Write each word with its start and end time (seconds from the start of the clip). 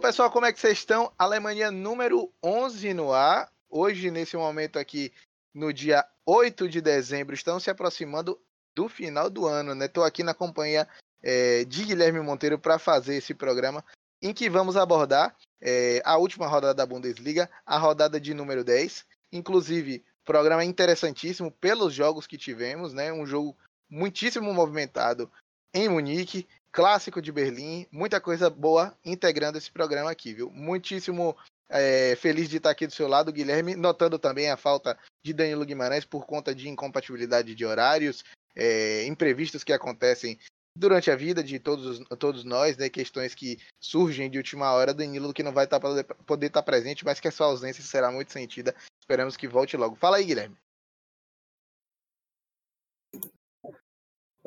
Pessoal, 0.00 0.30
como 0.30 0.46
é 0.46 0.52
que 0.52 0.60
vocês 0.60 0.78
estão? 0.78 1.12
Alemanha 1.18 1.72
número 1.72 2.32
11 2.42 2.94
no 2.94 3.12
ar. 3.12 3.50
Hoje, 3.68 4.12
nesse 4.12 4.36
momento 4.36 4.78
aqui, 4.78 5.12
no 5.52 5.72
dia 5.72 6.04
8 6.24 6.68
de 6.68 6.80
dezembro, 6.80 7.34
estamos 7.34 7.64
se 7.64 7.70
aproximando 7.70 8.40
do 8.76 8.88
final 8.88 9.28
do 9.28 9.44
ano, 9.44 9.74
né? 9.74 9.86
Estou 9.86 10.04
aqui 10.04 10.22
na 10.22 10.32
companhia 10.32 10.86
é, 11.20 11.64
de 11.64 11.84
Guilherme 11.84 12.20
Monteiro 12.20 12.58
para 12.60 12.78
fazer 12.78 13.16
esse 13.16 13.34
programa 13.34 13.84
em 14.22 14.32
que 14.32 14.48
vamos 14.48 14.76
abordar 14.76 15.36
é, 15.60 16.00
a 16.04 16.16
última 16.16 16.46
rodada 16.46 16.74
da 16.74 16.86
Bundesliga, 16.86 17.50
a 17.66 17.76
rodada 17.76 18.20
de 18.20 18.32
número 18.32 18.62
10. 18.62 19.04
Inclusive, 19.32 20.04
programa 20.24 20.64
interessantíssimo 20.64 21.50
pelos 21.50 21.92
jogos 21.92 22.26
que 22.26 22.38
tivemos, 22.38 22.92
né? 22.92 23.12
Um 23.12 23.26
jogo 23.26 23.56
muitíssimo 23.90 24.54
movimentado 24.54 25.30
em 25.74 25.88
Munique, 25.88 26.46
clássico 26.72 27.20
de 27.20 27.32
Berlim, 27.32 27.86
muita 27.90 28.20
coisa 28.20 28.48
boa 28.50 28.96
integrando 29.04 29.58
esse 29.58 29.70
programa 29.70 30.10
aqui, 30.10 30.32
viu? 30.32 30.50
Muitíssimo 30.50 31.36
é, 31.68 32.16
feliz 32.16 32.48
de 32.48 32.56
estar 32.56 32.70
aqui 32.70 32.86
do 32.86 32.92
seu 32.92 33.08
lado, 33.08 33.32
Guilherme, 33.32 33.74
notando 33.74 34.18
também 34.18 34.50
a 34.50 34.56
falta 34.56 34.98
de 35.22 35.32
Danilo 35.32 35.64
Guimarães 35.64 36.04
por 36.04 36.26
conta 36.26 36.54
de 36.54 36.68
incompatibilidade 36.68 37.54
de 37.54 37.64
horários, 37.64 38.24
é, 38.56 39.04
imprevistos 39.06 39.62
que 39.62 39.72
acontecem 39.72 40.38
durante 40.74 41.10
a 41.10 41.16
vida 41.16 41.42
de 41.42 41.58
todos, 41.58 42.00
todos 42.18 42.44
nós, 42.44 42.76
né, 42.76 42.88
questões 42.88 43.34
que 43.34 43.58
surgem 43.80 44.30
de 44.30 44.38
última 44.38 44.72
hora, 44.72 44.94
Danilo 44.94 45.34
que 45.34 45.42
não 45.42 45.52
vai 45.52 45.66
tá, 45.66 45.78
poder, 45.80 46.46
estar 46.46 46.62
presente, 46.62 47.04
mas 47.04 47.18
que 47.18 47.28
a 47.28 47.32
sua 47.32 47.46
ausência 47.46 47.82
será 47.82 48.10
muito 48.10 48.32
sentida. 48.32 48.74
Esperamos 49.00 49.36
que 49.36 49.48
volte 49.48 49.76
logo. 49.76 49.96
Fala 49.96 50.18
aí, 50.18 50.24
Guilherme. 50.24 50.56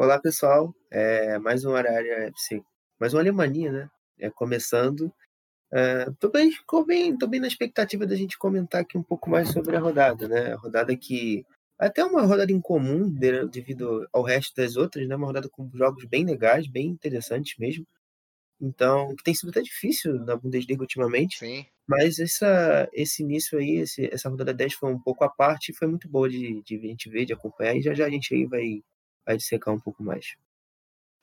Olá, 0.02 0.20
pessoal. 0.20 0.74
É, 0.90 1.38
mais 1.38 1.64
um 1.64 1.70
horário 1.70 2.12
FC, 2.12 2.64
mais 3.00 3.14
uma 3.14 3.22
Alemanha, 3.22 3.72
né? 3.72 3.90
É, 4.18 4.32
começando. 4.32 5.14
É, 5.72 6.10
tô, 6.20 6.28
bem, 6.28 6.50
tô, 6.68 6.84
bem, 6.84 7.16
tô 7.16 7.28
bem 7.28 7.40
na 7.40 7.46
expectativa 7.46 8.04
da 8.04 8.16
gente 8.16 8.36
comentar 8.36 8.82
aqui 8.82 8.98
um 8.98 9.04
pouco 9.04 9.30
mais 9.30 9.50
sobre 9.50 9.76
a 9.76 9.80
rodada, 9.80 10.28
né? 10.28 10.54
A 10.54 10.56
rodada 10.56 10.98
que 10.98 11.46
até 11.78 12.04
uma 12.04 12.24
rodada 12.24 12.52
incomum 12.52 13.12
devido 13.12 14.10
ao 14.12 14.24
resto 14.24 14.56
das 14.56 14.76
outras, 14.76 15.08
né? 15.08 15.16
Uma 15.16 15.28
rodada 15.28 15.48
com 15.48 15.70
jogos 15.72 16.04
bem 16.06 16.26
legais, 16.26 16.66
bem 16.66 16.88
interessantes 16.88 17.56
mesmo. 17.60 17.86
Então, 18.60 19.16
que 19.16 19.24
tem 19.24 19.36
sido 19.36 19.50
até 19.50 19.62
difícil 19.62 20.16
na 20.16 20.36
Bundesliga 20.36 20.82
ultimamente. 20.82 21.38
Sim. 21.38 21.64
Mas 21.88 22.18
essa, 22.18 22.90
esse 22.92 23.22
início 23.22 23.60
aí, 23.60 23.76
esse, 23.82 24.10
essa 24.12 24.30
rodada 24.30 24.52
10 24.52 24.74
foi 24.74 24.92
um 24.92 25.00
pouco 25.00 25.24
à 25.24 25.30
parte 25.30 25.70
e 25.70 25.76
foi 25.76 25.88
muito 25.88 26.10
boa 26.10 26.28
de, 26.28 26.60
de 26.64 26.76
a 26.78 26.88
gente 26.88 27.08
ver, 27.08 27.26
de 27.26 27.34
acompanhar. 27.34 27.76
E 27.76 27.84
já 27.84 27.94
já 27.94 28.08
a 28.08 28.10
gente 28.10 28.34
aí 28.34 28.48
vai, 28.48 28.82
vai 29.26 29.38
dissecar 29.38 29.74
um 29.74 29.80
pouco 29.80 30.04
mais. 30.04 30.36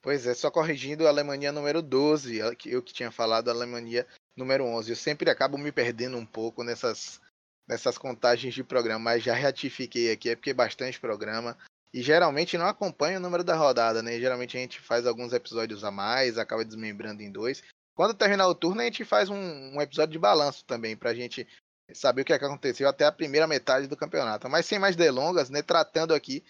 Pois 0.01 0.25
é, 0.25 0.33
só 0.33 0.49
corrigindo 0.49 1.05
a 1.05 1.09
Alemanha 1.09 1.51
número 1.51 1.81
12, 1.81 2.37
eu 2.65 2.81
que 2.81 2.93
tinha 2.93 3.11
falado 3.11 3.49
a 3.49 3.51
Alemanha 3.51 4.07
número 4.35 4.63
11. 4.63 4.91
Eu 4.91 4.95
sempre 4.95 5.29
acabo 5.29 5.57
me 5.57 5.71
perdendo 5.71 6.17
um 6.17 6.25
pouco 6.25 6.63
nessas, 6.63 7.19
nessas 7.67 7.97
contagens 7.97 8.53
de 8.53 8.63
programa, 8.63 8.99
mas 8.99 9.23
já 9.23 9.35
ratifiquei 9.35 10.11
aqui, 10.11 10.29
é 10.29 10.35
porque 10.35 10.51
é 10.51 10.53
bastante 10.53 10.99
programa. 10.99 11.57
E 11.93 12.01
geralmente 12.01 12.57
não 12.57 12.67
acompanha 12.67 13.17
o 13.17 13.21
número 13.21 13.43
da 13.43 13.55
rodada, 13.55 14.01
né? 14.01 14.17
Geralmente 14.19 14.55
a 14.55 14.59
gente 14.59 14.79
faz 14.79 15.05
alguns 15.05 15.33
episódios 15.33 15.83
a 15.83 15.91
mais, 15.91 16.37
acaba 16.37 16.63
desmembrando 16.63 17.21
em 17.21 17.31
dois. 17.31 17.63
Quando 17.95 18.13
terminar 18.13 18.47
o 18.47 18.55
turno, 18.55 18.81
a 18.81 18.85
gente 18.85 19.03
faz 19.03 19.29
um, 19.29 19.35
um 19.35 19.81
episódio 19.81 20.13
de 20.13 20.19
balanço 20.19 20.63
também, 20.65 20.95
pra 20.95 21.13
gente 21.13 21.45
saber 21.93 22.21
o 22.21 22.25
que, 22.25 22.31
é 22.31 22.39
que 22.39 22.45
aconteceu 22.45 22.87
até 22.87 23.05
a 23.05 23.11
primeira 23.11 23.47
metade 23.47 23.87
do 23.87 23.97
campeonato. 23.97 24.47
Mas 24.47 24.65
sem 24.65 24.79
mais 24.79 24.95
delongas, 24.95 25.49
né? 25.49 25.61
Tratando 25.61 26.13
aqui 26.13 26.43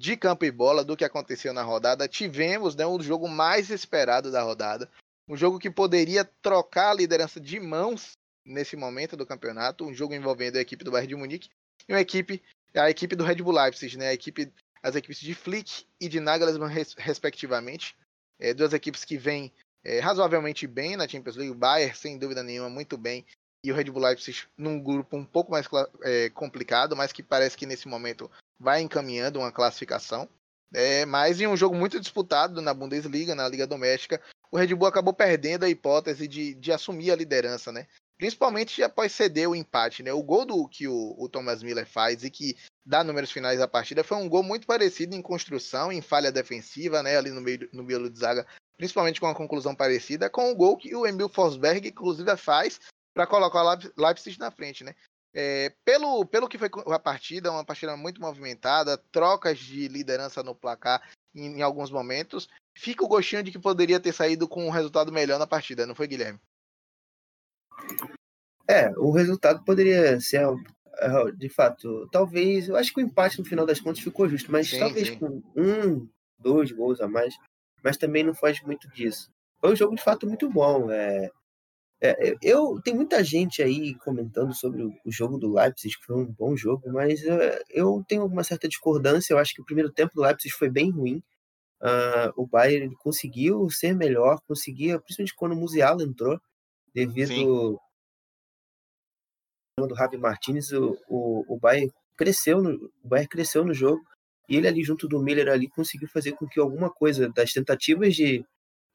de 0.00 0.16
campo 0.16 0.46
e 0.46 0.50
bola 0.50 0.82
do 0.82 0.96
que 0.96 1.04
aconteceu 1.04 1.52
na 1.52 1.62
rodada, 1.62 2.08
tivemos 2.08 2.74
né, 2.74 2.86
o 2.86 2.98
jogo 3.02 3.28
mais 3.28 3.68
esperado 3.68 4.32
da 4.32 4.42
rodada. 4.42 4.90
Um 5.28 5.36
jogo 5.36 5.58
que 5.58 5.70
poderia 5.70 6.24
trocar 6.24 6.90
a 6.90 6.94
liderança 6.94 7.38
de 7.38 7.60
mãos 7.60 8.12
nesse 8.42 8.76
momento 8.76 9.14
do 9.14 9.26
campeonato. 9.26 9.84
Um 9.84 9.92
jogo 9.92 10.14
envolvendo 10.14 10.56
a 10.56 10.60
equipe 10.60 10.82
do 10.82 10.90
Bayern 10.90 11.08
de 11.08 11.16
Munique 11.16 11.50
e 11.86 11.92
uma 11.92 12.00
equipe, 12.00 12.42
a 12.74 12.88
equipe 12.88 13.14
do 13.14 13.24
Red 13.24 13.36
Bull 13.36 13.52
Leipzig, 13.52 13.98
né? 13.98 14.08
A 14.08 14.14
equipe, 14.14 14.50
as 14.82 14.96
equipes 14.96 15.20
de 15.20 15.34
Flick 15.34 15.84
e 16.00 16.08
de 16.08 16.18
Nagelsmann, 16.18 16.72
respectivamente. 16.96 17.94
É, 18.40 18.54
duas 18.54 18.72
equipes 18.72 19.04
que 19.04 19.18
vêm 19.18 19.52
é, 19.84 20.00
razoavelmente 20.00 20.66
bem 20.66 20.96
na 20.96 21.06
Champions 21.06 21.36
League. 21.36 21.52
O 21.52 21.54
Bayern, 21.54 21.94
sem 21.94 22.18
dúvida 22.18 22.42
nenhuma, 22.42 22.70
muito 22.70 22.96
bem. 22.96 23.26
E 23.62 23.70
o 23.70 23.74
Red 23.74 23.84
Bull 23.84 24.02
Leipzig 24.02 24.44
num 24.56 24.82
grupo 24.82 25.14
um 25.14 25.26
pouco 25.26 25.52
mais 25.52 25.68
é, 26.04 26.30
complicado, 26.30 26.96
mas 26.96 27.12
que 27.12 27.22
parece 27.22 27.54
que 27.54 27.66
nesse 27.66 27.86
momento 27.86 28.30
vai 28.60 28.82
encaminhando 28.82 29.38
uma 29.38 29.50
classificação. 29.50 30.28
É, 30.72 31.04
mas 31.04 31.40
em 31.40 31.48
um 31.48 31.56
jogo 31.56 31.74
muito 31.74 31.98
disputado 31.98 32.62
na 32.62 32.72
Bundesliga, 32.72 33.34
na 33.34 33.48
Liga 33.48 33.66
Doméstica, 33.66 34.22
o 34.52 34.56
Red 34.56 34.74
Bull 34.74 34.86
acabou 34.86 35.12
perdendo 35.12 35.64
a 35.64 35.68
hipótese 35.68 36.28
de, 36.28 36.54
de 36.54 36.70
assumir 36.70 37.10
a 37.10 37.16
liderança, 37.16 37.72
né? 37.72 37.88
Principalmente 38.16 38.82
após 38.82 39.12
ceder 39.12 39.48
o 39.48 39.56
empate, 39.56 40.02
né? 40.02 40.12
O 40.12 40.22
gol 40.22 40.44
do 40.44 40.68
que 40.68 40.86
o, 40.86 41.16
o, 41.18 41.28
Thomas 41.28 41.62
Miller 41.62 41.86
faz 41.86 42.22
e 42.22 42.30
que 42.30 42.56
dá 42.84 43.02
números 43.02 43.32
finais 43.32 43.58
da 43.58 43.66
partida 43.66 44.04
foi 44.04 44.18
um 44.18 44.28
gol 44.28 44.42
muito 44.42 44.66
parecido 44.66 45.16
em 45.16 45.22
construção, 45.22 45.90
em 45.90 46.02
falha 46.02 46.30
defensiva, 46.30 47.02
né? 47.02 47.16
Ali 47.16 47.30
no 47.30 47.40
meio 47.40 47.68
no 47.72 47.82
meio 47.82 48.08
de 48.08 48.18
zaga, 48.18 48.46
principalmente 48.76 49.20
com 49.20 49.26
uma 49.26 49.34
conclusão 49.34 49.74
parecida 49.74 50.28
com 50.28 50.52
o 50.52 50.54
gol 50.54 50.76
que 50.76 50.94
o 50.94 51.06
Emil 51.06 51.28
Forsberg, 51.28 51.88
inclusive, 51.88 52.36
faz 52.36 52.78
para 53.14 53.26
colocar 53.26 53.64
o 53.64 53.78
Leipzig 53.96 54.38
na 54.38 54.50
frente, 54.50 54.84
né? 54.84 54.94
É, 55.32 55.72
pelo, 55.84 56.24
pelo 56.26 56.48
que 56.48 56.58
foi 56.58 56.68
a 56.86 56.98
partida, 56.98 57.52
uma 57.52 57.64
partida 57.64 57.96
muito 57.96 58.20
movimentada, 58.20 58.98
trocas 59.12 59.58
de 59.58 59.86
liderança 59.86 60.42
no 60.42 60.54
placar 60.54 61.00
em, 61.34 61.58
em, 61.58 61.62
alguns 61.62 61.90
momentos, 61.90 62.48
fica 62.76 63.04
o 63.04 63.08
gostinho 63.08 63.42
de 63.42 63.52
que 63.52 63.58
poderia 63.58 64.00
ter 64.00 64.12
saído 64.12 64.48
com 64.48 64.66
um 64.66 64.70
resultado 64.70 65.12
melhor 65.12 65.38
na 65.38 65.46
partida, 65.46 65.86
não 65.86 65.94
foi, 65.94 66.08
Guilherme? 66.08 66.40
É, 68.68 68.90
o 68.98 69.12
resultado 69.12 69.64
poderia 69.64 70.20
ser, 70.20 70.42
é, 70.98 71.32
de 71.32 71.48
fato, 71.48 72.08
talvez, 72.10 72.68
eu 72.68 72.76
acho 72.76 72.92
que 72.92 73.00
o 73.00 73.04
empate 73.04 73.38
no 73.38 73.44
final 73.44 73.64
das 73.64 73.80
contas 73.80 74.02
ficou 74.02 74.28
justo, 74.28 74.50
mas 74.50 74.68
sim, 74.68 74.80
talvez 74.80 75.08
sim. 75.08 75.18
com 75.18 75.42
um, 75.56 76.08
dois 76.38 76.72
gols 76.72 77.00
a 77.00 77.06
mais, 77.06 77.34
mas 77.84 77.96
também 77.96 78.24
não 78.24 78.34
faz 78.34 78.60
muito 78.62 78.88
disso. 78.90 79.30
Foi 79.60 79.72
um 79.72 79.76
jogo 79.76 79.94
de 79.94 80.02
fato 80.02 80.26
muito 80.26 80.48
bom. 80.48 80.90
É, 80.90 81.30
é, 82.02 82.34
eu 82.42 82.80
tem 82.82 82.94
muita 82.94 83.22
gente 83.22 83.62
aí 83.62 83.94
comentando 83.96 84.54
sobre 84.54 84.82
o, 84.82 84.94
jogo 85.06 85.36
do 85.36 85.52
Leipzig, 85.52 85.98
que 85.98 86.06
foi 86.06 86.16
um 86.16 86.26
bom 86.26 86.56
jogo, 86.56 86.90
mas 86.90 87.22
é, 87.24 87.62
eu 87.68 88.02
tenho 88.08 88.24
uma 88.24 88.42
certa 88.42 88.66
discordância. 88.66 89.34
Eu 89.34 89.38
acho 89.38 89.54
que 89.54 89.60
o 89.60 89.64
primeiro 89.64 89.92
tempo 89.92 90.14
do 90.14 90.22
Leipzig 90.22 90.54
foi 90.54 90.70
bem 90.70 90.90
ruim. 90.90 91.22
Uh, 91.82 92.32
o 92.36 92.46
Bayern 92.46 92.94
conseguiu 92.96 93.70
ser 93.70 93.94
melhor, 93.94 94.38
conseguia, 94.46 94.98
principalmente 95.00 95.34
quando 95.34 95.52
o 95.52 95.56
Musiala 95.56 96.02
entrou, 96.02 96.38
devido 96.94 97.80
ao 99.78 99.86
do 99.86 99.94
Javi 99.94 100.18
Martinez, 100.18 100.72
o, 100.72 100.98
o, 101.08 101.54
o 101.54 101.58
Bayern 101.58 101.90
cresceu 102.16 102.62
no, 102.62 102.90
o 103.02 103.08
Bayern 103.08 103.28
cresceu 103.28 103.64
no 103.64 103.72
jogo 103.72 104.02
e 104.48 104.56
ele 104.56 104.68
ali 104.68 104.82
junto 104.82 105.08
do 105.08 105.22
Miller 105.22 105.48
ali 105.48 105.68
conseguiu 105.68 106.08
fazer 106.08 106.32
com 106.32 106.46
que 106.46 106.60
alguma 106.60 106.90
coisa 106.90 107.30
das 107.30 107.52
tentativas 107.52 108.14
de 108.14 108.44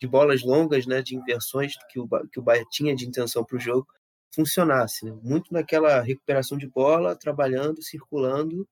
de 0.05 0.07
bolas 0.07 0.43
longas, 0.43 0.85
né, 0.85 1.01
de 1.01 1.15
inversões 1.15 1.73
que 1.89 1.99
o, 1.99 2.07
que 2.31 2.39
o 2.39 2.43
Bayern 2.43 2.69
tinha 2.69 2.95
de 2.95 3.07
intenção 3.07 3.43
para 3.43 3.57
o 3.57 3.59
jogo, 3.59 3.87
funcionasse. 4.33 5.03
Né? 5.03 5.17
Muito 5.23 5.51
naquela 5.51 5.99
recuperação 6.01 6.57
de 6.57 6.67
bola, 6.67 7.15
trabalhando, 7.15 7.81
circulando 7.81 8.67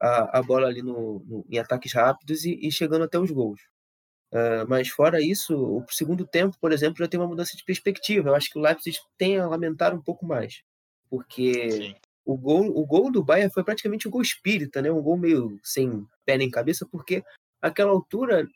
a, 0.00 0.38
a 0.38 0.42
bola 0.42 0.68
ali 0.68 0.82
no, 0.82 1.20
no 1.26 1.44
em 1.50 1.58
ataques 1.58 1.92
rápidos 1.92 2.44
e, 2.44 2.58
e, 2.62 2.70
chegando 2.70 3.04
até 3.04 3.18
os 3.18 3.30
gols. 3.30 3.60
Uh, 4.32 4.68
mas 4.68 4.88
fora 4.88 5.20
isso, 5.20 5.56
o 5.56 5.84
segundo 5.90 6.26
tempo, 6.26 6.56
por 6.60 6.70
exemplo, 6.70 6.98
já 6.98 7.08
tem 7.08 7.18
uma 7.18 7.28
mudança 7.28 7.56
de 7.56 7.64
perspectiva. 7.64 8.28
Eu 8.28 8.34
acho 8.34 8.50
que 8.50 8.58
o 8.58 8.62
Leipzig 8.62 8.96
tem 9.16 9.38
a 9.38 9.48
lamentar 9.48 9.94
um 9.94 10.02
pouco 10.02 10.24
mais, 10.26 10.62
porque 11.10 11.96
o 12.24 12.36
gol, 12.36 12.66
o 12.66 12.86
gol 12.86 13.10
do 13.10 13.24
Bayern 13.24 13.52
foi 13.52 13.64
praticamente 13.64 14.06
um 14.06 14.10
gol 14.10 14.20
espírita, 14.20 14.82
né? 14.82 14.92
Um 14.92 15.02
gol 15.02 15.16
meio 15.16 15.58
sem 15.64 16.06
pé 16.26 16.36
nem 16.36 16.50
cabeça, 16.50 16.86
porque 16.86 17.24
aquela 17.60 17.90
altura 17.90 18.46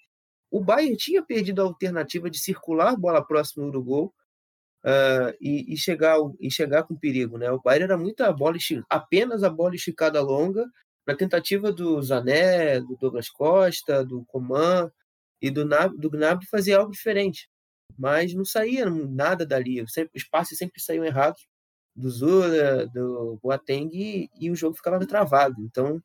o 0.52 0.60
Bayern 0.60 0.94
tinha 0.96 1.22
perdido 1.22 1.62
a 1.62 1.64
alternativa 1.64 2.28
de 2.28 2.38
circular 2.38 2.94
bola 2.94 3.25
próxima 3.25 3.70
do 3.70 3.82
gol 3.82 4.12
uh, 4.84 5.34
e, 5.40 5.72
e, 5.72 5.78
chegar, 5.78 6.19
e 6.38 6.50
chegar 6.50 6.82
com 6.82 6.94
perigo. 6.94 7.38
Né? 7.38 7.50
O 7.50 7.58
Bayern 7.58 7.84
era 7.84 7.96
muito 7.96 8.22
a 8.22 8.31
bola 8.31 8.58
apenas 8.90 9.43
a 9.43 9.49
bola 9.49 9.75
esticada 9.75 10.20
longa, 10.20 10.66
na 11.06 11.16
tentativa 11.16 11.72
do 11.72 12.00
Zané, 12.02 12.81
do 12.81 12.99
Douglas 13.00 13.31
Costa, 13.31 14.04
do 14.04 14.26
Coman 14.26 14.93
e 15.40 15.50
do, 15.50 15.64
do 15.96 16.10
Gnabry 16.10 16.46
fazer 16.46 16.75
algo 16.75 16.93
diferente. 16.93 17.49
Mas 17.99 18.34
não 18.34 18.44
saía 18.44 18.88
nada 18.90 19.46
dali. 19.46 19.82
Sempre, 19.88 20.12
os 20.19 20.25
passes 20.25 20.58
sempre 20.58 20.82
saíam 20.82 21.04
errados 21.04 21.46
do 21.96 22.10
Zura, 22.10 22.87
do 22.88 23.38
Boateng 23.43 23.88
e, 23.93 24.28
e 24.38 24.50
o 24.50 24.54
jogo 24.54 24.76
ficava 24.76 25.06
travado. 25.06 25.56
Então, 25.62 26.00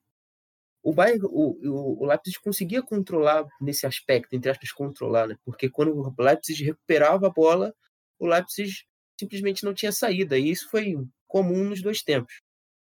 o 0.88 0.94
Bayern, 0.94 1.25
o, 1.25 2.01
o, 2.01 2.06
Leipzig 2.06 2.39
conseguia 2.39 2.81
controlar 2.81 3.45
nesse 3.60 3.86
aspecto, 3.86 4.34
entre 4.34 4.50
aspas, 4.50 4.72
controlar, 4.72 5.28
né? 5.28 5.36
Porque 5.44 5.69
quando 5.69 5.94
o 5.94 6.16
Leipzig 6.18 6.63
recuperava 6.63 7.28
a 7.28 7.30
bola, 7.30 7.75
o 8.18 8.25
Leipzig 8.25 8.72
simplesmente 9.19 9.66
não 9.66 9.74
tinha 9.74 9.92
saída, 9.92 10.38
e 10.38 10.50
isso 10.50 10.69
foi 10.69 10.95
comum 11.28 11.66
nos 11.66 11.81
dois 11.81 12.01
tempos. 12.01 12.42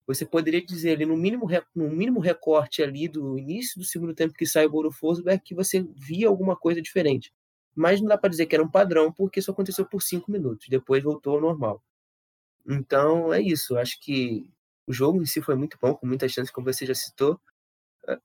Você 0.06 0.26
poderia 0.26 0.62
dizer 0.62 0.90
ali 0.90 1.06
no 1.06 1.16
mínimo, 1.16 1.48
no 1.75 1.88
mínimo 1.88 2.20
recorte 2.20 2.82
ali 2.82 3.08
do 3.08 3.38
início 3.38 3.81
do 3.81 3.87
segundo 3.87 4.14
tempo 4.14 4.34
que 4.34 4.44
sai 4.44 4.66
o 4.66 4.70
gol 4.70 4.82
do 4.82 4.92
Forsberg 4.92 5.42
que 5.42 5.54
você 5.54 5.82
via 5.96 6.28
alguma 6.28 6.54
coisa 6.54 6.82
diferente. 6.82 7.32
mas 7.75 7.99
não 7.99 8.08
dá 8.08 8.19
para 8.19 8.28
dizer 8.28 8.44
que 8.44 8.54
era 8.54 8.64
um 8.64 8.70
padrão, 8.70 9.10
porque 9.10 9.40
isso 9.40 9.50
aconteceu 9.50 9.87
por 9.87 10.02
cinco 10.02 10.31
minutos, 10.31 10.66
depois 10.69 11.02
voltou 11.02 11.37
ao 11.37 11.40
normal. 11.40 11.82
Então 12.69 13.32
é 13.32 13.40
isso, 13.40 13.78
acho 13.78 13.99
que 14.00 14.50
o 14.87 14.92
jogo 14.92 15.22
em 15.22 15.26
si 15.26 15.40
foi 15.40 15.54
muito 15.54 15.78
bom, 15.81 15.94
com 15.94 16.06
muitas 16.06 16.31
chances, 16.32 16.52
como 16.52 16.70
você 16.70 16.84
já 16.84 16.94
citou, 16.94 17.40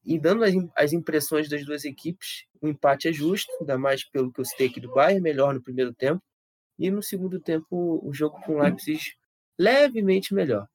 e 0.05 0.19
dando 0.19 0.43
as, 0.75 0.93
impressões 0.93 1.49
das 1.49 1.65
duas 1.65 1.85
equipes, 1.85 2.45
o 2.61 2.67
empate 2.67 3.07
é 3.07 3.13
justo, 3.13 3.51
ainda 3.59 3.77
mais 3.77 4.03
pelo 4.03 4.31
que 4.31 4.39
eu 4.39 4.45
citei 4.45 4.67
aqui 4.67 4.79
do 4.79 4.91
Bayern, 4.91 5.21
melhor 5.21 5.53
no 5.53 5.61
primeiro 5.61 5.93
tempo, 5.93 6.21
e 6.77 6.89
no 6.89 7.01
segundo 7.01 7.39
tempo 7.39 7.99
o 8.03 8.13
jogo 8.13 8.41
com 8.41 8.55
o 8.55 8.61
Leipzig 8.61 9.01
levemente 9.57 10.33
melhor. 10.33 10.67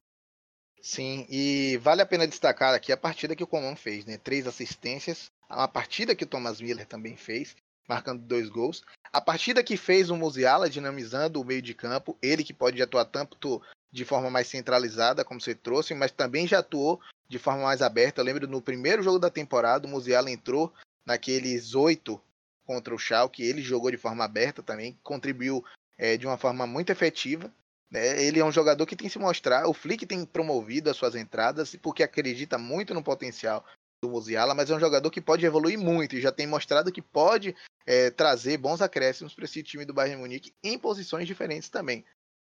Sim, 0.81 1.25
e 1.29 1.77
vale 1.77 2.01
a 2.01 2.05
pena 2.05 2.27
destacar 2.27 2.73
aqui 2.73 2.91
a 2.91 2.97
partida 2.97 3.35
que 3.35 3.43
o 3.43 3.47
Coman 3.47 3.75
fez, 3.75 4.05
né? 4.05 4.17
Três 4.17 4.47
assistências, 4.47 5.29
a 5.49 5.67
partida 5.67 6.15
que 6.15 6.23
o 6.23 6.27
Thomas 6.27 6.61
Miller 6.61 6.85
também 6.85 7.17
fez, 7.17 7.55
marcando 7.87 8.21
dois 8.21 8.47
gols. 8.47 8.83
A 9.11 9.19
partida 9.19 9.63
que 9.63 9.75
fez 9.75 10.09
o 10.09 10.15
Musiala, 10.15 10.69
dinamizando 10.69 11.41
o 11.41 11.45
meio 11.45 11.61
de 11.61 11.73
campo, 11.73 12.17
ele 12.21 12.43
que 12.43 12.53
pode 12.53 12.81
atuar 12.81 13.05
tanto 13.05 13.61
de 13.91 14.05
forma 14.05 14.29
mais 14.29 14.47
centralizada, 14.47 15.23
como 15.23 15.41
você 15.41 15.55
trouxe, 15.55 15.93
mas 15.93 16.11
também 16.11 16.47
já 16.47 16.59
atuou 16.59 16.99
de 17.27 17.39
forma 17.39 17.63
mais 17.63 17.81
aberta. 17.81 18.21
Eu 18.21 18.25
lembro 18.25 18.47
no 18.47 18.61
primeiro 18.61 19.01
jogo 19.03 19.19
da 19.19 19.29
temporada, 19.29 19.87
o 19.87 19.89
Musiala 19.89 20.31
entrou 20.31 20.73
naqueles 21.05 21.73
oito 21.73 22.21
contra 22.65 22.93
o 22.93 22.99
Schalke, 22.99 23.43
ele 23.43 23.61
jogou 23.61 23.89
de 23.89 23.97
forma 23.97 24.25
aberta 24.25 24.61
também, 24.61 24.97
contribuiu 25.01 25.63
é, 25.97 26.17
de 26.17 26.27
uma 26.27 26.37
forma 26.37 26.67
muito 26.67 26.91
efetiva. 26.91 27.51
Né? 27.89 28.21
Ele 28.21 28.39
é 28.39 28.45
um 28.45 28.51
jogador 28.51 28.85
que 28.85 28.95
tem 28.95 29.07
se 29.07 29.17
mostrar, 29.17 29.67
o 29.67 29.73
Flick 29.73 30.05
tem 30.05 30.25
promovido 30.25 30.89
as 30.89 30.97
suas 30.97 31.15
entradas, 31.15 31.75
porque 31.81 32.03
acredita 32.03 32.57
muito 32.57 32.93
no 32.93 33.01
potencial 33.01 33.65
do 34.03 34.09
Musiala, 34.09 34.53
mas 34.53 34.69
é 34.69 34.75
um 34.75 34.79
jogador 34.79 35.09
que 35.09 35.21
pode 35.21 35.45
evoluir 35.45 35.79
muito 35.79 36.15
e 36.15 36.21
já 36.21 36.31
tem 36.31 36.45
mostrado 36.45 36.91
que 36.91 37.01
pode 37.01 37.55
é, 37.85 38.11
trazer 38.11 38.57
bons 38.57 38.81
acréscimos 38.81 39.33
para 39.33 39.45
esse 39.45 39.63
time 39.63 39.85
do 39.85 39.93
Bayern 39.93 40.21
Munique 40.21 40.53
em 40.63 40.77
posições 40.77 41.25
diferentes 41.25 41.69
também. 41.69 42.05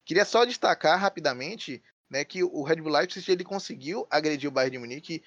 Queria 0.10 0.26
só 0.26 0.44
destacar 0.44 1.00
rapidamente 1.00 1.84
né, 2.10 2.26
que 2.26 2.44
o 2.44 2.64
Red 2.64 2.78
Bull 2.78 2.94
Leipzig 2.94 3.32
ele 3.32 3.44
conseguiu 3.44 4.08
agredir 4.10 4.50
o 4.50 4.52
Bayern 4.52 4.72
de 4.72 4.80
Munique 4.80 5.24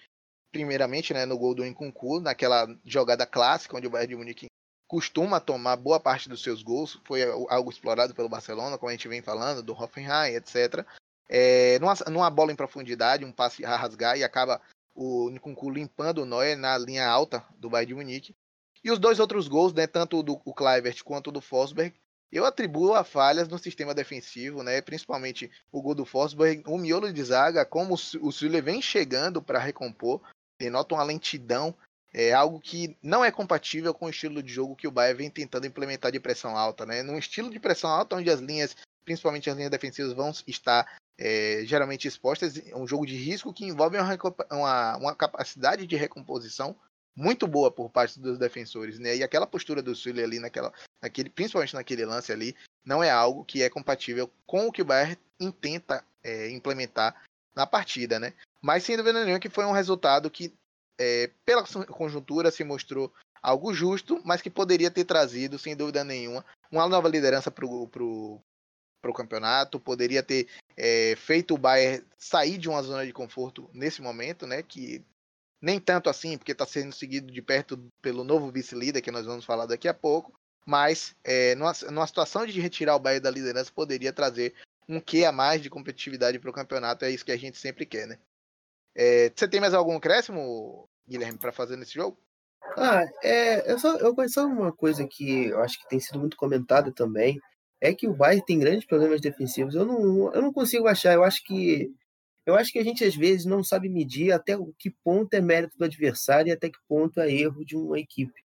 primeiramente 0.50 1.14
né, 1.14 1.24
no 1.24 1.38
gol 1.38 1.54
do 1.54 1.64
Nkunku, 1.64 2.18
naquela 2.18 2.66
jogada 2.84 3.24
clássica 3.24 3.76
onde 3.76 3.86
o 3.86 3.90
Bayern 3.90 4.08
de 4.08 4.16
Munique 4.16 4.46
costuma 4.88 5.38
tomar 5.38 5.76
boa 5.76 6.00
parte 6.00 6.28
dos 6.28 6.42
seus 6.42 6.64
gols, 6.64 7.00
foi 7.04 7.22
algo 7.22 7.70
explorado 7.70 8.12
pelo 8.12 8.28
Barcelona, 8.28 8.76
como 8.76 8.88
a 8.88 8.92
gente 8.92 9.06
vem 9.06 9.22
falando, 9.22 9.62
do 9.62 9.72
Hoffenheim, 9.72 10.34
etc. 10.34 10.84
É, 11.28 11.78
numa, 11.78 11.94
numa 12.10 12.28
bola 12.28 12.50
em 12.50 12.56
profundidade, 12.56 13.24
um 13.24 13.30
passe 13.30 13.64
a 13.64 13.76
rasgar 13.76 14.18
e 14.18 14.24
acaba 14.24 14.60
o 14.96 15.30
Nkunku 15.30 15.70
limpando 15.70 16.22
o 16.22 16.26
Neuer 16.26 16.58
na 16.58 16.76
linha 16.76 17.06
alta 17.06 17.46
do 17.56 17.70
Bayern 17.70 17.86
de 17.86 17.94
Munique. 17.94 18.36
E 18.82 18.90
os 18.90 18.98
dois 18.98 19.20
outros 19.20 19.46
gols, 19.46 19.72
né, 19.72 19.86
tanto 19.86 20.24
do 20.24 20.42
o 20.44 20.52
Kluivert 20.52 21.04
quanto 21.04 21.30
do 21.30 21.40
Forsberg, 21.40 21.94
eu 22.32 22.46
atribuo 22.46 22.94
a 22.94 23.04
falhas 23.04 23.46
no 23.46 23.58
sistema 23.58 23.94
defensivo, 23.94 24.62
né, 24.62 24.80
principalmente 24.80 25.50
o 25.70 25.82
gol 25.82 25.94
do 25.94 26.06
Forsberg, 26.06 26.62
o 26.66 26.78
miolo 26.78 27.12
de 27.12 27.22
zaga, 27.22 27.64
como 27.64 27.94
o 27.94 28.32
Süle 28.32 28.60
vem 28.62 28.80
chegando 28.80 29.42
para 29.42 29.58
recompor, 29.58 30.22
denota 30.58 30.94
uma 30.94 31.04
lentidão, 31.04 31.74
é 32.14 32.32
algo 32.32 32.60
que 32.60 32.96
não 33.02 33.24
é 33.24 33.30
compatível 33.30 33.92
com 33.94 34.06
o 34.06 34.10
estilo 34.10 34.42
de 34.42 34.52
jogo 34.52 34.76
que 34.76 34.88
o 34.88 34.90
Bayern 34.90 35.18
vem 35.18 35.30
tentando 35.30 35.66
implementar 35.66 36.12
de 36.12 36.20
pressão 36.20 36.56
alta, 36.56 36.84
né? 36.84 37.02
Num 37.02 37.16
estilo 37.16 37.50
de 37.50 37.58
pressão 37.58 37.88
alta 37.88 38.16
onde 38.16 38.30
as 38.30 38.40
linhas, 38.40 38.76
principalmente 39.02 39.48
as 39.48 39.56
linhas 39.56 39.70
defensivas, 39.70 40.12
vão 40.12 40.30
estar 40.46 40.86
é, 41.18 41.62
geralmente 41.64 42.06
expostas, 42.06 42.58
é 42.58 42.76
um 42.76 42.86
jogo 42.86 43.06
de 43.06 43.16
risco 43.16 43.52
que 43.52 43.64
envolve 43.64 43.96
uma, 43.96 44.18
uma, 44.50 44.96
uma 44.98 45.14
capacidade 45.14 45.86
de 45.86 45.96
recomposição 45.96 46.76
muito 47.14 47.46
boa 47.46 47.70
por 47.70 47.90
parte 47.90 48.18
dos 48.18 48.38
defensores, 48.38 48.98
né? 48.98 49.16
E 49.16 49.22
aquela 49.22 49.46
postura 49.46 49.82
do 49.82 49.94
Sully 49.94 50.22
ali 50.22 50.38
naquela, 50.38 50.72
naquele, 51.00 51.28
principalmente 51.30 51.74
naquele 51.74 52.04
lance 52.04 52.32
ali, 52.32 52.56
não 52.84 53.02
é 53.02 53.10
algo 53.10 53.44
que 53.44 53.62
é 53.62 53.70
compatível 53.70 54.30
com 54.46 54.66
o 54.66 54.72
que 54.72 54.82
o 54.82 54.84
Bayern 54.84 55.18
intenta 55.38 56.04
é, 56.22 56.50
implementar 56.50 57.22
na 57.54 57.66
partida, 57.66 58.18
né? 58.18 58.32
Mas 58.60 58.84
sem 58.84 58.96
dúvida 58.96 59.24
nenhuma 59.24 59.40
que 59.40 59.50
foi 59.50 59.64
um 59.64 59.72
resultado 59.72 60.30
que, 60.30 60.54
é, 60.98 61.30
pela 61.44 61.64
conjuntura, 61.86 62.50
se 62.50 62.64
mostrou 62.64 63.12
algo 63.42 63.74
justo, 63.74 64.20
mas 64.24 64.40
que 64.40 64.48
poderia 64.48 64.90
ter 64.90 65.04
trazido, 65.04 65.58
sem 65.58 65.76
dúvida 65.76 66.04
nenhuma, 66.04 66.44
uma 66.70 66.88
nova 66.88 67.08
liderança 67.08 67.50
para 67.50 67.66
o 67.66 68.40
campeonato, 69.14 69.80
poderia 69.80 70.22
ter 70.22 70.48
é, 70.76 71.14
feito 71.16 71.54
o 71.54 71.58
Bayern 71.58 72.04
sair 72.16 72.56
de 72.56 72.68
uma 72.68 72.82
zona 72.82 73.04
de 73.04 73.12
conforto 73.12 73.68
nesse 73.74 74.00
momento, 74.00 74.46
né? 74.46 74.62
Que 74.62 75.04
nem 75.62 75.78
tanto 75.78 76.10
assim, 76.10 76.36
porque 76.36 76.50
está 76.50 76.66
sendo 76.66 76.92
seguido 76.92 77.32
de 77.32 77.40
perto 77.40 77.78
pelo 78.02 78.24
novo 78.24 78.50
vice-líder, 78.50 79.00
que 79.00 79.12
nós 79.12 79.24
vamos 79.24 79.44
falar 79.44 79.64
daqui 79.66 79.86
a 79.86 79.94
pouco. 79.94 80.32
Mas, 80.66 81.14
é, 81.22 81.54
numa, 81.54 81.72
numa 81.90 82.06
situação 82.06 82.44
de 82.44 82.60
retirar 82.60 82.96
o 82.96 83.00
Bahia 83.00 83.20
da 83.20 83.30
liderança, 83.30 83.70
poderia 83.72 84.12
trazer 84.12 84.54
um 84.88 85.00
quê 85.00 85.24
a 85.24 85.30
mais 85.30 85.62
de 85.62 85.70
competitividade 85.70 86.38
para 86.40 86.50
o 86.50 86.52
campeonato. 86.52 87.04
É 87.04 87.10
isso 87.10 87.24
que 87.24 87.32
a 87.32 87.36
gente 87.36 87.58
sempre 87.58 87.86
quer, 87.86 88.08
né? 88.08 88.18
É, 88.94 89.32
você 89.34 89.46
tem 89.46 89.60
mais 89.60 89.72
algum 89.72 89.96
acréscimo, 89.96 90.88
Guilherme, 91.08 91.38
para 91.38 91.52
fazer 91.52 91.76
nesse 91.76 91.94
jogo? 91.94 92.18
Ah, 92.76 93.04
é, 93.22 93.70
eu 93.70 93.78
só, 93.78 93.96
eu, 93.96 94.14
só 94.28 94.46
uma 94.46 94.72
coisa 94.72 95.06
que 95.06 95.46
eu 95.46 95.60
acho 95.62 95.78
que 95.78 95.88
tem 95.88 96.00
sido 96.00 96.18
muito 96.18 96.36
comentada 96.36 96.92
também, 96.92 97.40
é 97.80 97.94
que 97.94 98.08
o 98.08 98.14
Bayern 98.14 98.44
tem 98.44 98.58
grandes 98.58 98.86
problemas 98.86 99.20
defensivos. 99.20 99.74
Eu 99.74 99.84
não, 99.84 100.32
eu 100.32 100.42
não 100.42 100.52
consigo 100.52 100.86
achar, 100.86 101.14
eu 101.14 101.24
acho 101.24 101.42
que 101.44 101.92
eu 102.44 102.54
acho 102.54 102.72
que 102.72 102.78
a 102.78 102.84
gente 102.84 103.04
às 103.04 103.14
vezes 103.14 103.44
não 103.44 103.62
sabe 103.62 103.88
medir 103.88 104.32
até 104.32 104.56
que 104.78 104.90
ponto 105.04 105.32
é 105.34 105.40
mérito 105.40 105.78
do 105.78 105.84
adversário 105.84 106.50
e 106.50 106.52
até 106.52 106.68
que 106.68 106.78
ponto 106.88 107.20
é 107.20 107.30
erro 107.32 107.64
de 107.64 107.76
uma 107.76 107.98
equipe. 107.98 108.42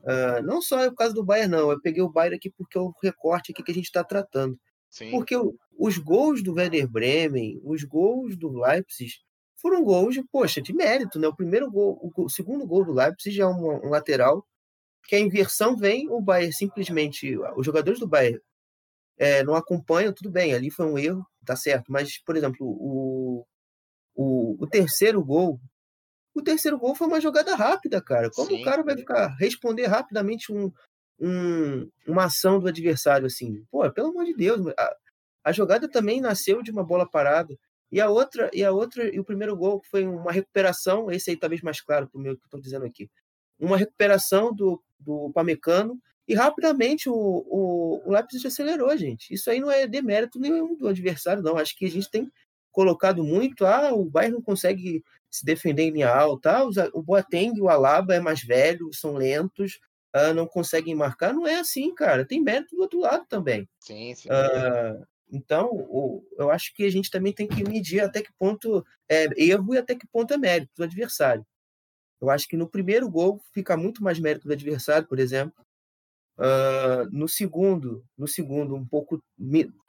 Uh, 0.00 0.42
não 0.44 0.62
só 0.62 0.80
é 0.80 0.88
o 0.88 0.94
caso 0.94 1.14
do 1.14 1.24
Bayern, 1.24 1.50
não. 1.50 1.70
Eu 1.70 1.80
peguei 1.80 2.02
o 2.02 2.10
Bayern 2.10 2.36
aqui 2.36 2.50
porque 2.50 2.78
é 2.78 2.80
o 2.80 2.94
recorte 3.02 3.52
aqui 3.52 3.62
que 3.62 3.70
a 3.70 3.74
gente 3.74 3.86
está 3.86 4.04
tratando. 4.04 4.58
Sim. 4.90 5.10
Porque 5.10 5.36
o, 5.36 5.54
os 5.78 5.98
gols 5.98 6.42
do 6.42 6.54
Werder 6.54 6.88
Bremen, 6.88 7.60
os 7.64 7.82
gols 7.84 8.36
do 8.36 8.48
Leipzig, 8.48 9.12
foram 9.56 9.82
gols 9.82 10.14
de, 10.14 10.22
poxa, 10.24 10.62
de 10.62 10.72
mérito, 10.72 11.18
né? 11.18 11.26
O 11.28 11.34
primeiro 11.34 11.70
gol, 11.70 11.98
o, 12.00 12.24
o 12.24 12.28
segundo 12.28 12.66
gol 12.66 12.84
do 12.84 12.92
Leipzig 12.92 13.40
é 13.40 13.46
um, 13.46 13.86
um, 13.86 13.88
lateral 13.88 14.46
que 15.04 15.16
a 15.16 15.20
inversão 15.20 15.76
vem, 15.76 16.08
o 16.10 16.20
Bayern 16.20 16.52
simplesmente, 16.52 17.36
os 17.56 17.64
jogadores 17.64 17.98
do 17.98 18.06
Bayern 18.06 18.40
é, 19.16 19.42
não 19.42 19.54
acompanham, 19.54 20.12
tudo 20.12 20.30
bem, 20.30 20.54
ali 20.54 20.70
foi 20.70 20.86
um 20.86 20.98
erro, 20.98 21.26
tá 21.48 21.56
certo. 21.56 21.90
Mas, 21.90 22.18
por 22.18 22.36
exemplo, 22.36 22.66
o, 22.66 23.46
o, 24.14 24.56
o 24.62 24.66
terceiro 24.66 25.24
gol, 25.24 25.58
o 26.34 26.42
terceiro 26.42 26.78
gol 26.78 26.94
foi 26.94 27.06
uma 27.06 27.20
jogada 27.20 27.54
rápida, 27.54 28.02
cara. 28.02 28.30
Como 28.30 28.50
Sim. 28.50 28.60
o 28.60 28.64
cara 28.64 28.82
vai 28.82 28.96
ficar 28.96 29.28
responder 29.38 29.86
rapidamente 29.86 30.52
um, 30.52 30.70
um, 31.18 31.90
uma 32.06 32.24
ação 32.24 32.60
do 32.60 32.68
adversário 32.68 33.26
assim? 33.26 33.64
Pô, 33.70 33.90
pelo 33.90 34.08
amor 34.08 34.26
de 34.26 34.34
Deus, 34.34 34.60
a, 34.78 34.96
a 35.44 35.52
jogada 35.52 35.88
também 35.88 36.20
nasceu 36.20 36.62
de 36.62 36.70
uma 36.70 36.84
bola 36.84 37.08
parada. 37.08 37.58
E 37.90 38.02
a 38.02 38.10
outra, 38.10 38.50
e 38.52 38.62
a 38.62 38.70
outra, 38.70 39.08
e 39.08 39.18
o 39.18 39.24
primeiro 39.24 39.56
gol 39.56 39.80
foi 39.90 40.06
uma 40.06 40.30
recuperação, 40.30 41.10
esse 41.10 41.30
aí 41.30 41.36
talvez 41.38 41.62
mais 41.62 41.80
claro 41.80 42.06
para 42.06 42.18
o 42.18 42.22
meu 42.22 42.36
que 42.36 42.44
estou 42.44 42.60
dizendo 42.60 42.84
aqui. 42.84 43.10
Uma 43.58 43.78
recuperação 43.78 44.54
do, 44.54 44.82
do 45.00 45.32
Pamecano 45.32 45.98
e 46.28 46.34
rapidamente 46.34 47.08
o, 47.08 47.14
o, 47.14 48.02
o 48.04 48.12
Leipzig 48.12 48.46
acelerou, 48.46 48.94
gente. 48.96 49.32
Isso 49.32 49.50
aí 49.50 49.58
não 49.58 49.70
é 49.70 49.86
demérito 49.86 50.38
nenhum 50.38 50.76
do 50.76 50.86
adversário, 50.86 51.42
não. 51.42 51.56
Acho 51.56 51.74
que 51.74 51.86
a 51.86 51.90
gente 51.90 52.10
tem 52.10 52.30
colocado 52.70 53.24
muito, 53.24 53.64
ah, 53.64 53.94
o 53.94 54.04
Bayern 54.04 54.34
não 54.34 54.42
consegue 54.42 55.02
se 55.30 55.44
defender 55.44 55.84
em 55.84 55.90
linha 55.90 56.10
alta, 56.10 56.58
ah, 56.58 56.90
o 56.92 57.02
Boateng 57.02 57.56
e 57.56 57.60
o 57.60 57.68
Alaba 57.68 58.14
é 58.14 58.20
mais 58.20 58.42
velho, 58.42 58.92
são 58.92 59.14
lentos, 59.14 59.80
ah, 60.12 60.34
não 60.34 60.46
conseguem 60.46 60.94
marcar. 60.94 61.32
Não 61.32 61.46
é 61.46 61.58
assim, 61.58 61.94
cara. 61.94 62.26
Tem 62.26 62.42
mérito 62.42 62.76
do 62.76 62.82
outro 62.82 63.00
lado 63.00 63.24
também. 63.26 63.66
Sim, 63.80 64.14
sim. 64.14 64.28
Ah, 64.30 64.98
então, 65.30 65.70
o, 65.72 66.22
eu 66.38 66.50
acho 66.50 66.74
que 66.74 66.84
a 66.84 66.90
gente 66.90 67.10
também 67.10 67.32
tem 67.32 67.48
que 67.48 67.64
medir 67.64 68.00
até 68.00 68.22
que 68.22 68.32
ponto 68.38 68.84
é 69.08 69.28
erro 69.36 69.74
e 69.74 69.78
até 69.78 69.94
que 69.94 70.06
ponto 70.06 70.32
é 70.34 70.36
mérito 70.36 70.72
do 70.76 70.84
adversário. 70.84 71.44
Eu 72.20 72.30
acho 72.30 72.48
que 72.48 72.56
no 72.56 72.68
primeiro 72.68 73.08
gol 73.08 73.40
fica 73.52 73.76
muito 73.76 74.02
mais 74.02 74.18
mérito 74.18 74.46
do 74.46 74.52
adversário, 74.52 75.06
por 75.06 75.18
exemplo. 75.18 75.64
Uh, 76.38 77.10
no 77.10 77.28
segundo, 77.28 78.04
no 78.16 78.28
segundo 78.28 78.74
um 78.76 78.86
pouco 78.86 79.20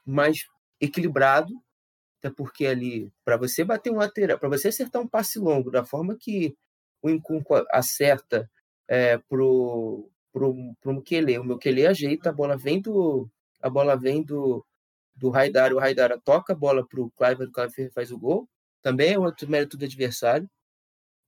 mais 0.04 0.46
equilibrado, 0.80 1.54
até 2.18 2.30
porque 2.34 2.66
ali 2.66 3.12
para 3.24 3.36
você 3.36 3.64
bater 3.64 3.92
um 3.92 3.96
lateral, 3.96 4.38
para 4.38 4.48
você 4.48 4.68
acertar 4.68 5.00
um 5.00 5.08
passe 5.08 5.38
longo 5.38 5.70
da 5.70 5.84
forma 5.84 6.16
que 6.18 6.56
o 7.02 7.08
Incunco 7.10 7.54
acerta 7.70 8.50
é, 8.88 9.18
pro 9.18 10.10
pro 10.32 10.74
pro 10.80 10.92
Mukele, 10.92 11.38
o 11.38 11.44
Mukele 11.44 11.86
ajeita 11.86 12.30
a 12.30 12.32
bola 12.32 12.56
vem 12.56 12.80
do 12.80 13.28
a 13.62 13.70
bola 13.70 13.96
vem 13.96 14.22
do 14.22 14.64
do 15.16 15.28
o 15.28 15.78
Raidar 15.78 16.18
toca 16.24 16.52
a 16.52 16.56
bola 16.56 16.86
pro 16.86 17.10
Clive, 17.10 17.44
o 17.44 17.52
Clive 17.52 17.90
faz 17.90 18.10
o 18.10 18.18
gol. 18.18 18.48
Também 18.82 19.12
é 19.12 19.18
outro 19.18 19.48
mérito 19.48 19.76
do 19.76 19.84
adversário. 19.84 20.48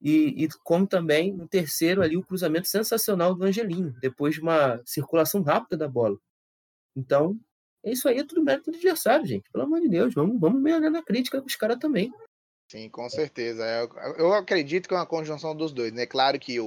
E, 0.03 0.45
e 0.45 0.49
como 0.65 0.87
também 0.87 1.33
no 1.33 1.47
terceiro 1.47 2.03
ali 2.03 2.17
o 2.17 2.25
cruzamento 2.25 2.67
sensacional 2.67 3.35
do 3.35 3.45
Angelinho, 3.45 3.95
depois 4.01 4.35
de 4.35 4.41
uma 4.41 4.83
circulação 4.85 5.43
rápida 5.43 5.77
da 5.77 5.89
bola. 5.89 6.19
Então, 6.97 7.39
é 7.85 7.93
isso 7.93 8.09
aí, 8.09 8.19
é 8.19 8.25
tudo 8.25 8.43
mérito 8.43 8.71
do 8.71 8.77
adversário, 8.77 9.25
gente. 9.25 9.51
Pelo 9.51 9.65
amor 9.65 9.81
de 9.81 9.89
Deus, 9.89 10.13
vamos, 10.13 10.41
vamos 10.41 10.61
melhorar 10.61 10.91
na 10.91 11.03
crítica 11.03 11.41
com 11.41 11.47
os 11.47 11.57
caras 11.57 11.79
também. 11.79 12.13
Sim, 12.71 12.89
com 12.89 13.09
certeza. 13.09 13.65
Eu, 13.65 14.15
eu, 14.17 14.33
acredito 14.33 14.89
que 14.89 14.95
é 14.95 14.97
uma 14.97 15.07
conjunção 15.07 15.55
dos 15.55 15.73
dois, 15.73 15.93
né? 15.93 16.07
Claro 16.07 16.39
que 16.41 16.59
o, 16.59 16.67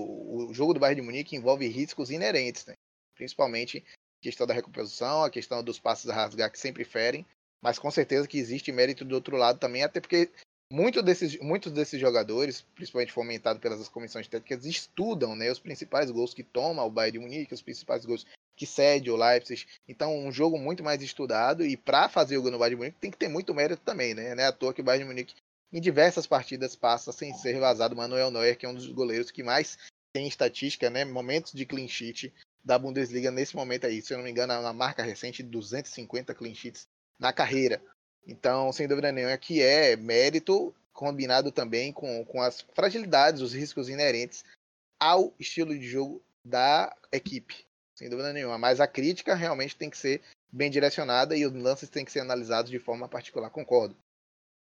o 0.49 0.53
jogo 0.53 0.73
do 0.73 0.79
Bayern 0.79 1.01
de 1.01 1.05
Munique 1.05 1.35
envolve 1.35 1.67
riscos 1.67 2.11
inerentes, 2.11 2.65
né? 2.65 2.75
Principalmente 3.15 3.83
questão 4.21 4.47
da 4.47 4.53
recomposição, 4.53 5.23
a 5.23 5.29
questão 5.29 5.63
dos 5.63 5.79
passos 5.79 6.09
a 6.09 6.13
rasgar 6.13 6.51
que 6.51 6.59
sempre 6.59 6.83
ferem, 6.83 7.25
mas 7.61 7.77
com 7.77 7.91
certeza 7.91 8.27
que 8.27 8.37
existe 8.37 8.71
mérito 8.71 9.05
do 9.05 9.15
outro 9.15 9.37
lado 9.37 9.59
também, 9.59 9.83
até 9.83 9.99
porque 9.99 10.31
muito 10.71 11.01
desses, 11.03 11.39
muitos 11.39 11.71
desses 11.71 11.99
jogadores, 11.99 12.61
principalmente 12.75 13.11
fomentados 13.11 13.61
pelas 13.61 13.87
comissões 13.87 14.27
técnicas, 14.27 14.65
estudam 14.65 15.35
né, 15.35 15.51
os 15.51 15.59
principais 15.59 16.09
gols 16.09 16.33
que 16.33 16.43
toma 16.43 16.83
o 16.83 16.89
Bayern 16.89 17.19
de 17.19 17.23
Munique, 17.23 17.53
os 17.53 17.61
principais 17.61 18.05
gols 18.05 18.25
que 18.55 18.65
cede 18.65 19.11
o 19.11 19.15
Leipzig. 19.15 19.65
Então, 19.87 20.17
um 20.17 20.31
jogo 20.31 20.57
muito 20.57 20.83
mais 20.83 21.01
estudado 21.01 21.65
e 21.65 21.77
para 21.77 22.09
fazer 22.09 22.37
o 22.37 22.41
gol 22.41 22.51
no 22.51 22.57
Bayern 22.57 22.75
de 22.75 22.79
Munique 22.79 22.99
tem 22.99 23.11
que 23.11 23.17
ter 23.17 23.27
muito 23.27 23.53
mérito 23.53 23.81
também, 23.83 24.13
né? 24.13 24.33
Não 24.33 24.43
é 24.43 24.47
à 24.47 24.51
toa 24.51 24.73
que 24.73 24.81
o 24.81 24.83
Bayern 24.83 25.03
de 25.03 25.09
Munique 25.09 25.35
em 25.71 25.81
diversas 25.81 26.25
partidas 26.25 26.75
passa 26.75 27.11
sem 27.11 27.33
ser 27.33 27.59
vazado 27.59 27.95
Manuel 27.95 28.31
Neuer, 28.31 28.57
que 28.57 28.65
é 28.65 28.69
um 28.69 28.73
dos 28.73 28.87
goleiros 28.87 29.29
que 29.29 29.43
mais 29.43 29.77
tem 30.13 30.27
estatística, 30.27 30.89
né? 30.89 31.03
Momentos 31.03 31.51
de 31.51 31.65
clean 31.65 31.87
sheet 31.87 32.33
da 32.63 32.79
Bundesliga 32.79 33.29
nesse 33.29 33.55
momento 33.55 33.85
aí. 33.85 34.01
Se 34.01 34.13
eu 34.13 34.17
não 34.17 34.23
me 34.23 34.31
engano, 34.31 34.61
na 34.61 34.73
marca 34.73 35.03
recente 35.03 35.43
de 35.43 35.49
250 35.49 36.33
clean 36.33 36.55
sheets 36.55 36.87
na 37.19 37.33
carreira. 37.33 37.81
Então, 38.27 38.71
sem 38.71 38.87
dúvida 38.87 39.11
nenhuma, 39.11 39.37
que 39.37 39.61
é 39.61 39.95
mérito 39.95 40.73
combinado 40.93 41.51
também 41.51 41.91
com, 41.91 42.23
com 42.25 42.41
as 42.41 42.61
fragilidades, 42.73 43.41
os 43.41 43.53
riscos 43.53 43.89
inerentes 43.89 44.43
ao 44.99 45.33
estilo 45.39 45.77
de 45.77 45.85
jogo 45.87 46.21
da 46.43 46.95
equipe 47.11 47.65
sem 47.95 48.09
dúvida 48.09 48.33
nenhuma. 48.33 48.57
Mas 48.57 48.79
a 48.79 48.87
crítica 48.87 49.33
realmente 49.33 49.75
tem 49.75 49.89
que 49.89 49.97
ser 49.97 50.21
bem 50.51 50.69
direcionada 50.69 51.35
e 51.35 51.45
os 51.45 51.53
lances 51.53 51.89
têm 51.89 52.05
que 52.05 52.11
ser 52.11 52.19
analisados 52.19 52.69
de 52.69 52.77
forma 52.77 53.07
particular, 53.07 53.49
concordo. 53.49 53.95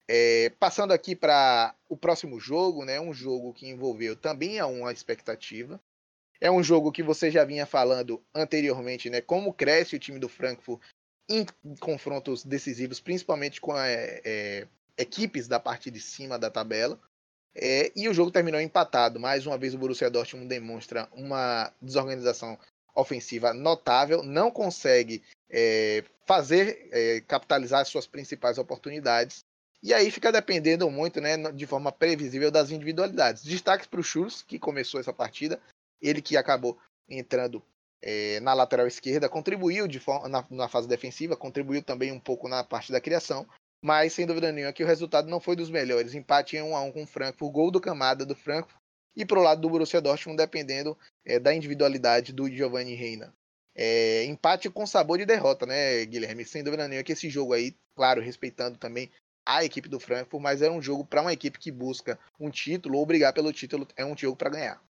É, 0.07 0.51
passando 0.51 0.93
aqui 0.93 1.15
para 1.15 1.75
o 1.89 1.97
próximo 1.97 2.39
jogo, 2.39 2.85
né, 2.85 2.99
um 3.01 3.13
jogo 3.13 3.53
que 3.53 3.67
envolveu 3.67 4.15
também 4.15 4.61
uma 4.61 4.93
expectativa. 4.93 5.81
É 6.39 6.49
um 6.49 6.63
jogo 6.63 6.91
que 6.91 7.03
você 7.03 7.31
já 7.31 7.43
vinha 7.43 7.65
falando 7.65 8.23
anteriormente, 8.33 9.09
né, 9.09 9.19
como 9.19 9.53
cresce 9.53 9.95
o 9.95 9.99
time 9.99 10.19
do 10.19 10.29
Frankfurt 10.29 10.79
em 11.29 11.45
confrontos 11.79 12.43
decisivos, 12.43 12.99
principalmente 12.99 13.59
com 13.59 13.77
é, 13.77 14.21
é, 14.23 14.67
equipes 14.97 15.47
da 15.47 15.59
parte 15.59 15.91
de 15.91 15.99
cima 15.99 16.39
da 16.39 16.49
tabela. 16.49 16.99
É, 17.53 17.91
e 17.95 18.07
o 18.07 18.13
jogo 18.13 18.31
terminou 18.31 18.61
empatado. 18.61 19.19
Mais 19.19 19.45
uma 19.45 19.57
vez 19.57 19.73
o 19.73 19.77
Borussia 19.77 20.09
Dortmund 20.09 20.47
demonstra 20.47 21.09
uma 21.11 21.71
desorganização 21.81 22.57
ofensiva 22.95 23.53
notável, 23.53 24.23
não 24.23 24.49
consegue 24.49 25.23
é, 25.49 26.03
fazer 26.25 26.87
é, 26.91 27.21
capitalizar 27.21 27.81
as 27.81 27.87
suas 27.87 28.07
principais 28.07 28.57
oportunidades. 28.57 29.43
E 29.81 29.93
aí 29.93 30.09
fica 30.09 30.31
dependendo 30.31 30.89
muito, 30.89 31.21
né, 31.21 31.37
de 31.51 31.65
forma 31.67 31.91
previsível 31.91 32.49
das 32.49 32.71
individualidades. 32.71 33.43
Destaques 33.43 33.85
para 33.85 33.99
o 33.99 34.03
Schultz, 34.03 34.41
que 34.41 34.57
começou 34.57 34.99
essa 34.99 35.13
partida, 35.13 35.59
ele 36.01 36.21
que 36.21 36.35
acabou 36.35 36.77
entrando 37.07 37.63
é, 38.01 38.39
na 38.39 38.53
lateral 38.53 38.87
esquerda, 38.87 39.29
contribuiu 39.29 39.87
de 39.87 40.01
na, 40.29 40.45
na, 40.49 40.67
fase 40.67 40.87
defensiva, 40.87 41.35
contribuiu 41.35 41.81
também 41.81 42.11
um 42.11 42.19
pouco 42.19 42.47
na 42.47 42.63
parte 42.63 42.91
da 42.91 43.01
criação, 43.01 43.47
mas 43.81 44.13
sem 44.13 44.25
dúvida 44.25 44.51
nenhuma 44.51 44.73
que 44.73 44.83
o 44.83 44.87
resultado 44.87 45.29
não 45.29 45.39
foi 45.39 45.55
dos 45.55 45.69
melhores. 45.69 46.13
Empate 46.13 46.57
em 46.57 46.61
1 46.61 46.75
a 46.75 46.81
1 46.81 46.91
com 46.91 47.03
o 47.03 47.07
Frankfurt, 47.07 47.51
gol 47.51 47.71
do 47.71 47.81
Camada 47.81 48.25
do 48.25 48.35
Frankfurt 48.35 48.79
e 49.15 49.25
para 49.25 49.39
o 49.39 49.43
lado 49.43 49.61
do 49.61 49.69
Borussia 49.69 49.99
Dortmund, 49.99 50.37
dependendo 50.37 50.97
é, 51.25 51.39
da 51.39 51.53
individualidade 51.53 52.31
do 52.31 52.49
Giovanni 52.49 52.93
Reina. 52.93 53.33
É, 53.75 54.25
empate 54.25 54.69
com 54.69 54.87
sabor 54.87 55.17
de 55.17 55.25
derrota, 55.25 55.65
né, 55.65 56.03
Guilherme? 56.05 56.45
Sem 56.45 56.63
dúvida 56.63 56.87
nenhuma 56.87 57.03
que 57.03 57.13
esse 57.13 57.29
jogo 57.29 57.53
aí, 57.53 57.75
claro, 57.95 58.21
respeitando 58.21 58.77
também 58.77 59.11
a 59.45 59.63
equipe 59.63 59.87
do 59.87 59.99
Frankfurt, 59.99 60.41
mas 60.41 60.61
é 60.61 60.69
um 60.69 60.81
jogo 60.81 61.05
para 61.05 61.21
uma 61.21 61.31
equipe 61.31 61.57
que 61.57 61.71
busca 61.71 62.19
um 62.39 62.49
título 62.49 62.97
ou 62.97 63.05
brigar 63.05 63.33
pelo 63.33 63.53
título, 63.53 63.87
é 63.95 64.05
um 64.05 64.17
jogo 64.17 64.35
para 64.35 64.49
ganhar. 64.49 64.86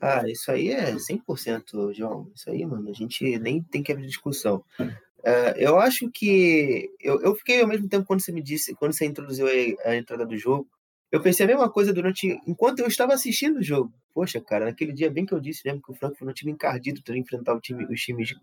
Ah, 0.00 0.28
isso 0.28 0.50
aí 0.50 0.70
é 0.70 0.92
100%, 0.96 1.94
João. 1.94 2.30
Isso 2.34 2.50
aí, 2.50 2.64
mano, 2.66 2.90
a 2.90 2.92
gente 2.92 3.38
nem 3.38 3.62
tem 3.62 3.82
que 3.82 3.92
abrir 3.92 4.06
discussão. 4.06 4.64
Uh, 4.80 5.54
eu 5.56 5.78
acho 5.78 6.10
que. 6.10 6.90
Eu, 7.00 7.20
eu 7.22 7.34
fiquei 7.36 7.62
ao 7.62 7.68
mesmo 7.68 7.88
tempo 7.88 8.06
quando 8.06 8.20
você 8.20 8.32
me 8.32 8.42
disse, 8.42 8.74
quando 8.74 8.92
você 8.92 9.06
introduziu 9.06 9.46
a, 9.46 9.90
a 9.90 9.96
entrada 9.96 10.26
do 10.26 10.36
jogo, 10.36 10.68
eu 11.12 11.22
pensei 11.22 11.44
a 11.44 11.48
mesma 11.48 11.70
coisa 11.70 11.92
durante. 11.92 12.40
enquanto 12.46 12.80
eu 12.80 12.86
estava 12.88 13.14
assistindo 13.14 13.58
o 13.58 13.62
jogo. 13.62 13.92
Poxa, 14.12 14.40
cara, 14.40 14.64
naquele 14.66 14.92
dia 14.92 15.10
bem 15.10 15.24
que 15.24 15.32
eu 15.32 15.40
disse 15.40 15.62
mesmo 15.64 15.80
que 15.80 15.92
o 15.92 15.94
Frankfurt 15.94 16.26
não 16.26 16.34
time 16.34 16.52
encardido 16.52 17.02
para 17.02 17.16
enfrentar 17.16 17.54
o 17.54 17.60
time, 17.60 17.84
os 17.84 18.00
times 18.00 18.28
de, 18.28 18.34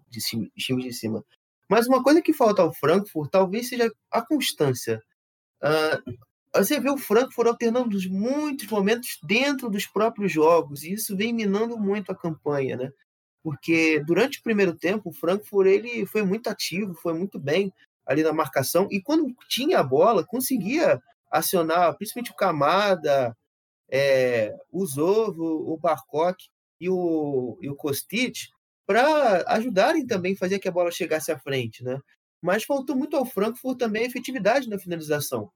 os 0.57 0.63
times 0.63 0.83
de 0.85 0.93
cima. 0.93 1.23
Mas 1.69 1.87
uma 1.87 2.01
coisa 2.01 2.21
que 2.21 2.33
falta 2.33 2.61
ao 2.61 2.73
Frankfurt 2.73 3.29
talvez 3.29 3.69
seja 3.69 3.91
a 4.11 4.21
constância. 4.21 5.01
Uh, 5.61 6.13
você 6.53 6.79
vê 6.79 6.89
o 6.89 6.97
Frankfurt 6.97 7.47
alternando 7.47 7.97
muitos 8.09 8.67
momentos 8.67 9.19
dentro 9.23 9.69
dos 9.69 9.85
próprios 9.85 10.31
jogos, 10.31 10.83
e 10.83 10.93
isso 10.93 11.15
vem 11.15 11.33
minando 11.33 11.77
muito 11.77 12.11
a 12.11 12.15
campanha, 12.15 12.77
né? 12.77 12.91
Porque 13.43 14.03
durante 14.05 14.39
o 14.39 14.43
primeiro 14.43 14.75
tempo, 14.75 15.09
o 15.09 15.13
Frankfurt 15.13 15.67
ele 15.67 16.05
foi 16.05 16.23
muito 16.23 16.49
ativo, 16.49 16.93
foi 16.95 17.13
muito 17.13 17.39
bem 17.39 17.71
ali 18.05 18.23
na 18.23 18.33
marcação, 18.33 18.87
e 18.91 19.01
quando 19.01 19.33
tinha 19.47 19.79
a 19.79 19.83
bola, 19.83 20.25
conseguia 20.25 20.99
acionar 21.31 21.95
principalmente 21.95 22.31
o 22.31 22.35
Camada, 22.35 23.35
é, 23.91 24.55
o 24.71 24.85
Zovo, 24.85 25.43
o 25.71 25.77
Barcock 25.77 26.43
e 26.79 26.89
o, 26.89 27.57
e 27.61 27.69
o 27.69 27.75
Kostic 27.75 28.49
para 28.87 29.43
ajudarem 29.47 30.07
também 30.07 30.33
a 30.33 30.37
fazer 30.37 30.59
que 30.59 30.67
a 30.67 30.71
bola 30.71 30.91
chegasse 30.91 31.31
à 31.31 31.37
frente, 31.37 31.83
né? 31.83 31.99
Mas 32.41 32.63
faltou 32.63 32.95
muito 32.95 33.15
ao 33.15 33.25
Frankfurt 33.25 33.77
também 33.77 34.03
a 34.03 34.07
efetividade 34.07 34.69
na 34.69 34.79
finalização. 34.79 35.51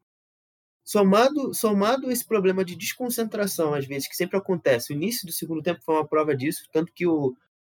Somado, 0.83 1.53
somado 1.53 2.11
esse 2.11 2.25
problema 2.25 2.63
de 2.63 2.75
desconcentração, 2.75 3.73
às 3.73 3.85
vezes, 3.85 4.07
que 4.07 4.15
sempre 4.15 4.37
acontece. 4.37 4.91
O 4.91 4.95
início 4.95 5.25
do 5.25 5.31
segundo 5.31 5.61
tempo 5.61 5.81
foi 5.81 5.95
uma 5.95 6.07
prova 6.07 6.35
disso, 6.35 6.67
tanto 6.71 6.91
que 6.93 7.07
o, 7.07 7.33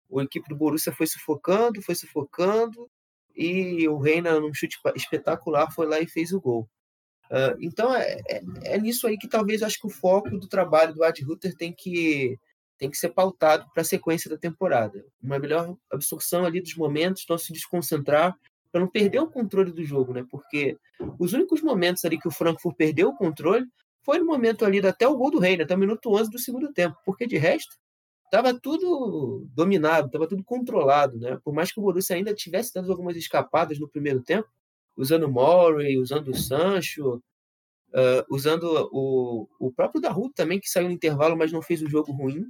o 0.08 0.22
equipe 0.22 0.48
do 0.48 0.56
Borussia 0.56 0.92
foi 0.92 1.06
sufocando, 1.06 1.82
foi 1.82 1.94
sufocando, 1.94 2.90
e 3.36 3.86
o 3.88 3.98
Reina, 3.98 4.40
num 4.40 4.54
chute 4.54 4.78
espetacular, 4.96 5.70
foi 5.72 5.86
lá 5.86 6.00
e 6.00 6.06
fez 6.06 6.32
o 6.32 6.40
gol. 6.40 6.68
Uh, 7.30 7.56
então 7.60 7.94
é, 7.94 8.20
é, 8.28 8.42
é, 8.64 8.78
nisso 8.78 9.06
aí 9.06 9.16
que 9.16 9.26
talvez 9.26 9.62
acho 9.62 9.80
que 9.80 9.86
o 9.86 9.90
foco 9.90 10.38
do 10.38 10.46
trabalho 10.46 10.94
do 10.94 11.02
Ad 11.02 11.22
Ruther 11.24 11.54
tem 11.56 11.72
que, 11.72 12.38
tem 12.78 12.90
que 12.90 12.98
ser 12.98 13.08
pautado 13.10 13.66
para 13.72 13.80
a 13.80 13.84
sequência 13.84 14.30
da 14.30 14.36
temporada. 14.36 15.04
Uma 15.22 15.38
melhor 15.38 15.76
absorção 15.90 16.44
ali 16.44 16.60
dos 16.60 16.76
momentos, 16.76 17.24
não 17.28 17.38
se 17.38 17.52
desconcentrar, 17.52 18.36
para 18.74 18.80
não 18.80 18.88
perder 18.88 19.20
o 19.20 19.28
controle 19.28 19.70
do 19.70 19.84
jogo, 19.84 20.12
né? 20.12 20.26
Porque 20.28 20.76
os 21.16 21.32
únicos 21.32 21.62
momentos 21.62 22.04
ali 22.04 22.18
que 22.18 22.26
o 22.26 22.32
Frankfurt 22.32 22.74
perdeu 22.76 23.10
o 23.10 23.16
controle 23.16 23.64
foi 24.02 24.18
no 24.18 24.26
momento 24.26 24.64
ali 24.64 24.84
até 24.84 25.06
o 25.06 25.16
gol 25.16 25.30
do 25.30 25.38
Reina, 25.38 25.62
até 25.62 25.76
o 25.76 25.78
minuto 25.78 26.12
11 26.12 26.28
do 26.28 26.40
segundo 26.40 26.72
tempo, 26.72 26.98
porque 27.06 27.24
de 27.24 27.38
resto 27.38 27.76
estava 28.24 28.52
tudo 28.52 29.46
dominado, 29.54 30.08
estava 30.08 30.26
tudo 30.26 30.42
controlado, 30.42 31.20
né? 31.20 31.38
Por 31.44 31.54
mais 31.54 31.70
que 31.70 31.78
o 31.78 31.84
Borussia 31.84 32.16
ainda 32.16 32.34
tivesse 32.34 32.74
dado 32.74 32.90
algumas 32.90 33.16
escapadas 33.16 33.78
no 33.78 33.88
primeiro 33.88 34.20
tempo, 34.20 34.48
usando 34.96 35.30
Murray, 35.30 35.96
usando 35.96 36.32
o 36.32 36.36
Sancho, 36.36 37.22
uh, 37.90 38.26
usando 38.28 38.88
o, 38.90 39.48
o 39.60 39.70
próprio 39.70 40.00
Daru 40.00 40.32
também, 40.34 40.58
que 40.58 40.68
saiu 40.68 40.88
no 40.88 40.94
intervalo, 40.94 41.36
mas 41.36 41.52
não 41.52 41.62
fez 41.62 41.80
o 41.80 41.88
jogo 41.88 42.10
ruim. 42.10 42.44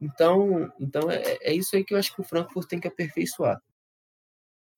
Então, 0.00 0.72
então 0.80 1.10
é, 1.10 1.36
é 1.42 1.52
isso 1.52 1.76
aí 1.76 1.84
que 1.84 1.92
eu 1.92 1.98
acho 1.98 2.14
que 2.14 2.22
o 2.22 2.24
Frankfurt 2.24 2.66
tem 2.66 2.80
que 2.80 2.88
aperfeiçoar. 2.88 3.60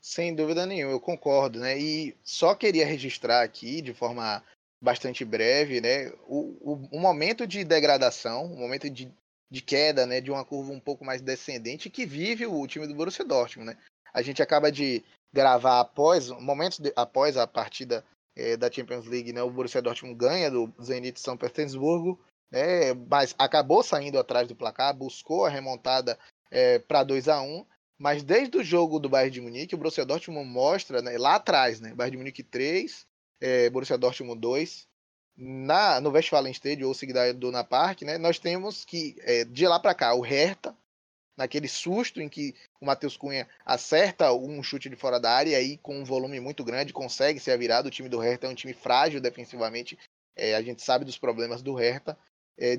Sem 0.03 0.35
dúvida 0.35 0.67
nenhuma, 0.67 0.93
eu 0.93 1.01
concordo, 1.01 1.61
né? 1.61 1.79
E 1.79 2.17
só 2.25 2.57
queria 2.57 2.85
registrar 2.85 3.43
aqui, 3.43 3.81
de 3.81 3.95
forma 3.95 4.43
bastante 4.83 5.25
breve, 5.25 5.81
né? 5.81 6.11
O, 6.27 6.59
o, 6.61 6.89
o 6.97 7.01
momento 7.01 7.47
de 7.47 7.63
degradação, 7.63 8.53
o 8.53 8.59
momento 8.59 8.91
de, 8.91 9.09
de 9.49 9.63
queda, 9.63 10.05
né? 10.05 10.21
De 10.21 10.29
uma 10.29 10.45
curva 10.45 10.73
um 10.73 10.81
pouco 10.81 11.05
mais 11.05 11.23
descendente 11.23 11.89
que 11.89 12.05
vive 12.05 12.45
o 12.47 12.67
time 12.67 12.89
do 12.89 12.95
Borussia 12.97 13.25
Dortmund, 13.25 13.71
né? 13.71 13.79
A 14.13 14.23
gente 14.23 14.43
acaba 14.43 14.73
de 14.73 15.05
gravar 15.33 15.79
após, 15.79 16.29
momentos 16.31 16.81
de, 16.81 16.93
após 16.97 17.37
a 17.37 17.47
partida 17.47 18.05
é, 18.37 18.57
da 18.57 18.71
Champions 18.71 19.07
League, 19.07 19.33
né, 19.33 19.43
o 19.43 19.51
Borussia 19.51 19.81
Dortmund 19.81 20.17
ganha 20.17 20.51
do 20.51 20.73
Zenit 20.83 21.19
São 21.21 21.37
Petersburgo, 21.37 22.21
né, 22.51 22.93
mas 23.09 23.35
acabou 23.39 23.83
saindo 23.83 24.19
atrás 24.19 24.49
do 24.49 24.57
placar, 24.57 24.95
buscou 24.95 25.47
a 25.47 25.49
remontada 25.49 26.19
é, 26.51 26.79
para 26.79 27.03
2 27.03 27.29
a 27.29 27.41
1 27.41 27.65
mas 28.03 28.25
desde 28.25 28.59
o 28.59 28.65
jogo 28.65 28.99
do 28.99 29.09
Bayern 29.09 29.31
de 29.31 29.41
Munique, 29.41 29.77
o 29.77 29.79
Borussia 29.79 30.05
Dortmund 30.05 30.51
mostra, 30.51 31.01
né, 31.01 31.17
lá 31.17 31.37
atrás, 31.37 31.81
né, 31.81 31.95
Bayern 31.95 32.11
de 32.11 32.19
Munique 32.19 32.43
3, 32.43 33.07
é, 33.41 33.71
Borussia 33.71 33.97
Dortmund 33.97 34.41
2, 34.41 34.89
na, 35.37 36.01
no 36.01 36.11
Westfalen 36.11 36.51
Stadium 36.51 36.89
ou 36.89 36.95
Sigda 36.95 37.33
Duna 37.33 37.63
Park, 37.63 38.03
né, 38.03 38.19
nós 38.19 38.41
temos 38.41 38.85
que, 38.85 39.15
é, 39.21 39.45
de 39.45 39.69
lá 39.69 39.79
para 39.79 39.95
cá, 39.95 40.15
o 40.15 40.21
Hertha, 40.21 40.77
naquele 41.37 41.69
susto 41.69 42.21
em 42.21 42.29
que 42.29 42.57
o 42.81 42.87
Matheus 42.87 43.17
Cunha 43.17 43.49
acerta 43.65 44.33
um 44.33 44.61
chute 44.65 44.91
de 44.91 44.97
fora 44.97 45.21
da 45.21 45.31
área 45.31 45.51
e 45.51 45.55
aí 45.55 45.79
com 45.79 45.97
um 45.97 46.05
volume 46.05 46.41
muito 46.41 46.65
grande 46.65 46.93
consegue 46.93 47.39
ser 47.39 47.57
virado. 47.57 47.87
O 47.87 47.91
time 47.91 48.09
do 48.09 48.19
Hertha 48.19 48.49
é 48.49 48.51
um 48.51 48.55
time 48.55 48.75
frágil 48.75 49.21
defensivamente. 49.21 49.97
É, 50.35 50.57
a 50.57 50.63
gente 50.63 50.83
sabe 50.83 51.05
dos 51.05 51.19
problemas 51.19 51.63
do 51.63 51.73
Hertha. 51.73 52.19
É, 52.59 52.77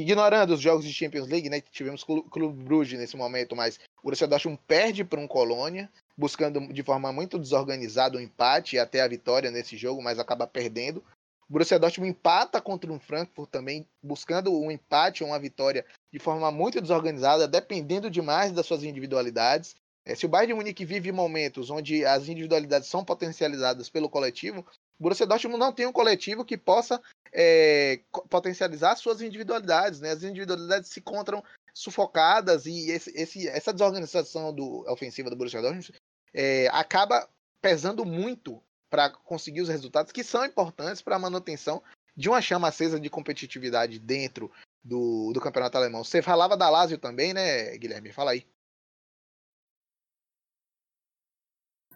ignorando 0.00 0.54
os 0.54 0.60
jogos 0.60 0.84
de 0.84 0.92
Champions 0.92 1.26
League, 1.26 1.50
né, 1.50 1.60
tivemos 1.60 2.04
Clube 2.04 2.62
Bruges 2.62 2.98
nesse 2.98 3.16
momento, 3.16 3.56
mas 3.56 3.80
o 3.98 4.04
Borussia 4.04 4.28
Dortmund 4.28 4.60
perde 4.64 5.04
para 5.04 5.18
um 5.18 5.26
Colônia, 5.26 5.90
buscando 6.16 6.72
de 6.72 6.82
forma 6.84 7.12
muito 7.12 7.36
desorganizada 7.36 8.16
o 8.16 8.20
um 8.20 8.22
empate 8.22 8.76
e 8.76 8.78
até 8.78 9.00
a 9.00 9.08
vitória 9.08 9.50
nesse 9.50 9.76
jogo, 9.76 10.00
mas 10.00 10.20
acaba 10.20 10.46
perdendo. 10.46 11.02
O 11.48 11.52
Borussia 11.52 11.80
Dortmund 11.80 12.10
empata 12.10 12.60
contra 12.60 12.92
um 12.92 13.00
Frankfurt 13.00 13.50
também, 13.50 13.84
buscando 14.00 14.56
um 14.56 14.70
empate 14.70 15.24
ou 15.24 15.30
uma 15.30 15.38
vitória 15.38 15.84
de 16.12 16.20
forma 16.20 16.52
muito 16.52 16.80
desorganizada, 16.80 17.48
dependendo 17.48 18.08
demais 18.08 18.52
das 18.52 18.66
suas 18.66 18.84
individualidades. 18.84 19.74
É, 20.04 20.14
se 20.14 20.26
o 20.26 20.28
Bayern 20.28 20.52
de 20.52 20.56
Munique 20.56 20.84
vive 20.84 21.10
momentos 21.10 21.70
onde 21.70 22.04
as 22.04 22.28
individualidades 22.28 22.88
são 22.88 23.04
potencializadas 23.04 23.90
pelo 23.90 24.08
coletivo, 24.08 24.64
Borussia 24.98 25.26
Dortmund 25.26 25.58
não 25.58 25.72
tem 25.72 25.86
um 25.86 25.92
coletivo 25.92 26.44
que 26.44 26.56
possa 26.56 27.00
é, 27.32 28.00
potencializar 28.28 28.96
suas 28.96 29.20
individualidades. 29.20 30.00
Né? 30.00 30.10
As 30.10 30.22
individualidades 30.22 30.90
se 30.90 31.00
encontram 31.00 31.42
sufocadas 31.72 32.66
e 32.66 32.90
esse, 32.90 33.10
esse, 33.14 33.48
essa 33.48 33.72
desorganização 33.72 34.52
do, 34.52 34.84
ofensiva 34.90 35.30
do 35.30 35.36
Borussia 35.36 35.62
Dortmund 35.62 35.92
é, 36.34 36.68
acaba 36.68 37.28
pesando 37.60 38.04
muito 38.04 38.62
para 38.90 39.10
conseguir 39.10 39.60
os 39.60 39.68
resultados 39.68 40.12
que 40.12 40.24
são 40.24 40.44
importantes 40.44 41.02
para 41.02 41.16
a 41.16 41.18
manutenção 41.18 41.82
de 42.16 42.28
uma 42.28 42.42
chama 42.42 42.68
acesa 42.68 42.98
de 42.98 43.08
competitividade 43.08 43.98
dentro 43.98 44.50
do, 44.82 45.32
do 45.32 45.40
campeonato 45.40 45.76
alemão. 45.76 46.02
Você 46.02 46.22
falava 46.22 46.56
da 46.56 46.68
Lazio 46.68 46.98
também, 46.98 47.32
né, 47.32 47.76
Guilherme? 47.76 48.12
Fala 48.12 48.32
aí. 48.32 48.46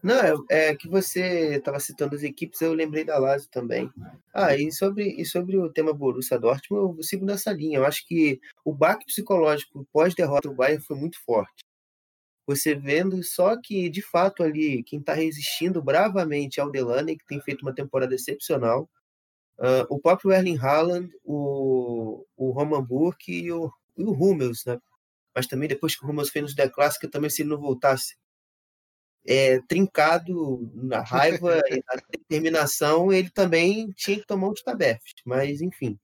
Não, 0.02 0.44
é, 0.50 0.70
é 0.70 0.76
que 0.76 0.88
você 0.88 1.56
estava 1.56 1.78
citando 1.78 2.16
as 2.16 2.22
equipes, 2.22 2.60
eu 2.60 2.72
lembrei 2.72 3.04
da 3.04 3.18
Lazio 3.18 3.48
também. 3.50 3.90
Ah, 4.34 4.56
e 4.56 4.72
sobre, 4.72 5.08
e 5.20 5.24
sobre 5.24 5.56
o 5.56 5.70
tema 5.70 5.92
Borussia 5.92 6.38
Dortmund, 6.38 6.98
eu 6.98 7.02
sigo 7.02 7.24
nessa 7.24 7.52
linha. 7.52 7.78
Eu 7.78 7.86
acho 7.86 8.06
que 8.06 8.40
o 8.64 8.72
baque 8.74 9.06
psicológico 9.06 9.86
pós-derrota 9.92 10.48
do 10.48 10.54
Bayern 10.54 10.82
foi 10.82 10.96
muito 10.96 11.22
forte 11.24 11.62
você 12.46 12.74
vendo 12.74 13.22
só 13.22 13.56
que, 13.60 13.88
de 13.88 14.02
fato, 14.02 14.42
ali, 14.42 14.82
quem 14.84 14.98
está 15.00 15.14
resistindo 15.14 15.82
bravamente 15.82 16.60
é 16.60 16.64
o 16.64 16.70
Delaney, 16.70 17.16
que 17.16 17.26
tem 17.26 17.40
feito 17.40 17.62
uma 17.62 17.74
temporada 17.74 18.14
excepcional, 18.14 18.88
uh, 19.58 19.86
o 19.88 20.00
próprio 20.00 20.32
Erling 20.32 20.58
Haaland, 20.58 21.10
o, 21.24 22.24
o 22.36 22.50
Roman 22.50 22.82
Burke 22.82 23.32
e 23.32 23.52
o, 23.52 23.72
e 23.96 24.04
o 24.04 24.12
Hummels, 24.12 24.64
né? 24.66 24.78
Mas 25.34 25.46
também 25.46 25.68
depois 25.68 25.96
que 25.96 26.04
o 26.04 26.10
Hummels 26.10 26.30
fez 26.30 26.50
no 26.50 26.56
The 26.56 26.68
Clássica, 26.68 27.08
também 27.08 27.30
se 27.30 27.42
ele 27.42 27.50
não 27.50 27.58
voltasse 27.58 28.16
é, 29.26 29.60
trincado 29.62 30.70
na 30.74 31.00
raiva 31.00 31.60
e 31.70 31.82
na 31.86 32.02
determinação, 32.10 33.12
ele 33.12 33.30
também 33.30 33.90
tinha 33.96 34.18
que 34.18 34.26
tomar 34.26 34.48
uns 34.48 34.62
tabefes. 34.62 35.14
Mas, 35.24 35.60
enfim, 35.60 35.98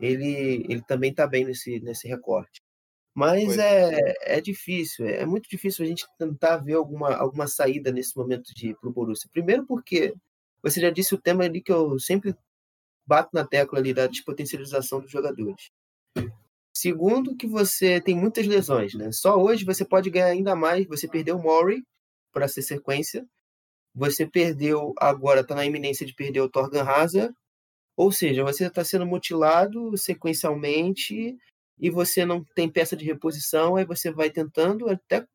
ele, 0.00 0.66
ele 0.68 0.82
também 0.82 1.10
está 1.10 1.26
bem 1.26 1.44
nesse, 1.44 1.80
nesse 1.80 2.06
recorte. 2.06 2.60
Mas 3.14 3.58
é, 3.58 4.36
é 4.36 4.40
difícil, 4.40 5.04
é 5.06 5.26
muito 5.26 5.48
difícil 5.48 5.84
a 5.84 5.88
gente 5.88 6.06
tentar 6.16 6.58
ver 6.58 6.74
alguma, 6.74 7.16
alguma 7.16 7.48
saída 7.48 7.90
nesse 7.90 8.16
momento 8.16 8.54
de 8.54 8.74
pro 8.76 8.92
Borussia. 8.92 9.28
Primeiro 9.32 9.66
porque 9.66 10.14
você 10.62 10.80
já 10.80 10.88
disse 10.88 11.16
o 11.16 11.20
tema 11.20 11.42
ali 11.42 11.60
que 11.60 11.72
eu 11.72 11.98
sempre 11.98 12.32
bato 13.04 13.30
na 13.32 13.44
tecla 13.44 13.80
ali 13.80 13.92
da 13.92 14.06
despotencialização 14.06 15.00
dos 15.00 15.10
jogadores. 15.10 15.70
Segundo 16.72 17.34
que 17.34 17.48
você 17.48 18.00
tem 18.00 18.14
muitas 18.14 18.46
lesões, 18.46 18.94
né? 18.94 19.10
Só 19.10 19.36
hoje 19.36 19.64
você 19.64 19.84
pode 19.84 20.10
ganhar 20.10 20.26
ainda 20.26 20.54
mais, 20.54 20.86
você 20.86 21.08
perdeu 21.08 21.38
o 21.38 21.42
Murray 21.42 21.82
para 22.38 22.46
ser 22.46 22.62
sequência, 22.62 23.26
você 23.92 24.24
perdeu, 24.24 24.94
agora 24.96 25.40
está 25.40 25.56
na 25.56 25.66
iminência 25.66 26.06
de 26.06 26.14
perder 26.14 26.40
o 26.40 26.48
Torgan 26.48 26.84
Hazard, 26.84 27.34
ou 27.96 28.12
seja, 28.12 28.44
você 28.44 28.66
está 28.66 28.84
sendo 28.84 29.04
mutilado 29.04 29.96
sequencialmente 29.96 31.36
e 31.80 31.90
você 31.90 32.24
não 32.24 32.44
tem 32.54 32.70
peça 32.70 32.96
de 32.96 33.04
reposição, 33.04 33.74
aí 33.74 33.84
você 33.84 34.12
vai 34.12 34.30
tentando 34.30 34.88
até 34.88 35.26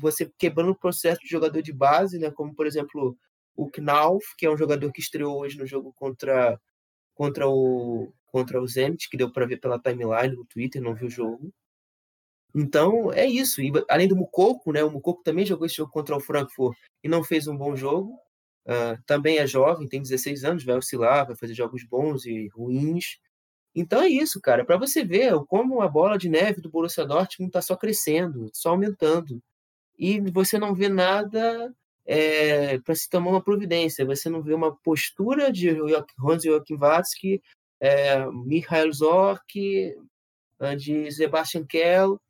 você 0.00 0.28
quebrando 0.36 0.72
o 0.72 0.78
processo 0.78 1.20
de 1.20 1.28
jogador 1.28 1.62
de 1.62 1.72
base, 1.72 2.18
né? 2.18 2.28
Como 2.32 2.52
por 2.52 2.66
exemplo 2.66 3.16
o 3.54 3.70
Knauf, 3.70 4.34
que 4.36 4.46
é 4.46 4.50
um 4.50 4.56
jogador 4.58 4.90
que 4.90 5.00
estreou 5.00 5.38
hoje 5.38 5.56
no 5.56 5.66
jogo 5.66 5.92
contra 5.92 6.58
contra 7.14 7.48
o 7.48 8.12
contra 8.26 8.60
o 8.60 8.66
Zenit, 8.66 9.08
que 9.08 9.16
deu 9.16 9.30
para 9.30 9.46
ver 9.46 9.58
pela 9.58 9.78
timeline 9.78 10.34
no 10.34 10.44
Twitter, 10.46 10.82
não 10.82 10.94
viu 10.94 11.06
o 11.06 11.10
jogo. 11.10 11.52
Então 12.54 13.12
é 13.12 13.26
isso. 13.26 13.62
E, 13.62 13.72
além 13.88 14.08
do 14.08 14.16
Mukoko, 14.16 14.72
né? 14.72 14.84
O 14.84 14.90
Mukoko 14.90 15.22
também 15.22 15.46
jogou 15.46 15.66
esse 15.66 15.76
jogo 15.76 15.90
contra 15.90 16.16
o 16.16 16.20
Frankfurt 16.20 16.76
e 17.02 17.08
não 17.08 17.24
fez 17.24 17.46
um 17.46 17.56
bom 17.56 17.74
jogo. 17.74 18.18
Uh, 18.64 19.00
também 19.06 19.38
é 19.38 19.46
jovem, 19.46 19.88
tem 19.88 20.00
16 20.00 20.44
anos, 20.44 20.64
vai 20.64 20.76
oscilar, 20.76 21.26
vai 21.26 21.34
fazer 21.36 21.54
jogos 21.54 21.82
bons 21.84 22.24
e 22.26 22.48
ruins. 22.48 23.18
Então 23.74 24.02
é 24.02 24.08
isso, 24.08 24.40
cara, 24.40 24.64
para 24.64 24.76
você 24.76 25.04
ver 25.04 25.32
como 25.48 25.80
a 25.80 25.88
bola 25.88 26.18
de 26.18 26.28
neve 26.28 26.60
do 26.60 26.70
Borussia 26.70 27.06
Dortmund 27.06 27.48
está 27.48 27.62
só 27.62 27.74
crescendo, 27.74 28.50
só 28.52 28.70
aumentando. 28.70 29.42
E 29.98 30.20
você 30.30 30.58
não 30.58 30.74
vê 30.74 30.88
nada 30.88 31.74
é, 32.06 32.78
para 32.80 32.94
se 32.94 33.08
tomar 33.08 33.30
uma 33.30 33.42
providência, 33.42 34.04
você 34.04 34.28
não 34.28 34.42
vê 34.42 34.54
uma 34.54 34.76
postura 34.76 35.50
de 35.50 35.70
Hans 35.70 36.44
Joachim 36.44 36.76
Watzke, 36.76 37.42
é, 37.80 38.24
Michael 38.26 38.92
Zorc, 38.92 39.94
ah, 40.60 40.74
de 40.74 41.10
Sebastian 41.10 41.64
Kell, 41.66 42.20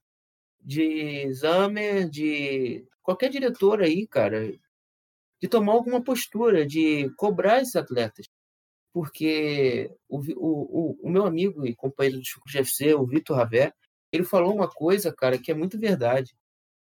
de 0.63 1.33
Zamer, 1.33 2.09
de 2.09 2.87
qualquer 3.03 3.31
diretor 3.31 3.83
aí, 3.83 4.07
cara, 4.07 4.53
de 5.41 5.49
tomar 5.49 5.73
alguma 5.73 6.03
postura, 6.03 6.67
de 6.67 7.11
cobrar 7.17 7.61
esses 7.61 7.77
atletas 7.77 8.27
porque 8.93 9.91
o, 10.09 10.19
o, 10.37 10.99
o, 11.03 11.11
meu 11.11 11.25
amigo 11.25 11.67
e 11.67 11.75
companheiro 11.75 12.19
do 12.19 12.25
Chico 12.25 12.49
GFC, 12.49 12.95
o 12.95 13.07
Vitor 13.07 13.37
Ravé, 13.37 13.73
ele 14.13 14.25
falou 14.25 14.55
uma 14.55 14.69
coisa, 14.69 15.13
cara, 15.13 15.39
que 15.39 15.51
é 15.51 15.55
muito 15.55 15.79
verdade. 15.79 16.37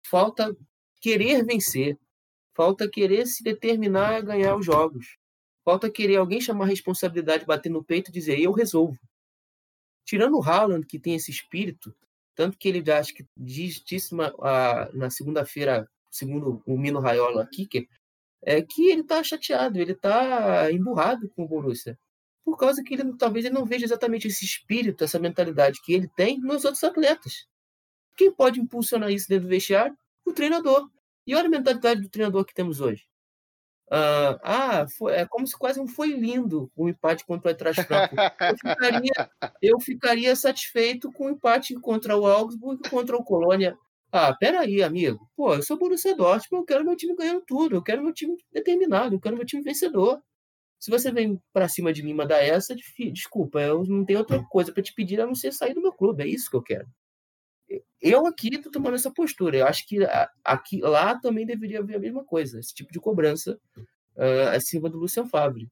Falta 0.08 0.56
querer 1.00 1.44
vencer, 1.44 1.98
falta 2.54 2.88
querer 2.88 3.26
se 3.26 3.42
determinar 3.42 4.14
a 4.14 4.20
ganhar 4.20 4.56
os 4.56 4.64
jogos, 4.64 5.18
falta 5.64 5.90
querer 5.90 6.16
alguém 6.16 6.40
chamar 6.40 6.66
a 6.66 6.68
responsabilidade, 6.68 7.44
bater 7.44 7.70
no 7.70 7.84
peito 7.84 8.10
e 8.10 8.14
dizer, 8.14 8.38
eu 8.38 8.52
resolvo. 8.52 8.98
Tirando 10.04 10.38
o 10.38 10.42
Haaland, 10.42 10.86
que 10.86 11.00
tem 11.00 11.16
esse 11.16 11.32
espírito, 11.32 11.92
tanto 12.36 12.58
que 12.58 12.68
ele 12.68 12.88
acho 12.92 13.14
que 13.14 13.26
diz, 13.36 13.82
disse 13.82 14.12
uma, 14.12 14.32
a, 14.40 14.90
na 14.92 15.10
segunda-feira, 15.10 15.88
segundo 16.10 16.62
o 16.66 16.78
Mino 16.78 17.00
Raiola 17.00 17.46
Kicker, 17.46 17.88
é 18.42 18.62
que 18.62 18.90
ele 18.90 19.00
está 19.00 19.24
chateado, 19.24 19.80
ele 19.80 19.92
está 19.92 20.70
emburrado 20.70 21.28
com 21.30 21.44
o 21.44 21.48
Borussia. 21.48 21.98
Por 22.44 22.56
causa 22.56 22.84
que 22.84 22.94
ele 22.94 23.16
talvez 23.16 23.44
ele 23.44 23.54
não 23.54 23.64
veja 23.64 23.86
exatamente 23.86 24.28
esse 24.28 24.44
espírito, 24.44 25.02
essa 25.02 25.18
mentalidade 25.18 25.80
que 25.82 25.92
ele 25.92 26.08
tem 26.14 26.38
nos 26.38 26.64
outros 26.64 26.84
atletas. 26.84 27.46
Quem 28.16 28.30
pode 28.30 28.60
impulsionar 28.60 29.10
isso 29.10 29.28
dentro 29.28 29.46
do 29.46 29.50
vestiário? 29.50 29.96
O 30.24 30.32
treinador. 30.32 30.88
E 31.26 31.34
olha 31.34 31.46
a 31.46 31.50
mentalidade 31.50 32.02
do 32.02 32.08
treinador 32.08 32.44
que 32.44 32.54
temos 32.54 32.80
hoje. 32.80 33.04
Uh, 33.88 34.34
ah, 34.42 34.86
foi, 34.98 35.14
é 35.14 35.26
como 35.26 35.46
se 35.46 35.56
quase 35.56 35.78
não 35.78 35.86
foi 35.86 36.08
lindo 36.08 36.70
o 36.74 36.88
empate 36.88 37.24
contra 37.24 37.48
o 37.48 37.50
Eintracht 37.52 37.84
Frankfurt. 37.84 38.32
Eu 38.40 38.56
ficaria, 38.56 39.30
eu 39.62 39.80
ficaria 39.80 40.36
satisfeito 40.36 41.12
com 41.12 41.26
o 41.26 41.30
empate 41.30 41.74
contra 41.74 42.16
o 42.16 42.26
Augsburg 42.26 42.88
contra 42.90 43.16
o 43.16 43.24
Colônia. 43.24 43.78
Ah, 44.10 44.34
peraí, 44.34 44.82
amigo. 44.82 45.28
Pô, 45.36 45.54
eu 45.54 45.62
sou 45.62 45.78
Borussia 45.78 46.16
Dortmund, 46.16 46.62
eu 46.62 46.64
quero 46.64 46.84
meu 46.84 46.96
time 46.96 47.14
ganhando 47.14 47.42
tudo, 47.46 47.76
eu 47.76 47.82
quero 47.82 48.02
meu 48.02 48.12
time 48.12 48.36
determinado, 48.52 49.14
eu 49.14 49.20
quero 49.20 49.36
meu 49.36 49.46
time 49.46 49.62
vencedor. 49.62 50.20
Se 50.78 50.90
você 50.90 51.10
vem 51.12 51.40
para 51.52 51.68
cima 51.68 51.92
de 51.92 52.02
mim 52.02 52.14
mandar 52.14 52.42
essa, 52.42 52.74
desculpa, 53.12 53.60
eu 53.60 53.84
não 53.84 54.04
tenho 54.04 54.18
outra 54.18 54.42
coisa 54.44 54.72
para 54.72 54.82
te 54.82 54.94
pedir 54.94 55.20
a 55.20 55.26
não 55.26 55.34
ser 55.34 55.52
sair 55.52 55.74
do 55.74 55.82
meu 55.82 55.92
clube, 55.92 56.22
é 56.22 56.26
isso 56.26 56.50
que 56.50 56.56
eu 56.56 56.62
quero. 56.62 56.86
Eu 58.00 58.26
aqui 58.26 58.54
estou 58.54 58.70
tomando 58.70 58.94
essa 58.94 59.10
postura. 59.10 59.58
Eu 59.58 59.66
acho 59.66 59.86
que 59.86 59.98
aqui, 60.44 60.80
lá 60.80 61.18
também 61.18 61.46
deveria 61.46 61.80
haver 61.80 61.96
a 61.96 62.00
mesma 62.00 62.24
coisa, 62.24 62.58
esse 62.58 62.74
tipo 62.74 62.92
de 62.92 63.00
cobrança 63.00 63.58
uh, 64.16 64.48
acima 64.54 64.88
do 64.88 64.98
Lucian 64.98 65.26
Favre. 65.26 65.68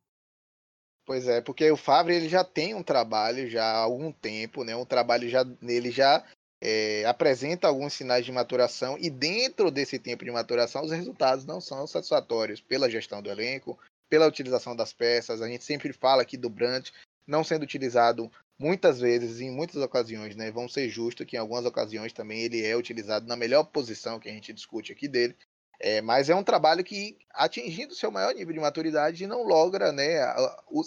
Pois 1.06 1.28
é, 1.28 1.42
porque 1.42 1.70
o 1.70 1.76
Favre 1.76 2.14
ele 2.14 2.28
já 2.28 2.42
tem 2.42 2.74
um 2.74 2.82
trabalho 2.82 3.48
já 3.48 3.64
há 3.64 3.76
algum 3.76 4.10
tempo, 4.10 4.64
né? 4.64 4.74
Um 4.74 4.86
trabalho 4.86 5.28
já 5.28 5.44
nele 5.60 5.90
já 5.90 6.24
é, 6.62 7.04
apresenta 7.04 7.68
alguns 7.68 7.92
sinais 7.92 8.24
de 8.24 8.32
maturação 8.32 8.96
e 8.98 9.10
dentro 9.10 9.70
desse 9.70 9.98
tempo 9.98 10.24
de 10.24 10.30
maturação 10.30 10.82
os 10.82 10.90
resultados 10.90 11.44
não 11.44 11.60
são 11.60 11.86
satisfatórios 11.86 12.58
pela 12.62 12.88
gestão 12.88 13.20
do 13.20 13.30
elenco, 13.30 13.78
pela 14.08 14.26
utilização 14.26 14.74
das 14.74 14.94
peças. 14.94 15.42
A 15.42 15.48
gente 15.48 15.62
sempre 15.62 15.92
fala 15.92 16.22
aqui 16.22 16.38
do 16.38 16.48
Brandt 16.48 16.90
não 17.26 17.44
sendo 17.44 17.62
utilizado 17.62 18.30
muitas 18.58 19.00
vezes, 19.00 19.40
em 19.40 19.50
muitas 19.50 19.82
ocasiões, 19.82 20.36
né? 20.36 20.50
Vamos 20.50 20.72
ser 20.72 20.88
justos 20.88 21.26
que 21.26 21.36
em 21.36 21.38
algumas 21.38 21.64
ocasiões 21.64 22.12
também 22.12 22.40
ele 22.40 22.64
é 22.64 22.76
utilizado 22.76 23.26
na 23.26 23.36
melhor 23.36 23.64
posição 23.64 24.20
que 24.20 24.28
a 24.28 24.32
gente 24.32 24.52
discute 24.52 24.92
aqui 24.92 25.08
dele. 25.08 25.36
É, 25.80 26.00
mas 26.00 26.30
é 26.30 26.34
um 26.34 26.44
trabalho 26.44 26.84
que, 26.84 27.18
atingindo 27.32 27.94
seu 27.94 28.10
maior 28.10 28.32
nível 28.32 28.54
de 28.54 28.60
maturidade, 28.60 29.26
não 29.26 29.42
logra 29.42 29.90
né, 29.90 30.20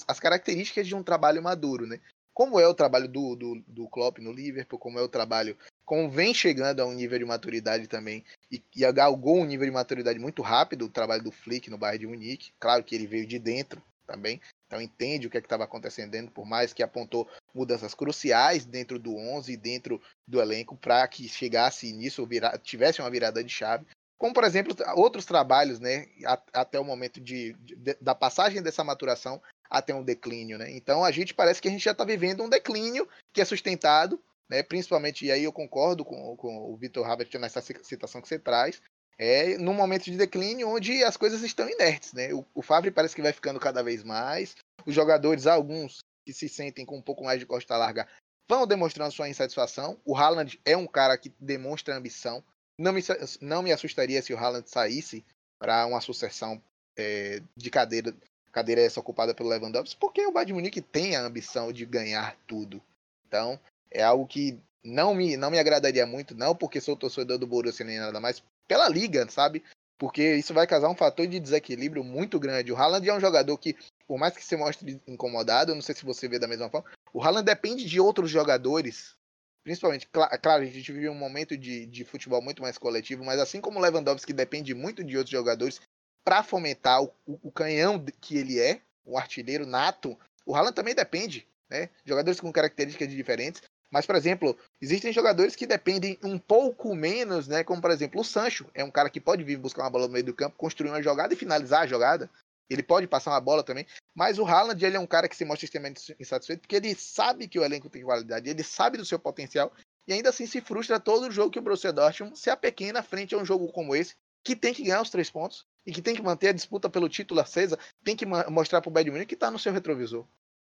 as 0.08 0.20
características 0.20 0.88
de 0.88 0.96
um 0.96 1.04
trabalho 1.04 1.44
maduro. 1.44 1.86
Né? 1.86 2.00
como 2.38 2.60
é 2.60 2.68
o 2.68 2.74
trabalho 2.76 3.08
do, 3.08 3.36
do, 3.36 3.64
do 3.66 3.90
Klopp 3.90 4.20
no 4.20 4.32
Liverpool, 4.32 4.78
como 4.78 5.00
é 5.00 5.02
o 5.02 5.10
trabalho, 5.10 5.58
como 5.84 6.08
vem 6.08 6.36
chegando 6.36 6.80
a 6.80 6.86
um 6.86 6.94
nível 6.94 7.18
de 7.18 7.26
maturidade 7.26 7.88
também, 7.88 8.24
e, 8.52 8.62
e 8.76 8.92
galgou 8.92 9.40
um 9.40 9.46
nível 9.46 9.66
de 9.66 9.72
maturidade 9.72 10.20
muito 10.20 10.44
rápido, 10.44 10.86
o 10.86 10.90
trabalho 10.90 11.24
do 11.24 11.32
Flick 11.32 11.68
no 11.68 11.80
Bayern 11.80 11.98
de 11.98 12.06
Munique, 12.06 12.52
claro 12.60 12.84
que 12.84 12.94
ele 12.94 13.08
veio 13.08 13.26
de 13.26 13.40
dentro 13.40 13.82
também, 14.06 14.40
então 14.68 14.82
entende 14.82 15.26
o 15.26 15.30
que 15.30 15.38
é 15.38 15.40
estava 15.40 15.64
acontecendo 15.64 16.30
por 16.32 16.46
mais 16.46 16.74
que 16.74 16.84
apontou 16.84 17.28
mudanças 17.56 17.94
cruciais 17.94 18.66
dentro 18.66 19.00
do 19.00 19.16
11 19.16 19.54
e 19.54 19.58
dentro 19.58 20.02
do 20.28 20.42
elenco 20.42 20.76
para 20.76 21.08
que 21.08 21.28
chegasse 21.28 21.92
nisso, 21.94 22.28
vira, 22.28 22.58
tivesse 22.58 23.02
uma 23.02 23.10
virada 23.10 23.44
de 23.44 23.50
chave. 23.50 23.86
Como, 24.18 24.34
por 24.34 24.44
exemplo, 24.44 24.76
outros 24.96 25.26
trabalhos, 25.26 25.80
né, 25.80 26.08
até 26.52 26.80
o 26.80 26.84
momento 26.84 27.22
de, 27.22 27.54
de, 27.54 27.96
da 28.02 28.16
passagem 28.16 28.62
dessa 28.62 28.84
maturação 28.84 29.42
a 29.70 29.82
ter 29.82 29.94
um 29.94 30.04
declínio, 30.04 30.58
né? 30.58 30.72
Então 30.72 31.04
a 31.04 31.12
gente 31.12 31.34
parece 31.34 31.62
que 31.62 31.68
a 31.68 31.72
gente 31.72 31.84
já 31.84 31.92
está 31.92 32.04
vivendo 32.04 32.44
um 32.44 32.50
declínio 32.50 33.08
que 33.34 33.42
é 33.42 33.46
sustentado, 33.46 34.20
né? 34.50 34.64
Principalmente, 34.64 35.26
e 35.26 35.32
aí 35.32 35.44
eu 35.44 35.54
concordo 35.54 36.04
com, 36.04 36.36
com 36.36 36.72
o 36.72 36.76
Vitor 36.76 37.08
Habert 37.08 37.34
nessa 37.36 37.62
citação 37.62 38.22
que 38.22 38.28
você 38.28 38.40
traz, 38.40 38.82
é 39.18 39.58
num 39.58 39.74
momento 39.74 40.06
de 40.06 40.18
declínio 40.18 40.70
onde 40.70 41.04
as 41.04 41.18
coisas 41.18 41.42
estão 41.42 41.70
inertes, 41.70 42.14
né? 42.14 42.34
O, 42.34 42.46
o 42.54 42.64
parece 42.94 43.16
que 43.16 43.22
vai 43.22 43.34
ficando 43.34 43.60
cada 43.60 43.82
vez 43.82 44.04
mais, 44.04 44.56
os 44.86 44.94
jogadores, 44.94 45.48
alguns 45.48 46.00
que 46.26 46.34
se 46.34 46.48
sentem 46.48 46.86
com 46.86 46.98
um 46.98 47.02
pouco 47.02 47.24
mais 47.24 47.40
de 47.40 47.46
costa 47.46 47.78
larga, 47.78 48.08
vão 48.50 48.68
demonstrando 48.68 49.12
sua 49.12 49.30
insatisfação. 49.30 50.00
O 50.06 50.16
Haaland 50.16 50.60
é 50.66 50.76
um 50.78 50.88
cara 50.88 51.18
que 51.18 51.34
demonstra 51.40 51.96
ambição. 51.96 52.44
Não 52.80 52.94
me, 52.94 53.02
não 53.42 53.64
me 53.64 53.72
assustaria 53.72 54.22
se 54.22 54.34
o 54.34 54.38
Haaland 54.38 54.70
saísse 54.70 55.26
para 55.60 55.86
uma 55.86 56.02
sucessão 56.02 56.62
é, 56.98 57.42
de 57.56 57.70
cadeira, 57.70 58.16
cadeira 58.52 58.82
essa 58.82 59.00
ocupada 59.00 59.34
pelo 59.34 59.50
Lewandowski, 59.50 60.00
porque 60.00 60.26
o 60.26 60.32
Bayern 60.32 60.54
Munique 60.54 60.82
tem 60.82 61.16
a 61.16 61.22
ambição 61.22 61.72
de 61.72 61.86
ganhar 61.86 62.36
tudo. 62.46 62.82
Então, 63.28 63.60
é 63.92 64.04
algo 64.04 64.28
que 64.28 64.60
não 64.84 65.14
me, 65.14 65.36
não 65.36 65.52
me 65.52 65.60
agradaria 65.60 66.06
muito, 66.06 66.36
não 66.36 66.56
porque 66.56 66.80
sou 66.80 66.96
torcedor 66.96 67.38
do 67.38 67.48
Borussia 67.48 67.86
nem 67.86 68.00
nada 68.00 68.20
mais, 68.20 68.44
pela 68.68 68.90
liga, 68.90 69.28
sabe? 69.30 69.64
Porque 69.98 70.36
isso 70.36 70.54
vai 70.54 70.68
causar 70.68 70.90
um 70.90 70.96
fator 70.96 71.26
de 71.26 71.40
desequilíbrio 71.40 72.04
muito 72.04 72.40
grande. 72.40 72.72
O 72.72 72.76
Haaland 72.76 73.10
é 73.10 73.14
um 73.14 73.20
jogador 73.20 73.58
que, 73.58 73.76
por 74.08 74.20
mais 74.20 74.36
que 74.36 74.46
se 74.46 74.56
mostre 74.56 75.02
incomodado, 75.08 75.74
não 75.74 75.82
sei 75.82 75.96
se 75.96 76.06
você 76.06 76.28
vê 76.28 76.38
da 76.38 76.48
mesma 76.48 76.70
forma, 76.70 76.88
o 77.12 77.24
Haaland 77.24 77.46
depende 77.46 77.84
de 77.84 78.00
outros 78.00 78.30
jogadores, 78.30 79.16
principalmente, 79.64 80.08
claro, 80.08 80.64
a 80.64 80.66
gente 80.66 80.92
vive 80.92 81.10
um 81.10 81.16
momento 81.16 81.58
de, 81.58 81.88
de 81.88 82.06
futebol 82.06 82.42
muito 82.42 82.62
mais 82.62 82.78
coletivo, 82.78 83.24
mas 83.24 83.40
assim 83.40 83.60
como 83.60 83.80
o 83.80 83.82
Lewandowski 83.82 84.34
depende 84.34 84.74
muito 84.74 85.04
de 85.04 85.18
outros 85.18 85.32
jogadores 85.32 85.82
para 86.24 86.44
fomentar 86.44 87.02
o, 87.02 87.12
o, 87.26 87.40
o, 87.44 87.52
canhão 87.52 88.04
que 88.22 88.38
ele 88.38 88.60
é, 88.60 88.82
o 89.04 89.18
artilheiro 89.18 89.66
nato, 89.66 90.18
o 90.46 90.56
Haaland 90.56 90.76
também 90.76 90.94
depende, 90.94 91.48
né? 91.70 91.90
Jogadores 92.06 92.40
com 92.40 92.52
características 92.52 93.10
diferentes. 93.10 93.62
Mas, 93.92 94.06
por 94.06 94.16
exemplo, 94.16 94.58
existem 94.82 95.14
jogadores 95.14 95.56
que 95.56 95.66
dependem 95.66 96.18
um 96.24 96.38
pouco 96.38 96.94
menos, 96.94 97.48
né? 97.48 97.64
Como, 97.64 97.82
por 97.82 97.92
exemplo, 97.92 98.22
o 98.22 98.24
Sancho. 98.24 98.70
É 98.74 98.84
um 98.84 98.92
cara 98.92 99.10
que 99.10 99.22
pode 99.22 99.44
vir 99.44 99.58
buscar 99.58 99.84
uma 99.84 99.90
bola 99.90 100.08
no 100.08 100.14
meio 100.14 100.26
do 100.26 100.34
campo, 100.34 100.58
construir 100.58 100.90
uma 100.90 101.02
jogada 101.02 101.34
e 101.34 101.38
finalizar 101.38 101.84
a 101.84 101.88
jogada. 101.88 102.30
Ele 102.70 102.84
pode 102.84 103.08
passar 103.08 103.32
uma 103.32 103.40
bola 103.40 103.64
também. 103.64 103.86
Mas 104.14 104.38
o 104.38 104.46
Haaland, 104.46 104.84
ele 104.84 104.98
é 104.98 105.00
um 105.00 105.08
cara 105.08 105.30
que 105.30 105.36
se 105.36 105.46
mostra 105.46 105.66
extremamente 105.66 106.16
insatisfeito, 106.20 106.62
porque 106.62 106.76
ele 106.76 106.94
sabe 106.96 107.48
que 107.48 107.58
o 107.58 107.64
elenco 107.64 107.90
tem 107.90 108.04
qualidade, 108.04 108.50
ele 108.50 108.64
sabe 108.64 108.98
do 108.98 109.06
seu 109.06 109.18
potencial, 109.18 109.72
e 110.06 110.12
ainda 110.12 110.30
assim 110.30 110.46
se 110.46 110.60
frustra 110.60 111.00
todo 111.00 111.32
jogo 111.32 111.52
que 111.52 111.60
o 111.60 111.62
Borussia 111.62 111.94
Dortmund 111.94 112.38
se 112.38 112.50
apequena 112.50 113.02
frente 113.02 113.36
a 113.36 113.38
um 113.38 113.46
jogo 113.46 113.72
como 113.72 113.96
esse, 113.96 114.16
que 114.44 114.56
tem 114.56 114.74
que 114.74 114.84
ganhar 114.84 115.02
os 115.02 115.10
três 115.10 115.30
pontos, 115.30 115.66
e 115.86 115.94
que 115.94 116.02
tem 116.02 116.14
que 116.14 116.22
manter 116.22 116.50
a 116.50 116.54
disputa 116.54 116.90
pelo 116.90 117.08
título 117.08 117.40
acesa, 117.40 117.80
tem 118.04 118.16
que 118.16 118.26
mostrar 118.26 118.82
para 118.82 118.90
o 118.90 118.92
Bayern 118.92 119.12
Munique 119.12 119.30
que 119.30 119.36
está 119.36 119.50
no 119.50 119.58
seu 119.58 119.72
retrovisor. 119.72 120.28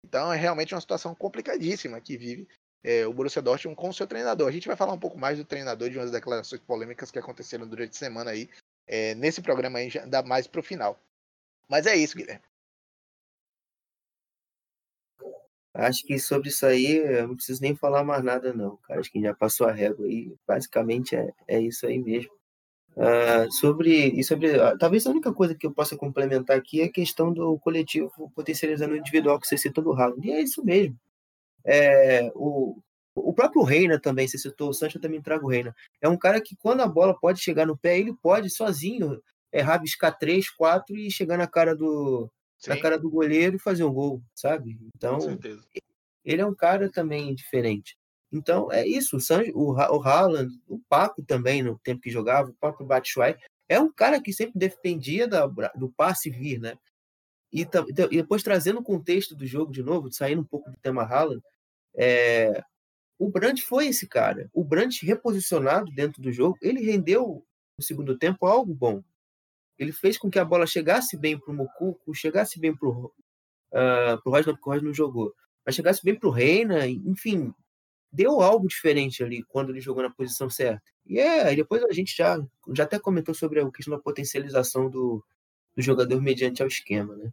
Então 0.06 0.32
é 0.32 0.36
realmente 0.36 0.72
uma 0.72 0.80
situação 0.80 1.14
complicadíssima 1.14 2.00
que 2.00 2.16
vive 2.16 2.48
é, 2.82 3.06
o 3.06 3.12
Borussia 3.12 3.42
Dortmund 3.42 3.76
com 3.76 3.88
o 3.88 3.94
seu 3.94 4.06
treinador. 4.06 4.48
A 4.48 4.52
gente 4.52 4.68
vai 4.68 4.76
falar 4.76 4.92
um 4.92 4.98
pouco 4.98 5.18
mais 5.18 5.38
do 5.38 5.44
treinador 5.44 5.90
de 5.90 5.98
umas 5.98 6.10
declarações 6.10 6.60
polêmicas 6.62 7.10
que 7.10 7.18
aconteceram 7.18 7.66
durante 7.66 7.92
a 7.92 7.98
semana 7.98 8.30
aí, 8.30 8.48
é, 8.86 9.14
nesse 9.14 9.40
programa 9.42 9.78
aí, 9.78 9.90
já 9.90 10.04
dá 10.06 10.22
mais 10.22 10.46
para 10.46 10.60
o 10.60 10.64
final. 10.64 10.98
Mas 11.68 11.86
é 11.86 11.96
isso, 11.96 12.16
Guilherme. 12.16 12.42
Acho 15.72 16.04
que 16.04 16.18
sobre 16.18 16.48
isso 16.48 16.66
aí 16.66 16.96
eu 16.96 17.28
não 17.28 17.36
preciso 17.36 17.62
nem 17.62 17.76
falar 17.76 18.02
mais 18.02 18.24
nada, 18.24 18.52
não, 18.52 18.76
cara. 18.78 19.00
Acho 19.00 19.10
que 19.10 19.20
já 19.20 19.34
passou 19.34 19.68
a 19.68 19.72
régua 19.72 20.04
aí. 20.06 20.34
Basicamente 20.46 21.14
é, 21.14 21.32
é 21.46 21.60
isso 21.60 21.86
aí 21.86 21.98
mesmo. 21.98 22.32
Uh, 22.96 23.50
sobre, 23.52 24.08
e 24.08 24.24
sobre 24.24 24.48
uh, 24.56 24.76
talvez 24.76 25.06
a 25.06 25.10
única 25.10 25.32
coisa 25.32 25.54
que 25.54 25.64
eu 25.64 25.70
possa 25.70 25.96
complementar 25.96 26.56
aqui 26.56 26.80
é 26.82 26.86
a 26.86 26.92
questão 26.92 27.32
do 27.32 27.56
coletivo 27.60 28.30
potencializando 28.34 28.94
o 28.94 28.96
individual 28.96 29.38
que 29.38 29.46
você 29.46 29.56
citou 29.56 29.82
do 29.84 29.92
Haaland. 29.92 30.26
E 30.26 30.32
é 30.32 30.40
isso 30.42 30.64
mesmo. 30.64 30.98
É, 31.64 32.30
o, 32.34 32.78
o 33.14 33.32
próprio 33.32 33.62
Reina 33.62 33.98
também, 34.00 34.26
você 34.26 34.38
citou 34.38 34.70
o 34.70 34.74
Sancho, 34.74 34.98
eu 34.98 35.02
também 35.02 35.20
trago 35.20 35.46
o 35.46 35.50
Reina. 35.50 35.74
É 36.00 36.08
um 36.08 36.16
cara 36.16 36.40
que 36.40 36.56
quando 36.56 36.80
a 36.80 36.88
bola 36.88 37.18
pode 37.18 37.40
chegar 37.40 37.66
no 37.66 37.76
pé, 37.76 37.98
ele 37.98 38.14
pode 38.22 38.50
sozinho 38.50 39.20
é, 39.52 39.60
rabiscar 39.60 40.16
três, 40.18 40.48
quatro 40.48 40.96
e 40.96 41.10
chegar 41.10 41.36
na 41.36 41.46
cara 41.46 41.74
do 41.74 42.30
Sim. 42.58 42.70
na 42.70 42.80
cara 42.80 42.98
do 42.98 43.10
goleiro 43.10 43.56
e 43.56 43.60
fazer 43.60 43.84
um 43.84 43.92
gol, 43.92 44.22
sabe? 44.34 44.78
Então, 44.94 45.18
ele 46.24 46.42
é 46.42 46.46
um 46.46 46.54
cara 46.54 46.90
também 46.90 47.34
diferente. 47.34 47.96
Então, 48.32 48.70
é 48.70 48.86
isso. 48.86 49.16
O, 49.16 49.20
Sancho, 49.20 49.50
o, 49.54 49.72
o 49.72 50.02
Haaland, 50.02 50.52
o 50.68 50.78
Paco 50.88 51.22
também, 51.22 51.62
no 51.62 51.78
tempo 51.78 52.00
que 52.00 52.10
jogava, 52.10 52.50
o 52.50 52.54
próprio 52.54 52.86
Batshuayi, 52.86 53.36
é 53.68 53.80
um 53.80 53.90
cara 53.92 54.20
que 54.20 54.32
sempre 54.32 54.58
dependia 54.58 55.26
da, 55.26 55.46
do 55.46 55.90
passe 55.96 56.30
vir, 56.30 56.60
né? 56.60 56.76
E, 57.52 57.62
e, 57.62 58.16
depois 58.16 58.42
trazendo 58.42 58.80
o 58.80 58.84
contexto 58.84 59.34
do 59.34 59.46
jogo 59.46 59.72
de 59.72 59.82
novo, 59.82 60.10
saindo 60.12 60.42
um 60.42 60.44
pouco 60.44 60.70
do 60.70 60.76
tema 60.78 61.02
Haaland, 61.02 61.42
é, 61.94 62.62
o 63.18 63.28
Brandt 63.28 63.62
foi 63.62 63.88
esse 63.88 64.06
cara. 64.06 64.48
O 64.52 64.64
Brandt 64.64 65.04
reposicionado 65.04 65.92
dentro 65.92 66.22
do 66.22 66.32
jogo, 66.32 66.56
ele 66.62 66.80
rendeu 66.80 67.44
no 67.76 67.84
segundo 67.84 68.16
tempo 68.16 68.46
algo 68.46 68.74
bom. 68.74 69.02
Ele 69.78 69.92
fez 69.92 70.16
com 70.16 70.30
que 70.30 70.38
a 70.38 70.44
bola 70.44 70.66
chegasse 70.66 71.16
bem 71.16 71.38
para 71.38 71.52
o 71.52 71.56
Mocuco, 71.56 72.14
chegasse 72.14 72.58
bem 72.60 72.74
para 72.74 72.88
o 72.88 73.06
uh, 73.06 74.22
porque 74.22 74.28
o 74.28 74.32
Rosner 74.32 74.82
não 74.82 74.94
jogou, 74.94 75.34
mas 75.64 75.74
chegasse 75.74 76.04
bem 76.04 76.14
para 76.14 76.28
o 76.28 76.32
Reina, 76.32 76.86
enfim, 76.86 77.52
deu 78.12 78.40
algo 78.40 78.66
diferente 78.66 79.22
ali 79.22 79.42
quando 79.44 79.70
ele 79.70 79.80
jogou 79.80 80.02
na 80.02 80.10
posição 80.10 80.50
certa. 80.50 80.82
E 81.06 81.18
é, 81.18 81.54
depois 81.54 81.82
a 81.82 81.92
gente 81.92 82.16
já, 82.16 82.38
já 82.74 82.84
até 82.84 82.98
comentou 82.98 83.34
sobre 83.34 83.60
a 83.60 83.70
questão 83.70 83.96
da 83.96 84.02
potencialização 84.02 84.90
do, 84.90 85.24
do 85.80 85.84
jogador 85.84 86.20
mediante 86.20 86.62
ao 86.62 86.68
esquema, 86.68 87.16
né? 87.16 87.32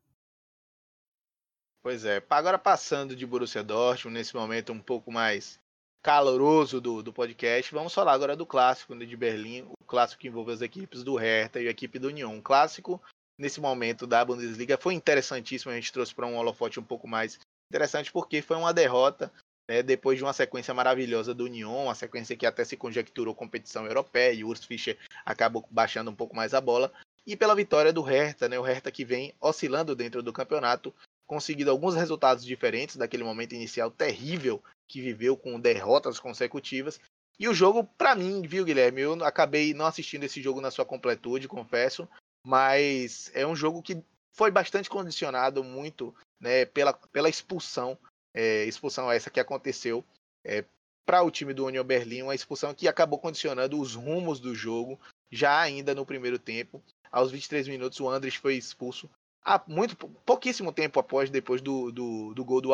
Pois 1.83 2.05
é. 2.05 2.23
Agora 2.29 2.57
passando 2.57 3.15
de 3.15 3.25
Borussia 3.25 3.63
Dortmund, 3.63 4.17
nesse 4.17 4.35
momento 4.35 4.73
um 4.73 4.79
pouco 4.79 5.11
mais 5.11 5.59
caloroso 6.03 6.79
do, 6.79 7.03
do 7.03 7.13
podcast, 7.13 7.73
vamos 7.73 7.93
falar 7.93 8.13
agora 8.13 8.35
do 8.35 8.45
clássico 8.45 8.95
né, 8.95 9.05
de 9.05 9.17
Berlim, 9.17 9.63
o 9.63 9.85
clássico 9.85 10.21
que 10.21 10.27
envolve 10.27 10.51
as 10.51 10.61
equipes 10.61 11.03
do 11.03 11.15
Hertha 11.15 11.61
e 11.61 11.67
a 11.67 11.71
equipe 11.71 11.99
do 11.99 12.07
Union. 12.07 12.31
Um 12.31 12.41
clássico, 12.41 13.01
nesse 13.37 13.59
momento 13.59 14.07
da 14.07 14.23
Bundesliga, 14.23 14.77
foi 14.77 14.93
interessantíssimo, 14.93 15.71
a 15.71 15.75
gente 15.75 15.91
trouxe 15.91 16.15
para 16.15 16.25
um 16.25 16.37
holofote 16.37 16.79
um 16.79 16.83
pouco 16.83 17.07
mais 17.07 17.39
interessante, 17.69 18.11
porque 18.11 18.41
foi 18.41 18.55
uma 18.57 18.73
derrota 18.73 19.31
né, 19.69 19.83
depois 19.83 20.17
de 20.17 20.23
uma 20.23 20.33
sequência 20.33 20.73
maravilhosa 20.73 21.33
do 21.33 21.45
Union, 21.45 21.83
uma 21.83 21.95
sequência 21.95 22.37
que 22.37 22.45
até 22.45 22.63
se 22.63 22.77
conjecturou 22.77 23.35
competição 23.35 23.85
europeia, 23.85 24.33
e 24.33 24.43
o 24.43 24.47
Urs 24.47 24.63
Fischer 24.63 24.97
acabou 25.25 25.67
baixando 25.69 26.09
um 26.09 26.15
pouco 26.15 26.35
mais 26.35 26.53
a 26.53 26.61
bola, 26.61 26.91
e 27.27 27.35
pela 27.35 27.53
vitória 27.53 27.91
do 27.91 28.01
Hertha, 28.01 28.47
né, 28.47 28.57
o 28.57 28.63
Hertha 28.63 28.89
que 28.89 29.03
vem 29.03 29.33
oscilando 29.41 29.93
dentro 29.93 30.23
do 30.23 30.31
campeonato, 30.31 30.95
conseguindo 31.25 31.69
alguns 31.69 31.93
resultados 31.93 32.45
diferentes 32.45 32.95
daquele 32.95 33.23
momento 33.23 33.53
inicial 33.53 33.91
terrível 33.91 34.63
que 34.87 35.01
viveu 35.01 35.35
com 35.35 35.59
derrotas 35.59 36.19
consecutivas. 36.19 36.99
E 37.37 37.49
o 37.49 37.53
jogo, 37.53 37.83
para 37.83 38.15
mim, 38.15 38.41
viu, 38.43 38.63
Guilherme? 38.63 39.01
Eu 39.01 39.23
acabei 39.25 39.73
não 39.73 39.85
assistindo 39.85 40.23
esse 40.23 40.41
jogo 40.41 40.61
na 40.61 40.71
sua 40.71 40.85
completude, 40.85 41.49
confesso, 41.49 42.07
mas 42.45 43.29
é 43.35 43.45
um 43.45 43.55
jogo 43.55 43.83
que 43.83 44.01
foi 44.31 44.49
bastante 44.49 44.89
condicionado 44.89 45.63
muito 45.63 46.15
né, 46.39 46.65
pela, 46.65 46.93
pela 46.93 47.29
expulsão 47.29 47.97
é, 48.37 48.65
expulsão 48.65 49.11
essa 49.11 49.31
que 49.31 49.39
aconteceu 49.39 50.05
é, 50.45 50.63
para 51.03 51.23
o 51.23 51.31
time 51.31 51.53
do 51.53 51.65
Union 51.65 51.83
Berlim, 51.83 52.21
uma 52.21 52.35
expulsão 52.35 52.73
que 52.73 52.87
acabou 52.87 53.17
condicionando 53.17 53.79
os 53.79 53.95
rumos 53.95 54.39
do 54.39 54.53
jogo, 54.53 54.99
já 55.31 55.59
ainda 55.59 55.95
no 55.95 56.05
primeiro 56.05 56.37
tempo. 56.37 56.83
Aos 57.17 57.31
23 57.31 57.67
minutos, 57.67 57.99
o 57.99 58.07
Andres 58.07 58.35
foi 58.35 58.53
expulso. 58.53 59.09
Há 59.43 59.59
muito, 59.65 59.97
pouquíssimo 59.97 60.71
tempo 60.71 60.99
após, 60.99 61.31
depois 61.31 61.63
do, 61.63 61.91
do, 61.91 62.31
do 62.35 62.45
gol 62.45 62.61
do 62.61 62.69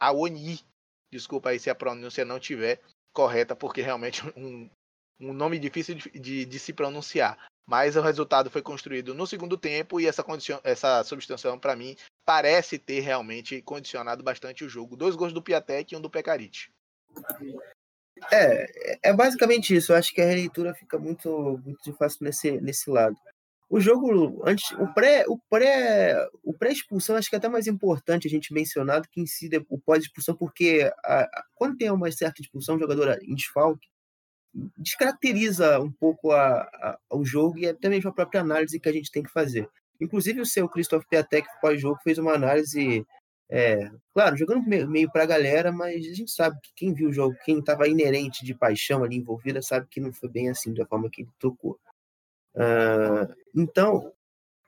Awoni. 0.00 0.60
Desculpa 1.12 1.50
aí 1.50 1.58
se 1.58 1.68
a 1.68 1.74
pronúncia 1.74 2.24
não 2.24 2.40
tiver 2.40 2.80
correta, 3.12 3.54
porque 3.54 3.82
realmente 3.82 4.22
um, 4.34 4.70
um 5.20 5.34
nome 5.34 5.58
difícil 5.58 5.96
de, 5.96 6.08
de, 6.18 6.44
de, 6.46 6.58
se 6.58 6.72
pronunciar. 6.72 7.36
Mas 7.66 7.94
o 7.94 8.00
resultado 8.00 8.48
foi 8.48 8.62
construído 8.62 9.14
no 9.14 9.26
segundo 9.26 9.58
tempo 9.58 10.00
e 10.00 10.06
essa, 10.06 10.24
condicion, 10.24 10.60
essa 10.64 11.04
substituição, 11.04 11.58
para 11.58 11.76
mim, 11.76 11.94
parece 12.24 12.78
ter 12.78 13.00
realmente 13.00 13.60
condicionado 13.60 14.22
bastante 14.22 14.64
o 14.64 14.68
jogo. 14.68 14.96
Dois 14.96 15.14
gols 15.14 15.34
do 15.34 15.42
Piatek 15.42 15.92
e 15.92 15.96
um 15.98 16.00
do 16.00 16.08
Pecaric. 16.08 16.70
É, 18.32 19.10
é 19.10 19.12
basicamente 19.12 19.76
isso. 19.76 19.92
Eu 19.92 19.96
acho 19.96 20.14
que 20.14 20.22
a 20.22 20.26
releitura 20.26 20.74
fica 20.74 20.98
muito, 20.98 21.60
muito 21.62 21.92
fácil 21.98 22.24
nesse, 22.24 22.50
nesse 22.62 22.88
lado. 22.88 23.14
O 23.70 23.80
jogo 23.80 24.42
antes, 24.46 24.70
o 24.72 24.86
pré, 24.94 25.24
o 25.28 25.38
pré, 25.50 26.16
o 26.42 26.54
pré-expulsão 26.54 27.16
acho 27.16 27.28
que 27.28 27.36
é 27.36 27.38
até 27.38 27.48
mais 27.48 27.66
importante 27.66 28.26
a 28.26 28.30
gente 28.30 28.52
mencionar 28.52 29.02
do 29.02 29.08
que 29.08 29.20
em 29.20 29.26
si 29.26 29.50
o 29.68 29.78
pós-expulsão, 29.78 30.34
porque 30.34 30.90
a, 31.04 31.20
a, 31.20 31.44
quando 31.54 31.76
tem 31.76 31.90
uma 31.90 32.10
certa 32.10 32.40
expulsão, 32.40 32.76
o 32.76 32.78
jogador 32.78 33.18
em 33.22 33.34
desfalque, 33.34 33.86
descaracteriza 34.78 35.80
um 35.80 35.92
pouco 35.92 36.32
a, 36.32 36.98
o 37.10 37.24
jogo 37.24 37.58
e 37.58 37.68
até 37.68 37.90
mesmo 37.90 38.08
a 38.08 38.14
própria 38.14 38.40
análise 38.40 38.80
que 38.80 38.88
a 38.88 38.92
gente 38.92 39.10
tem 39.10 39.22
que 39.22 39.30
fazer. 39.30 39.68
Inclusive 40.00 40.40
o 40.40 40.46
seu 40.46 40.68
Christoph 40.68 41.04
Piatek 41.04 41.46
pós-jogo 41.60 41.98
fez 42.02 42.16
uma 42.18 42.32
análise, 42.32 43.04
é, 43.50 43.90
claro, 44.14 44.36
jogando 44.36 44.66
meio 44.66 45.10
para 45.10 45.24
a 45.24 45.26
galera, 45.26 45.72
mas 45.72 46.06
a 46.06 46.14
gente 46.14 46.30
sabe 46.30 46.56
que 46.62 46.70
quem 46.74 46.94
viu 46.94 47.10
o 47.10 47.12
jogo, 47.12 47.36
quem 47.44 47.58
estava 47.58 47.88
inerente 47.88 48.44
de 48.44 48.54
paixão 48.54 49.04
ali 49.04 49.16
envolvida, 49.16 49.60
sabe 49.60 49.86
que 49.90 50.00
não 50.00 50.12
foi 50.12 50.30
bem 50.30 50.48
assim 50.48 50.72
da 50.72 50.86
forma 50.86 51.10
que 51.10 51.22
ele 51.22 51.30
tocou. 51.38 51.78
Uh, 52.58 53.34
então, 53.54 54.12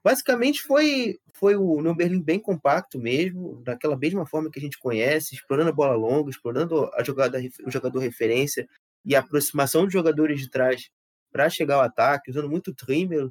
Basicamente 0.03 0.63
foi, 0.63 1.19
foi 1.35 1.57
o 1.57 1.75
União 1.75 1.95
Berlim 1.95 2.23
bem 2.23 2.41
compacto 2.41 2.99
mesmo, 2.99 3.61
daquela 3.63 3.97
mesma 3.99 4.25
forma 4.25 4.51
que 4.51 4.59
a 4.59 4.63
gente 4.63 4.79
conhece, 4.79 5.35
explorando 5.35 5.69
a 5.69 5.75
bola 5.75 5.95
longa, 5.95 6.31
explorando 6.31 6.91
a 6.95 7.03
jogada, 7.05 7.39
o 7.67 7.71
jogador 7.71 7.99
referência 7.99 8.67
e 9.05 9.15
a 9.15 9.21
aproximação 9.21 9.87
de 9.87 9.93
jogadores 9.93 10.41
de 10.41 10.49
trás 10.49 10.89
para 11.31 11.51
chegar 11.51 11.77
ao 11.77 11.83
ataque, 11.83 12.31
usando 12.31 12.49
muito 12.49 12.71
o 12.71 12.75
Trimmer 12.75 13.29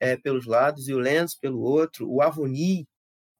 é, 0.00 0.16
pelos 0.16 0.46
lados 0.46 0.88
e 0.88 0.94
o 0.94 0.98
Lenz 0.98 1.36
pelo 1.36 1.60
outro, 1.60 2.10
o 2.10 2.20
Avoni 2.20 2.88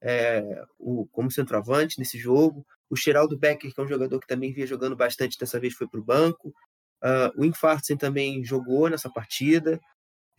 é, 0.00 0.62
o, 0.78 1.06
como 1.08 1.30
centroavante 1.30 1.98
nesse 1.98 2.18
jogo, 2.18 2.64
o 2.88 2.96
Geraldo 2.96 3.36
Becker, 3.36 3.74
que 3.74 3.80
é 3.80 3.84
um 3.84 3.88
jogador 3.88 4.20
que 4.20 4.28
também 4.28 4.52
vinha 4.52 4.66
jogando 4.66 4.94
bastante, 4.94 5.38
dessa 5.38 5.58
vez 5.58 5.74
foi 5.74 5.88
para 5.88 6.00
o 6.00 6.04
banco, 6.04 6.54
uh, 7.02 7.30
o 7.36 7.44
Infartzen 7.44 7.96
também 7.96 8.42
jogou 8.44 8.88
nessa 8.88 9.10
partida, 9.10 9.80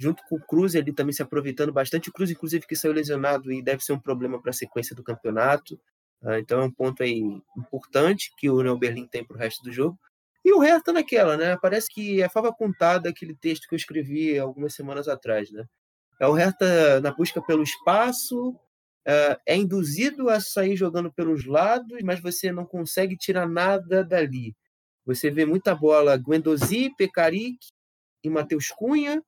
junto 0.02 0.24
com 0.28 0.36
o 0.36 0.42
Cruz, 0.42 0.74
ele 0.74 0.92
também 0.92 1.14
se 1.14 1.22
aproveitando 1.22 1.72
bastante. 1.72 2.10
O 2.10 2.12
Cruz, 2.12 2.32
inclusive, 2.32 2.66
que 2.66 2.76
saiu 2.76 2.94
lesionado 2.94 3.52
e 3.52 3.62
deve 3.62 3.84
ser 3.84 3.94
um 3.94 4.00
problema 4.00 4.42
para 4.42 4.50
a 4.50 4.54
sequência 4.54 4.96
do 4.96 5.04
campeonato. 5.04 5.76
Uh, 6.24 6.34
então 6.34 6.60
é 6.60 6.64
um 6.66 6.72
ponto 6.72 7.04
aí 7.04 7.22
importante 7.56 8.32
que 8.38 8.50
o 8.50 8.58
União 8.58 8.78
Berlim 8.78 9.08
tem 9.08 9.24
para 9.24 9.36
o 9.36 9.40
resto 9.40 9.64
do 9.64 9.72
jogo. 9.72 10.00
E 10.44 10.52
o 10.52 10.82
tá 10.82 10.92
naquela, 10.92 11.38
né? 11.38 11.56
Parece 11.62 11.88
que 11.88 12.20
é 12.20 12.28
fava 12.28 12.52
contada 12.52 13.10
aquele 13.10 13.36
texto 13.36 13.68
que 13.68 13.76
eu 13.76 13.78
escrevi 13.78 14.40
algumas 14.40 14.74
semanas 14.74 15.08
atrás, 15.08 15.52
né? 15.52 15.66
É 16.20 16.28
o 16.28 16.34
Hertha 16.34 17.00
na 17.00 17.12
busca 17.12 17.40
pelo 17.42 17.62
espaço, 17.62 18.56
é, 19.06 19.40
é 19.46 19.56
induzido 19.56 20.30
a 20.30 20.40
sair 20.40 20.76
jogando 20.76 21.12
pelos 21.12 21.46
lados, 21.46 22.02
mas 22.04 22.20
você 22.20 22.52
não 22.52 22.66
consegue 22.66 23.16
tirar 23.16 23.48
nada 23.48 24.04
dali. 24.04 24.56
Você 25.06 25.30
vê 25.30 25.46
muita 25.46 25.76
bola 25.76 26.18
Guendouzi, 26.18 26.92
Pecaric 26.98 27.58
e 28.24 28.30
Matheus 28.30 28.70
Cunha, 28.70 29.24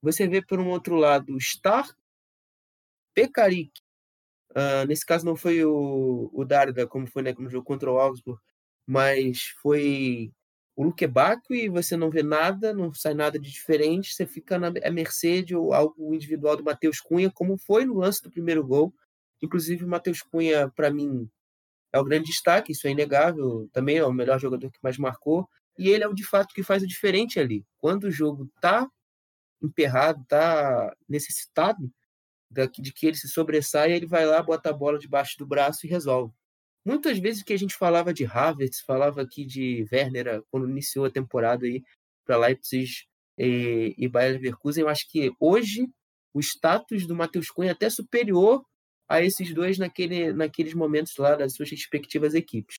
você 0.00 0.26
vê 0.26 0.42
por 0.42 0.60
um 0.60 0.68
outro 0.68 0.96
lado 0.96 1.38
Star, 1.40 1.88
Pekarik. 3.14 3.72
Uh, 4.50 4.86
nesse 4.86 5.04
caso 5.04 5.24
não 5.24 5.36
foi 5.36 5.64
o, 5.64 6.30
o 6.32 6.44
Darda, 6.44 6.86
como 6.86 7.06
foi 7.06 7.22
né, 7.22 7.34
no 7.38 7.50
jogo 7.50 7.64
contra 7.64 7.90
o 7.90 7.98
Augsburg, 7.98 8.40
mas 8.86 9.54
foi 9.60 10.32
o 10.74 10.84
Luque 10.84 11.06
Baco 11.06 11.52
e 11.52 11.68
você 11.68 11.96
não 11.96 12.08
vê 12.08 12.22
nada, 12.22 12.72
não 12.72 12.94
sai 12.94 13.12
nada 13.12 13.38
de 13.38 13.50
diferente, 13.50 14.14
você 14.14 14.24
fica 14.26 14.58
na 14.58 14.68
à 14.84 14.90
mercê 14.90 15.42
de 15.42 15.54
algo 15.54 16.14
individual 16.14 16.56
do 16.56 16.64
Matheus 16.64 17.00
Cunha, 17.00 17.30
como 17.30 17.58
foi 17.58 17.84
no 17.84 17.98
lance 17.98 18.22
do 18.22 18.30
primeiro 18.30 18.64
gol. 18.64 18.94
Inclusive, 19.42 19.84
o 19.84 19.88
Matheus 19.88 20.22
Cunha, 20.22 20.68
para 20.70 20.90
mim, 20.90 21.28
é 21.92 21.98
o 21.98 22.04
grande 22.04 22.26
destaque, 22.26 22.72
isso 22.72 22.86
é 22.86 22.90
inegável, 22.90 23.68
também 23.72 23.98
é 23.98 24.04
o 24.04 24.12
melhor 24.12 24.38
jogador 24.38 24.70
que 24.70 24.78
mais 24.82 24.96
marcou, 24.98 25.48
e 25.76 25.88
ele 25.88 26.04
é 26.04 26.08
o 26.08 26.14
de 26.14 26.24
fato 26.24 26.54
que 26.54 26.62
faz 26.62 26.82
o 26.82 26.86
diferente 26.86 27.40
ali. 27.40 27.64
Quando 27.78 28.04
o 28.04 28.10
jogo 28.10 28.50
tá 28.60 28.88
emperrado, 29.62 30.24
tá 30.26 30.94
necessitado 31.08 31.90
de 32.50 32.92
que 32.92 33.06
ele 33.06 33.16
se 33.16 33.28
sobressaia, 33.28 33.94
ele 33.94 34.06
vai 34.06 34.24
lá, 34.24 34.42
bota 34.42 34.70
a 34.70 34.72
bola 34.72 34.98
debaixo 34.98 35.36
do 35.38 35.46
braço 35.46 35.86
e 35.86 35.88
resolve. 35.88 36.32
Muitas 36.84 37.18
vezes 37.18 37.42
que 37.42 37.52
a 37.52 37.58
gente 37.58 37.74
falava 37.74 38.14
de 38.14 38.24
Havertz, 38.24 38.80
falava 38.80 39.20
aqui 39.20 39.44
de 39.44 39.86
Werner, 39.92 40.42
quando 40.50 40.68
iniciou 40.68 41.04
a 41.04 41.10
temporada 41.10 41.66
aí 41.66 41.82
para 42.24 42.38
Leipzig 42.38 42.90
e, 43.36 43.94
e 43.98 44.08
Bayern 44.08 44.38
Leverkusen, 44.38 44.82
eu 44.82 44.88
acho 44.88 45.06
que 45.10 45.30
hoje 45.38 45.86
o 46.32 46.40
status 46.40 47.06
do 47.06 47.14
Matheus 47.14 47.50
Cunha 47.50 47.70
é 47.70 47.72
até 47.72 47.90
superior 47.90 48.64
a 49.08 49.22
esses 49.22 49.52
dois 49.52 49.78
naquele, 49.78 50.32
naqueles 50.32 50.74
momentos 50.74 51.16
lá 51.16 51.34
das 51.34 51.54
suas 51.54 51.70
respectivas 51.70 52.34
equipes. 52.34 52.76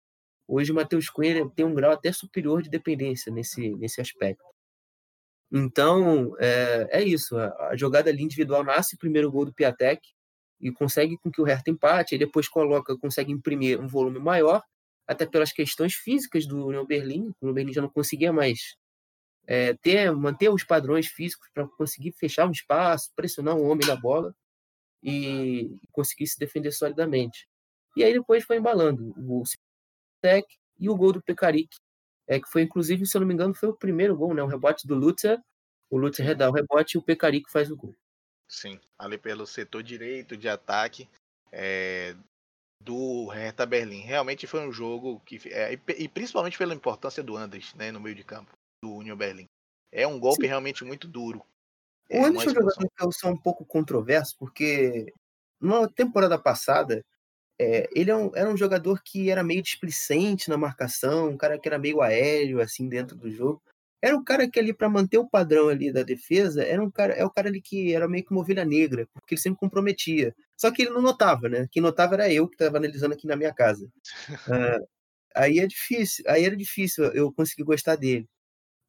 Hoje 0.47 0.71
o 0.71 0.75
Matheus 0.75 1.09
Cunha 1.09 1.47
tem 1.49 1.65
um 1.65 1.73
grau 1.73 1.91
até 1.91 2.11
superior 2.11 2.61
de 2.61 2.69
dependência 2.69 3.31
nesse, 3.31 3.75
nesse 3.75 4.01
aspecto. 4.01 4.43
Então, 5.51 6.35
é, 6.39 6.88
é 6.91 7.03
isso. 7.03 7.38
A, 7.38 7.75
jogada 7.75 8.09
ali 8.09 8.23
individual 8.23 8.63
nasce 8.63 8.95
o 8.95 8.99
primeiro 8.99 9.31
gol 9.31 9.45
do 9.45 9.53
Piatek 9.53 10.01
e 10.62 10.71
consegue 10.71 11.17
com 11.17 11.31
que 11.31 11.41
o 11.41 11.45
Hertha 11.45 11.71
empate, 11.71 12.15
e 12.15 12.17
depois 12.17 12.47
coloca, 12.47 12.97
consegue 12.97 13.31
imprimir 13.31 13.79
um 13.79 13.88
volume 13.88 14.19
maior, 14.19 14.62
até 15.07 15.25
pelas 15.25 15.51
questões 15.51 15.93
físicas 15.95 16.45
do 16.45 16.67
União 16.67 16.85
Berlim. 16.85 17.29
O 17.41 17.45
União 17.45 17.53
Berlim 17.53 17.73
já 17.73 17.81
não 17.81 17.89
conseguia 17.89 18.31
mais 18.31 18.75
é, 19.47 19.73
ter, 19.73 20.12
manter 20.12 20.49
os 20.49 20.63
padrões 20.63 21.07
físicos 21.07 21.49
para 21.53 21.67
conseguir 21.67 22.12
fechar 22.12 22.47
um 22.47 22.51
espaço, 22.51 23.12
pressionar 23.15 23.55
um 23.55 23.67
homem 23.67 23.88
na 23.88 23.95
bola 23.95 24.35
e 25.01 25.75
conseguir 25.91 26.27
se 26.27 26.38
defender 26.38 26.71
solidamente. 26.71 27.47
E 27.97 28.03
aí 28.03 28.13
depois 28.13 28.43
foi 28.43 28.57
embalando 28.57 29.13
o 29.17 29.43
Tec 30.21 30.45
e 30.77 30.89
o 30.89 30.95
gol 30.95 31.13
do 31.13 31.23
Pekarik, 31.23 31.69
é, 32.29 32.39
que 32.39 32.47
foi 32.47 32.61
inclusive, 32.61 33.07
se 33.07 33.17
eu 33.17 33.21
não 33.21 33.27
me 33.27 33.33
engano, 33.33 33.55
foi 33.55 33.69
o 33.69 33.73
primeiro 33.73 34.15
gol, 34.15 34.35
né? 34.35 34.43
O 34.43 34.47
rebote 34.47 34.85
do 34.85 34.93
Lutzer. 34.93 35.41
O 35.89 35.97
Lutzer 35.97 36.23
redá 36.23 36.47
o 36.47 36.53
rebote 36.53 36.95
e 36.95 36.99
o 36.99 37.01
Pecarico 37.01 37.49
faz 37.49 37.71
o 37.71 37.75
gol. 37.75 37.95
Sim, 38.47 38.79
ali 38.99 39.17
pelo 39.17 39.47
setor 39.47 39.81
direito 39.81 40.37
de 40.37 40.47
ataque 40.47 41.09
é, 41.51 42.15
do 42.83 43.27
Hertha 43.27 43.65
Berlim. 43.65 44.01
Realmente 44.01 44.45
foi 44.45 44.59
um 44.59 44.71
jogo 44.71 45.19
que. 45.21 45.41
É, 45.51 45.73
e 45.73 46.07
principalmente 46.07 46.57
pela 46.57 46.75
importância 46.75 47.23
do 47.23 47.35
Andres 47.35 47.73
né, 47.73 47.91
no 47.91 47.99
meio 47.99 48.15
de 48.15 48.23
campo, 48.23 48.51
do 48.83 48.93
Union 48.93 49.17
Berlim. 49.17 49.45
É 49.91 50.05
um 50.05 50.19
golpe 50.19 50.43
Sim. 50.43 50.49
realmente 50.49 50.85
muito 50.85 51.07
duro. 51.07 51.43
O 52.11 52.23
Andres 52.23 52.45
é 52.45 52.51
um 52.51 52.53
jogador 52.53 52.89
que 52.95 53.03
eu 53.03 53.11
sou 53.11 53.31
um 53.31 53.37
pouco 53.37 53.65
controverso, 53.65 54.35
porque 54.37 55.11
na 55.59 55.87
temporada 55.87 56.37
passada 56.37 57.03
é, 57.60 57.89
ele 57.93 58.10
é 58.10 58.15
um, 58.15 58.32
era 58.34 58.50
um 58.50 58.56
jogador 58.56 59.02
que 59.04 59.30
era 59.30 59.43
meio 59.43 59.62
displicente 59.62 60.50
na 60.50 60.58
marcação, 60.58 61.30
um 61.30 61.38
cara 61.38 61.60
que 61.60 61.67
era 61.67 61.78
meio 61.78 62.02
aéreo 62.02 62.62
assim 62.62 62.88
dentro 62.88 63.17
do 63.17 63.30
jogo. 63.30 63.62
Era 64.02 64.15
um 64.15 64.24
cara 64.24 64.50
que 64.50 64.58
ali 64.58 64.74
para 64.74 64.89
manter 64.89 65.17
o 65.17 65.28
padrão 65.30 65.67
ali 65.67 65.91
da 65.91 66.04
defesa, 66.04 66.63
era 66.63 66.82
um 66.82 66.89
cara, 66.89 67.13
é 67.13 67.26
o 67.26 67.30
cara 67.30 67.50
ali 67.50 67.62
que 67.62 67.93
era 67.93 68.08
meio 68.08 68.24
que 68.24 68.32
uma 68.32 68.39
ovelha 68.41 68.63
negra, 68.63 69.06
porque 69.13 69.36
ele 69.36 69.41
sempre 69.41 69.60
comprometia. 69.60 70.34
Só 70.56 70.72
que 70.72 70.84
ele 70.84 70.91
não 70.91 71.02
notava, 71.02 71.50
né? 71.50 71.67
Quem 71.69 71.82
notava 71.82 72.15
era 72.15 72.32
eu 72.32 72.48
que 72.48 72.56
estava 72.56 72.78
analisando 72.78 73.13
aqui 73.13 73.28
na 73.28 73.36
minha 73.36 73.54
casa. 73.54 73.86
Uh, 74.48 74.88
aí 75.36 75.60
é 75.60 75.67
difícil, 75.67 76.24
aí 76.28 76.45
era 76.45 76.56
difícil 76.56 77.06
eu 77.13 77.32
conseguir 77.34 77.63
gostar 77.63 77.98
dele. 77.98 78.26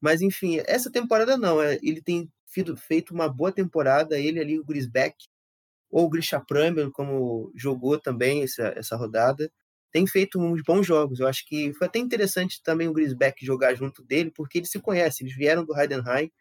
Mas 0.01 0.21
enfim, 0.21 0.61
essa 0.65 0.91
temporada 0.91 1.37
não, 1.37 1.61
é, 1.61 1.77
ele 1.83 2.01
tem 2.01 2.29
feito 2.77 3.13
uma 3.13 3.29
boa 3.29 3.51
temporada, 3.51 4.19
ele 4.19 4.39
ali 4.39 4.59
o 4.59 4.65
Grisbeck, 4.65 5.15
ou 5.91 6.05
o 6.05 6.09
Grisha 6.09 6.39
Pramer, 6.39 6.89
como 6.91 7.51
jogou 7.55 7.99
também 7.99 8.43
essa, 8.43 8.73
essa 8.77 8.95
rodada, 8.95 9.51
tem 9.91 10.07
feito 10.07 10.39
uns 10.39 10.63
bons 10.63 10.87
jogos. 10.87 11.19
Eu 11.19 11.27
acho 11.27 11.45
que 11.45 11.73
foi 11.73 11.87
até 11.87 11.99
interessante 11.99 12.63
também 12.63 12.87
o 12.87 12.93
Grisbeck 12.93 13.45
jogar 13.45 13.75
junto 13.75 14.03
dele, 14.03 14.31
porque 14.31 14.59
eles 14.59 14.71
se 14.71 14.79
conhecem, 14.79 15.27
eles 15.27 15.37
vieram 15.37 15.65
do 15.65 15.77
Heidenheim, 15.77 16.31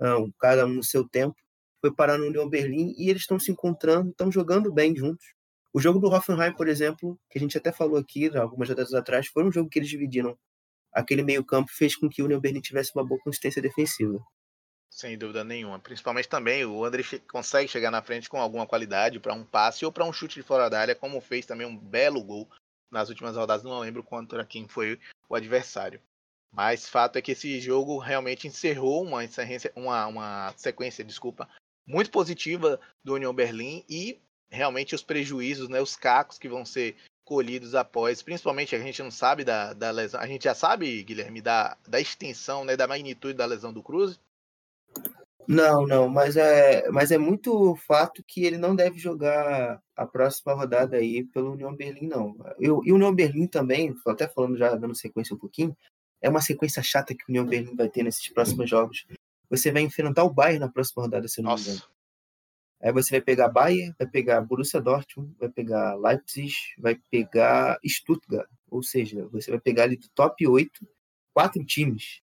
um, 0.00 0.32
cada 0.40 0.66
um 0.66 0.70
no 0.70 0.82
seu 0.82 1.06
tempo, 1.06 1.36
foi 1.80 1.94
parar 1.94 2.16
no 2.16 2.26
Union 2.26 2.48
Berlim 2.48 2.94
e 2.96 3.10
eles 3.10 3.22
estão 3.22 3.38
se 3.38 3.52
encontrando, 3.52 4.10
estão 4.10 4.32
jogando 4.32 4.72
bem 4.72 4.96
juntos. 4.96 5.26
O 5.72 5.80
jogo 5.80 5.98
do 5.98 6.06
Hoffenheim, 6.06 6.54
por 6.54 6.66
exemplo, 6.68 7.18
que 7.28 7.38
a 7.38 7.40
gente 7.40 7.58
até 7.58 7.72
falou 7.72 7.98
aqui 7.98 8.34
algumas 8.36 8.68
rodadas 8.68 8.94
atrás, 8.94 9.26
foi 9.26 9.44
um 9.44 9.52
jogo 9.52 9.68
que 9.68 9.78
eles 9.78 9.88
dividiram. 9.88 10.38
Aquele 10.92 11.22
meio-campo 11.22 11.70
fez 11.72 11.96
com 11.96 12.08
que 12.08 12.22
o 12.22 12.26
Union 12.26 12.40
Berlim 12.40 12.60
tivesse 12.60 12.92
uma 12.94 13.04
boa 13.04 13.20
consistência 13.20 13.60
defensiva. 13.60 14.18
Sem 14.90 15.18
dúvida 15.18 15.42
nenhuma. 15.42 15.78
Principalmente 15.78 16.28
também 16.28 16.64
o 16.64 16.84
André 16.84 17.02
consegue 17.30 17.68
chegar 17.68 17.90
na 17.90 18.02
frente 18.02 18.28
com 18.28 18.40
alguma 18.40 18.66
qualidade 18.66 19.18
para 19.18 19.34
um 19.34 19.44
passe 19.44 19.84
ou 19.84 19.92
para 19.92 20.04
um 20.04 20.12
chute 20.12 20.36
de 20.36 20.42
fora 20.42 20.70
da 20.70 20.80
área, 20.80 20.94
como 20.94 21.20
fez 21.20 21.46
também 21.46 21.66
um 21.66 21.76
belo 21.76 22.22
gol 22.22 22.48
nas 22.90 23.08
últimas 23.08 23.36
rodadas. 23.36 23.64
Não 23.64 23.80
lembro 23.80 24.02
contra 24.02 24.44
quem 24.44 24.68
foi 24.68 24.98
o 25.28 25.34
adversário. 25.34 26.00
Mas 26.52 26.88
fato 26.88 27.16
é 27.16 27.22
que 27.22 27.32
esse 27.32 27.60
jogo 27.60 27.98
realmente 27.98 28.46
encerrou 28.46 29.02
uma, 29.02 29.20
uma, 29.74 30.06
uma 30.06 30.54
sequência, 30.56 31.04
desculpa, 31.04 31.48
muito 31.84 32.12
positiva 32.12 32.80
do 33.02 33.14
União 33.14 33.34
Berlim 33.34 33.84
e 33.88 34.20
realmente 34.48 34.94
os 34.94 35.02
prejuízos, 35.02 35.68
né, 35.68 35.80
os 35.80 35.96
cacos 35.96 36.38
que 36.38 36.48
vão 36.48 36.64
ser 36.64 36.96
colhidos 37.24 37.74
após, 37.74 38.22
principalmente 38.22 38.76
a 38.76 38.78
gente 38.78 39.02
não 39.02 39.10
sabe 39.10 39.44
da, 39.44 39.72
da 39.72 39.90
lesão, 39.90 40.20
a 40.20 40.26
gente 40.26 40.44
já 40.44 40.54
sabe, 40.54 41.02
Guilherme, 41.02 41.40
da, 41.40 41.76
da 41.88 42.00
extensão, 42.00 42.64
né, 42.64 42.76
da 42.76 42.86
magnitude 42.86 43.34
da 43.34 43.46
lesão 43.46 43.72
do 43.72 43.82
Cruz, 43.82 44.20
não, 45.46 45.86
não, 45.86 46.08
mas 46.08 46.36
é, 46.36 46.88
mas 46.90 47.10
é 47.10 47.18
muito 47.18 47.74
fato 47.76 48.22
que 48.26 48.44
ele 48.44 48.58
não 48.58 48.74
deve 48.74 48.98
jogar 48.98 49.82
a 49.96 50.06
próxima 50.06 50.54
rodada 50.54 50.96
aí 50.96 51.24
pelo 51.24 51.52
União 51.52 51.74
Berlim, 51.74 52.06
não. 52.06 52.36
Eu, 52.58 52.80
e 52.84 52.92
o 52.92 52.94
União 52.94 53.14
Berlim 53.14 53.46
também, 53.46 53.94
até 54.06 54.28
falando 54.28 54.56
já 54.56 54.74
dando 54.74 54.94
sequência 54.94 55.34
um 55.34 55.38
pouquinho, 55.38 55.76
é 56.20 56.28
uma 56.28 56.40
sequência 56.40 56.82
chata 56.82 57.14
que 57.14 57.24
o 57.24 57.28
União 57.28 57.44
Berlim 57.44 57.74
vai 57.74 57.88
ter 57.88 58.02
nesses 58.02 58.28
próximos 58.28 58.68
jogos. 58.68 59.06
Você 59.50 59.70
vai 59.70 59.82
enfrentar 59.82 60.24
o 60.24 60.32
Bayern 60.32 60.60
na 60.60 60.68
próxima 60.68 61.02
rodada, 61.02 61.28
se 61.28 61.40
eu 61.40 61.44
não 61.44 61.52
Nossa. 61.52 61.70
me 61.70 61.76
engano. 61.76 61.94
Aí 62.82 62.92
você 62.92 63.12
vai 63.12 63.20
pegar 63.20 63.48
Bayern, 63.48 63.94
vai 63.98 64.06
pegar 64.06 64.40
Borussia 64.42 64.80
Dortmund, 64.80 65.34
vai 65.38 65.48
pegar 65.48 65.94
Leipzig, 65.94 66.52
vai 66.78 66.98
pegar 67.10 67.78
Stuttgart. 67.86 68.48
Ou 68.70 68.82
seja, 68.82 69.26
você 69.28 69.50
vai 69.50 69.60
pegar 69.60 69.84
ali 69.84 69.96
do 69.96 70.08
top 70.10 70.46
8, 70.46 70.86
quatro 71.32 71.64
times. 71.64 72.20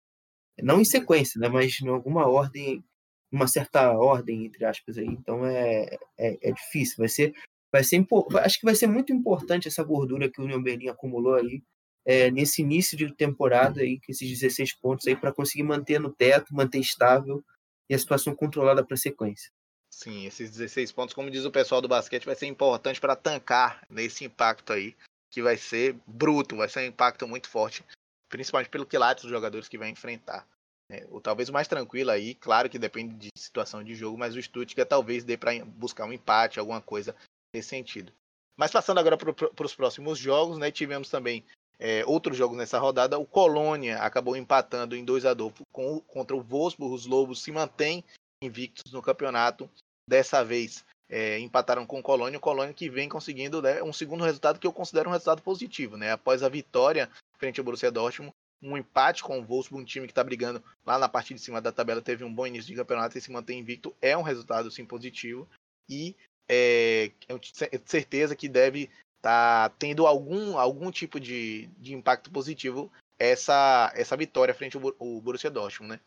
Não 0.61 0.81
em 0.81 0.85
sequência, 0.85 1.39
né? 1.39 1.47
Mas 1.47 1.79
em 1.81 1.87
alguma 1.87 2.27
ordem 2.27 2.83
uma 3.31 3.47
certa 3.47 3.91
ordem, 3.91 4.45
entre 4.45 4.65
aspas, 4.65 4.97
aí. 4.97 5.05
Então 5.05 5.45
é, 5.45 5.97
é, 6.17 6.49
é 6.49 6.51
difícil. 6.51 6.95
Vai 6.97 7.09
ser, 7.09 7.33
vai 7.71 7.83
ser 7.83 8.05
acho 8.41 8.59
que 8.59 8.65
vai 8.65 8.75
ser 8.75 8.87
muito 8.87 9.13
importante 9.13 9.67
essa 9.67 9.83
gordura 9.83 10.29
que 10.29 10.41
o 10.41 10.43
União 10.43 10.61
Berlim 10.61 10.89
acumulou 10.89 11.35
aí 11.35 11.61
é, 12.05 12.31
nesse 12.31 12.61
início 12.61 12.97
de 12.97 13.13
temporada 13.13 13.81
aí, 13.81 13.99
com 13.99 14.11
esses 14.11 14.27
16 14.27 14.73
pontos 14.75 15.07
aí, 15.07 15.15
para 15.15 15.33
conseguir 15.33 15.63
manter 15.63 15.99
no 15.99 16.11
teto, 16.11 16.53
manter 16.53 16.79
estável 16.79 17.43
e 17.89 17.93
a 17.93 17.99
situação 17.99 18.35
controlada 18.35 18.83
para 18.83 18.95
a 18.95 18.97
sequência. 18.97 19.51
Sim, 19.89 20.25
esses 20.25 20.51
16 20.51 20.91
pontos, 20.91 21.15
como 21.15 21.31
diz 21.31 21.45
o 21.45 21.51
pessoal 21.51 21.81
do 21.81 21.87
basquete, 21.87 22.25
vai 22.25 22.35
ser 22.35 22.45
importante 22.45 23.01
para 23.01 23.15
tancar 23.15 23.85
nesse 23.89 24.23
impacto 24.23 24.71
aí, 24.71 24.95
que 25.29 25.41
vai 25.41 25.57
ser 25.57 25.95
bruto, 26.05 26.55
vai 26.55 26.69
ser 26.69 26.79
um 26.79 26.87
impacto 26.87 27.27
muito 27.27 27.49
forte, 27.49 27.83
principalmente 28.29 28.69
pelo 28.69 28.85
quilate 28.85 29.23
dos 29.23 29.31
jogadores 29.31 29.67
que 29.67 29.77
vai 29.77 29.89
enfrentar. 29.89 30.47
É, 30.91 31.05
ou 31.09 31.21
talvez 31.21 31.49
o 31.49 31.53
mais 31.53 31.67
tranquilo 31.67 32.09
aí, 32.09 32.33
claro 32.33 32.69
que 32.69 32.79
depende 32.79 33.15
de 33.15 33.29
situação 33.37 33.83
de 33.83 33.93
jogo, 33.93 34.17
mas 34.17 34.35
o 34.35 34.41
Stuttgart 34.41 34.87
talvez 34.87 35.23
dê 35.23 35.37
para 35.37 35.63
buscar 35.63 36.05
um 36.05 36.13
empate, 36.13 36.59
alguma 36.59 36.81
coisa 36.81 37.15
nesse 37.53 37.69
sentido. 37.69 38.11
Mas 38.57 38.71
passando 38.71 38.97
agora 38.99 39.17
para 39.17 39.65
os 39.65 39.75
próximos 39.75 40.17
jogos, 40.17 40.57
né, 40.57 40.71
tivemos 40.71 41.09
também 41.09 41.45
é, 41.79 42.03
outros 42.05 42.35
jogos 42.35 42.57
nessa 42.57 42.77
rodada. 42.77 43.17
O 43.17 43.25
Colônia 43.25 43.99
acabou 43.99 44.35
empatando 44.35 44.95
em 44.95 45.05
2 45.05 45.25
a 45.25 45.33
2 45.33 45.53
com, 45.71 46.01
contra 46.01 46.35
o 46.35 46.41
Wolfsburg. 46.41 46.93
Os 46.93 47.05
Lobos 47.05 47.41
se 47.41 47.51
mantêm 47.51 48.03
invictos 48.43 48.91
no 48.91 49.01
campeonato. 49.01 49.69
Dessa 50.07 50.43
vez 50.43 50.83
é, 51.07 51.39
empataram 51.39 51.85
com 51.85 51.99
o 51.99 52.03
Colônia. 52.03 52.37
O 52.37 52.41
Colônia 52.41 52.73
que 52.73 52.89
vem 52.89 53.07
conseguindo 53.07 53.61
né, 53.61 53.81
um 53.81 53.93
segundo 53.93 54.25
resultado 54.25 54.59
que 54.59 54.67
eu 54.67 54.73
considero 54.73 55.09
um 55.09 55.13
resultado 55.13 55.41
positivo. 55.41 55.95
Né? 55.95 56.11
Após 56.11 56.43
a 56.43 56.49
vitória 56.49 57.09
frente 57.37 57.61
ao 57.61 57.63
Borussia 57.63 57.89
Dortmund, 57.89 58.33
um 58.61 58.77
empate 58.77 59.23
com 59.23 59.39
o 59.39 59.43
Wolfsburg, 59.43 59.81
um 59.81 59.85
time 59.85 60.07
que 60.07 60.11
está 60.11 60.23
brigando 60.23 60.63
lá 60.85 60.97
na 60.97 61.07
parte 61.07 61.33
de 61.33 61.39
cima 61.39 61.61
da 61.61 61.71
tabela, 61.71 62.01
teve 62.01 62.23
um 62.23 62.33
bom 62.33 62.45
início 62.45 62.67
de 62.67 62.75
campeonato 62.75 63.17
e 63.17 63.21
se 63.21 63.31
mantém 63.31 63.59
invicto, 63.59 63.95
é 64.01 64.17
um 64.17 64.21
resultado 64.21 64.69
sim 64.69 64.85
positivo 64.85 65.47
e 65.89 66.15
é, 66.47 67.11
tenho 67.27 67.39
certeza 67.85 68.35
que 68.35 68.49
deve 68.49 68.89
estar 69.17 69.69
tá 69.69 69.75
tendo 69.77 70.07
algum, 70.07 70.57
algum 70.57 70.91
tipo 70.91 71.19
de, 71.19 71.67
de 71.77 71.93
impacto 71.93 72.31
positivo 72.31 72.91
essa, 73.19 73.91
essa 73.95 74.17
vitória 74.17 74.53
frente 74.53 74.77
ao, 74.77 75.21
Borussia 75.21 75.51
Dortmund, 75.51 75.93
né? 75.93 75.99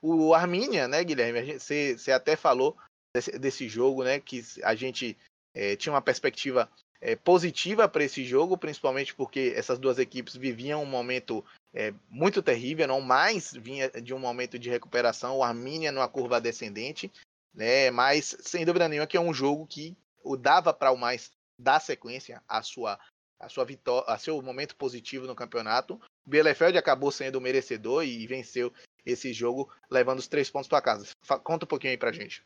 O 0.00 0.32
Arminia, 0.32 0.88
né, 0.88 1.04
Guilherme, 1.04 1.58
você 1.58 2.12
até 2.12 2.34
falou 2.34 2.74
desse, 3.14 3.38
desse, 3.38 3.68
jogo, 3.68 4.02
né, 4.02 4.18
que 4.18 4.42
a 4.62 4.74
gente 4.74 5.18
é, 5.54 5.76
tinha 5.76 5.92
uma 5.92 6.00
perspectiva 6.00 6.70
é, 7.02 7.14
positiva 7.16 7.86
para 7.86 8.04
esse 8.04 8.24
jogo, 8.24 8.56
principalmente 8.56 9.14
porque 9.14 9.52
essas 9.54 9.78
duas 9.78 9.98
equipes 9.98 10.36
viviam 10.36 10.82
um 10.82 10.86
momento 10.86 11.44
é, 11.72 11.92
muito 12.08 12.42
terrível, 12.42 12.86
não 12.86 13.00
mais 13.00 13.52
vinha 13.52 13.88
de 13.90 14.12
um 14.12 14.18
momento 14.18 14.58
de 14.58 14.68
recuperação, 14.68 15.36
o 15.36 15.44
Arminia 15.44 15.92
numa 15.92 16.08
curva 16.08 16.40
descendente, 16.40 17.12
né? 17.54 17.90
Mas 17.90 18.36
sem 18.40 18.64
dúvida 18.64 18.88
nenhuma 18.88 19.06
que 19.06 19.16
é 19.16 19.20
um 19.20 19.34
jogo 19.34 19.66
que 19.66 19.96
o 20.22 20.36
dava 20.36 20.72
para 20.72 20.92
o 20.92 20.96
mais 20.96 21.30
dar 21.58 21.80
sequência 21.80 22.42
à 22.48 22.62
sua 22.62 22.98
a 23.38 23.48
sua 23.48 23.64
vitória, 23.64 24.04
a 24.06 24.18
seu 24.18 24.40
momento 24.42 24.76
positivo 24.76 25.26
no 25.26 25.34
campeonato. 25.34 25.94
O 26.26 26.30
Bielefeld 26.30 26.76
acabou 26.76 27.10
sendo 27.10 27.40
merecedor 27.40 28.04
e 28.04 28.26
venceu 28.26 28.70
esse 29.04 29.32
jogo, 29.32 29.72
levando 29.90 30.18
os 30.18 30.28
três 30.28 30.50
pontos 30.50 30.68
para 30.68 30.82
casa. 30.82 31.06
Conta 31.42 31.64
um 31.64 31.68
pouquinho 31.68 31.92
aí 31.92 31.96
para 31.96 32.12
gente. 32.12 32.44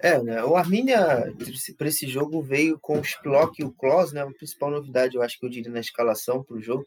É, 0.00 0.22
né? 0.22 0.44
O 0.44 0.54
Arminia, 0.54 1.32
para 1.76 1.88
esse 1.88 2.06
jogo, 2.06 2.40
veio 2.40 2.78
com 2.78 2.98
o 2.98 3.02
Splock 3.02 3.60
e 3.60 3.64
o 3.64 3.72
Klaus, 3.72 4.12
né? 4.12 4.22
A 4.22 4.30
principal 4.30 4.70
novidade, 4.70 5.16
eu 5.16 5.22
acho 5.22 5.38
que 5.38 5.44
eu 5.44 5.50
diria, 5.50 5.70
na 5.70 5.80
escalação 5.80 6.42
para 6.42 6.56
o 6.56 6.62
jogo. 6.62 6.86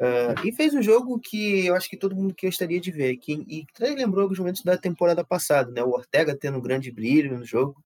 Uh, 0.00 0.46
e 0.46 0.52
fez 0.52 0.72
um 0.72 0.80
jogo 0.80 1.20
que 1.20 1.66
eu 1.66 1.74
acho 1.74 1.90
que 1.90 1.98
todo 1.98 2.16
mundo 2.16 2.34
gostaria 2.42 2.80
de 2.80 2.90
ver. 2.90 3.18
Que, 3.18 3.34
e 3.46 3.66
que 3.66 3.84
lembrou 3.84 4.22
alguns 4.22 4.38
momentos 4.38 4.62
da 4.62 4.78
temporada 4.78 5.22
passada, 5.22 5.70
né? 5.70 5.82
O 5.82 5.90
Ortega 5.90 6.34
tendo 6.34 6.56
um 6.56 6.62
grande 6.62 6.90
brilho 6.90 7.38
no 7.38 7.44
jogo. 7.44 7.84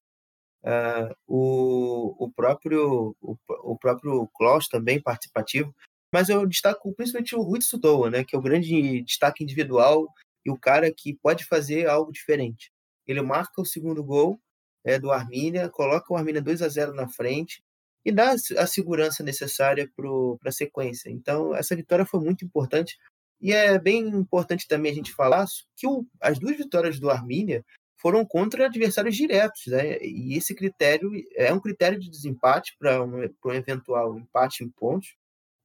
Uh, 0.63 1.13
o, 1.27 2.25
o 2.25 2.31
próprio 2.31 3.15
o, 3.21 3.37
o 3.49 3.77
próprio 3.77 4.27
Klaus 4.33 4.69
também 4.69 5.01
participativo. 5.01 5.75
Mas 6.13 6.29
eu 6.29 6.45
destaco 6.47 6.93
principalmente 6.93 7.35
o 7.35 7.41
Rui 7.41 7.61
Sudoa, 7.61 8.09
né? 8.09 8.23
Que 8.23 8.37
é 8.37 8.39
o 8.39 8.41
grande 8.41 9.01
destaque 9.01 9.43
individual 9.43 10.07
e 10.45 10.49
o 10.49 10.57
cara 10.57 10.89
que 10.95 11.13
pode 11.13 11.43
fazer 11.43 11.89
algo 11.89 12.13
diferente. 12.13 12.71
Ele 13.05 13.21
marca 13.21 13.61
o 13.61 13.65
segundo 13.65 14.01
gol 14.01 14.39
é, 14.85 14.99
do 14.99 15.11
Armínia, 15.11 15.67
coloca 15.69 16.13
o 16.13 16.15
Armínia 16.15 16.41
2 16.41 16.61
a 16.61 16.69
0 16.69 16.93
na 16.93 17.09
frente 17.09 17.61
e 18.05 18.11
dá 18.11 18.35
a 18.57 18.67
segurança 18.67 19.23
necessária 19.23 19.89
para 19.95 20.49
a 20.49 20.51
sequência. 20.51 21.09
Então, 21.09 21.55
essa 21.55 21.75
vitória 21.75 22.05
foi 22.05 22.19
muito 22.19 22.45
importante. 22.45 22.95
E 23.41 23.51
é 23.51 23.79
bem 23.79 24.07
importante 24.07 24.67
também 24.67 24.91
a 24.91 24.95
gente 24.95 25.11
falar 25.11 25.45
que 25.75 25.87
o, 25.87 26.05
as 26.21 26.37
duas 26.37 26.55
vitórias 26.55 26.99
do 26.99 27.09
Armínia 27.09 27.65
foram 27.97 28.23
contra 28.23 28.67
adversários 28.67 29.15
diretos. 29.15 29.65
Né? 29.65 29.97
E 30.03 30.37
esse 30.37 30.53
critério 30.53 31.09
é 31.35 31.51
um 31.51 31.59
critério 31.59 31.99
de 31.99 32.09
desempate 32.09 32.75
para 32.77 33.03
um, 33.03 33.27
um 33.43 33.51
eventual 33.51 34.17
empate 34.19 34.63
em 34.63 34.69
pontos. 34.69 35.15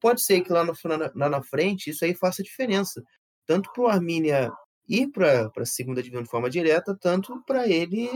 Pode 0.01 0.23
ser 0.23 0.41
que 0.41 0.51
lá, 0.51 0.65
no, 0.65 0.73
lá 1.15 1.29
na 1.29 1.43
frente 1.43 1.91
isso 1.91 2.07
aí 2.07 2.15
faça 2.15 2.43
diferença, 2.43 3.03
tanto 3.47 3.71
para 3.71 3.83
o 3.83 3.87
Armínia 3.87 4.51
ir 4.89 5.09
para 5.09 5.51
a 5.55 5.67
segunda 5.67 6.03
divisão 6.03 6.23
de 6.23 6.31
forma 6.31 6.49
direta, 6.49 6.97
tanto 6.99 7.43
para 7.47 7.69
ele 7.69 8.09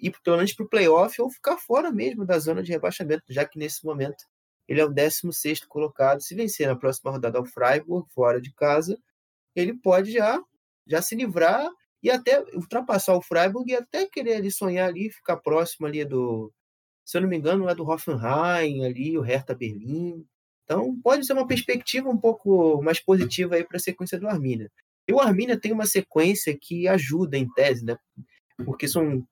ir 0.00 0.12
pelo 0.22 0.36
menos 0.36 0.52
para 0.52 0.64
o 0.64 0.68
playoff 0.68 1.20
ou 1.20 1.30
ficar 1.30 1.56
fora 1.56 1.90
mesmo 1.90 2.24
da 2.24 2.38
zona 2.38 2.62
de 2.62 2.72
rebaixamento, 2.72 3.24
já 3.28 3.44
que 3.44 3.58
nesse 3.58 3.84
momento 3.84 4.24
ele 4.66 4.80
é 4.80 4.84
o 4.84 4.90
16 4.90 5.64
colocado. 5.64 6.22
Se 6.22 6.34
vencer 6.34 6.66
na 6.66 6.76
próxima 6.76 7.10
rodada 7.10 7.38
ao 7.38 7.44
Freiburg, 7.44 8.06
fora 8.12 8.40
de 8.40 8.52
casa, 8.54 8.98
ele 9.54 9.74
pode 9.74 10.12
já, 10.12 10.40
já 10.86 11.00
se 11.00 11.14
livrar 11.14 11.68
e 12.02 12.10
até 12.10 12.40
ultrapassar 12.54 13.14
o 13.14 13.22
Freiburg 13.22 13.70
e 13.70 13.76
até 13.76 14.06
querer 14.06 14.34
ali 14.36 14.50
sonhar 14.50 14.88
ali, 14.88 15.10
ficar 15.10 15.38
próximo 15.38 15.86
ali 15.86 16.04
do, 16.04 16.52
se 17.08 17.16
eu 17.16 17.22
não 17.22 17.28
me 17.30 17.38
engano, 17.38 17.66
é 17.70 17.74
do 17.74 17.88
Hoffenheim 17.88 18.84
ali, 18.84 19.16
o 19.16 19.22
Hertha 19.22 19.54
Berlim. 19.54 20.26
Então 20.64 20.94
pode 21.00 21.24
ser 21.24 21.32
uma 21.32 21.46
perspectiva 21.46 22.10
um 22.10 22.18
pouco 22.18 22.82
mais 22.82 23.00
positiva 23.00 23.54
aí 23.54 23.64
para 23.64 23.78
a 23.78 23.80
sequência 23.80 24.20
do 24.20 24.28
Arminia. 24.28 24.70
E 25.08 25.12
o 25.14 25.18
Arminia 25.18 25.58
tem 25.58 25.72
uma 25.72 25.86
sequência 25.86 26.54
que 26.60 26.86
ajuda 26.86 27.38
em 27.38 27.50
tese, 27.54 27.82
né? 27.82 27.96
Porque 28.62 28.86
são 28.86 29.26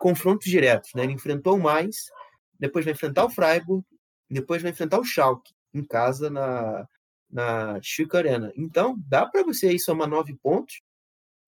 confrontos 0.00 0.50
diretos, 0.50 0.90
né? 0.94 1.04
Ele 1.04 1.12
enfrentou 1.12 1.56
o 1.56 1.60
Mainz, 1.60 2.10
depois 2.58 2.84
vai 2.84 2.94
enfrentar 2.94 3.24
o 3.24 3.30
Freiburg, 3.30 3.84
depois 4.30 4.62
vai 4.62 4.70
enfrentar 4.70 4.98
o 5.00 5.04
Schalke 5.04 5.52
em 5.74 5.84
casa 5.84 6.30
na 6.30 6.86
na 7.32 7.80
Chico 7.80 8.16
Arena. 8.16 8.52
Então, 8.54 8.94
dá 9.08 9.24
para 9.26 9.42
você 9.42 9.68
aí 9.68 9.78
somar 9.78 10.06
nove 10.06 10.36
pontos 10.42 10.82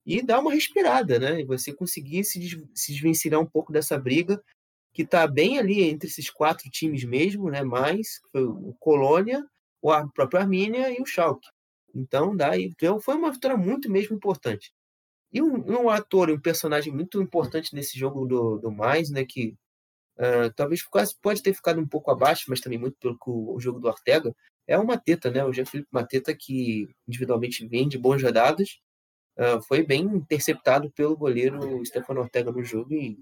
e 0.07 0.23
dar 0.23 0.41
uma 0.41 0.53
respirada, 0.53 1.19
né? 1.19 1.41
E 1.41 1.45
você 1.45 1.75
conseguir 1.75 2.25
se, 2.25 2.67
se 2.75 2.93
desvencilhar 2.93 3.41
um 3.41 3.47
pouco 3.47 3.73
dessa 3.73 3.99
briga 3.99 4.43
que 4.95 5.03
está 5.03 5.27
bem 5.27 5.59
ali 5.59 5.83
entre 5.83 6.09
esses 6.09 6.31
quatro 6.31 6.71
times 6.71 7.05
mesmo, 7.05 7.51
né? 7.51 7.63
Mais 7.63 8.21
o 8.35 8.75
Colônia, 8.81 9.45
o 9.83 10.09
próprio 10.11 10.41
Armínia 10.41 10.91
e 10.91 11.03
o 11.03 11.07
Schalke. 11.07 11.49
Então, 11.95 12.35
daí, 12.35 12.73
foi 13.03 13.15
uma 13.15 13.31
vitória 13.31 13.57
muito 13.57 13.91
mesmo 13.91 14.17
importante. 14.17 14.73
E 15.35 15.43
um, 15.43 15.83
um 15.83 15.91
ator, 15.91 16.31
um 16.31 16.39
personagem 16.39 16.93
muito 16.93 17.21
importante 17.21 17.75
nesse 17.75 17.99
jogo 17.99 18.25
do, 18.25 18.57
do 18.59 18.71
Mais, 18.71 19.11
né, 19.11 19.25
que 19.25 19.57
uh, 20.17 20.53
talvez 20.55 20.85
quase 20.85 21.17
pode 21.21 21.43
ter 21.43 21.53
ficado 21.53 21.81
um 21.81 21.89
pouco 21.89 22.09
abaixo, 22.13 22.45
mas 22.49 22.61
também 22.61 22.79
muito 22.79 22.97
pelo 23.01 23.19
o, 23.27 23.57
o 23.57 23.61
jogo 23.61 23.81
do 23.81 23.89
Ortega, 23.89 24.33
é 24.65 24.79
o 24.79 24.87
Mateta, 24.87 25.33
né, 25.33 25.45
o 25.45 25.53
Jean 25.53 25.67
Felipe 25.67 25.89
Mateta, 25.91 26.33
que 26.33 26.89
individualmente 27.09 27.67
vem 27.67 27.89
de 27.89 27.99
bons 27.99 28.23
rodadas, 28.23 28.79
uh, 29.37 29.61
foi 29.63 29.83
bem 29.83 30.03
interceptado 30.03 30.89
pelo 30.93 31.17
goleiro 31.17 31.85
Stefano 31.85 32.21
Ortega 32.21 32.53
no 32.53 32.63
jogo 32.63 32.95
e, 32.95 33.19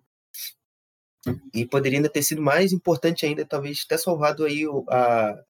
e 1.54 1.66
poderia 1.66 1.98
ainda 1.98 2.10
ter 2.10 2.22
sido 2.22 2.42
mais 2.42 2.72
importante 2.74 3.24
ainda, 3.24 3.46
talvez 3.46 3.86
ter 3.86 3.96
salvado 3.96 4.44
aí 4.44 4.64
a, 4.90 5.42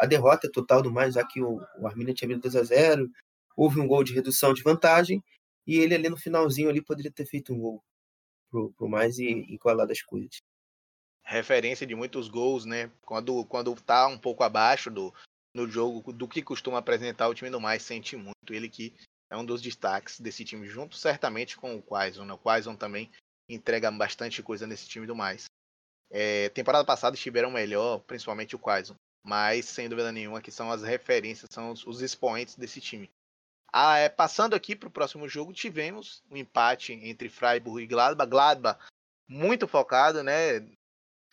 a 0.00 0.06
derrota 0.06 0.50
total 0.50 0.82
do 0.82 0.90
mais, 0.90 1.14
já 1.14 1.24
que 1.24 1.40
o, 1.40 1.60
o 1.78 1.86
Arminia 1.86 2.14
tinha 2.14 2.28
vindo 2.28 2.42
2 2.42 2.56
a 2.56 2.64
0 2.64 3.08
houve 3.56 3.80
um 3.80 3.86
gol 3.86 4.02
de 4.02 4.12
redução 4.12 4.52
de 4.52 4.62
vantagem, 4.62 5.22
e 5.66 5.78
ele 5.78 5.94
ali 5.94 6.08
no 6.08 6.16
finalzinho 6.16 6.68
ali 6.68 6.82
poderia 6.82 7.12
ter 7.12 7.26
feito 7.26 7.52
um 7.52 7.58
gol 7.58 7.84
pro, 8.50 8.72
pro 8.72 8.88
mais 8.88 9.18
e 9.18 9.28
igualar 9.52 9.86
das 9.86 10.02
coisas. 10.02 10.36
Referência 11.24 11.86
de 11.86 11.94
muitos 11.94 12.28
gols, 12.28 12.64
né? 12.64 12.90
Quando, 13.02 13.44
quando 13.46 13.74
tá 13.74 14.06
um 14.06 14.18
pouco 14.18 14.42
abaixo 14.42 14.90
do, 14.90 15.12
no 15.54 15.66
jogo 15.68 16.12
do 16.12 16.28
que 16.28 16.42
costuma 16.42 16.78
apresentar 16.78 17.28
o 17.28 17.34
time 17.34 17.50
do 17.50 17.60
mais, 17.60 17.82
sente 17.82 18.16
muito. 18.16 18.52
Ele 18.52 18.68
que 18.68 18.94
é 19.30 19.36
um 19.36 19.44
dos 19.44 19.62
destaques 19.62 20.20
desse 20.20 20.44
time, 20.44 20.66
junto 20.66 20.96
certamente 20.96 21.56
com 21.56 21.76
o 21.76 21.82
Quaison. 21.82 22.24
Né? 22.24 22.34
O 22.34 22.38
Quaison 22.38 22.76
também 22.76 23.10
entrega 23.48 23.90
bastante 23.90 24.42
coisa 24.42 24.66
nesse 24.66 24.86
time 24.86 25.06
do 25.06 25.16
mais. 25.16 25.46
É, 26.10 26.48
temporada 26.50 26.84
passada 26.84 27.16
estiveram 27.16 27.50
melhor, 27.50 28.00
principalmente 28.00 28.54
o 28.54 28.58
Quaison. 28.58 28.94
Mas, 29.24 29.64
sem 29.64 29.88
dúvida 29.88 30.12
nenhuma, 30.12 30.42
que 30.42 30.50
são 30.50 30.70
as 30.70 30.82
referências, 30.82 31.48
são 31.50 31.70
os, 31.70 31.86
os 31.86 32.02
expoentes 32.02 32.56
desse 32.56 32.80
time. 32.80 33.10
Ah, 33.76 33.98
é, 33.98 34.08
passando 34.08 34.54
aqui 34.54 34.76
para 34.76 34.86
o 34.86 34.92
próximo 34.92 35.28
jogo, 35.28 35.52
tivemos 35.52 36.22
um 36.30 36.36
empate 36.36 36.92
entre 36.92 37.28
Freiburg 37.28 37.82
e 37.82 37.86
Gladbach. 37.88 38.30
Gladbach 38.30 38.78
muito 39.26 39.66
focado, 39.66 40.22
né? 40.22 40.64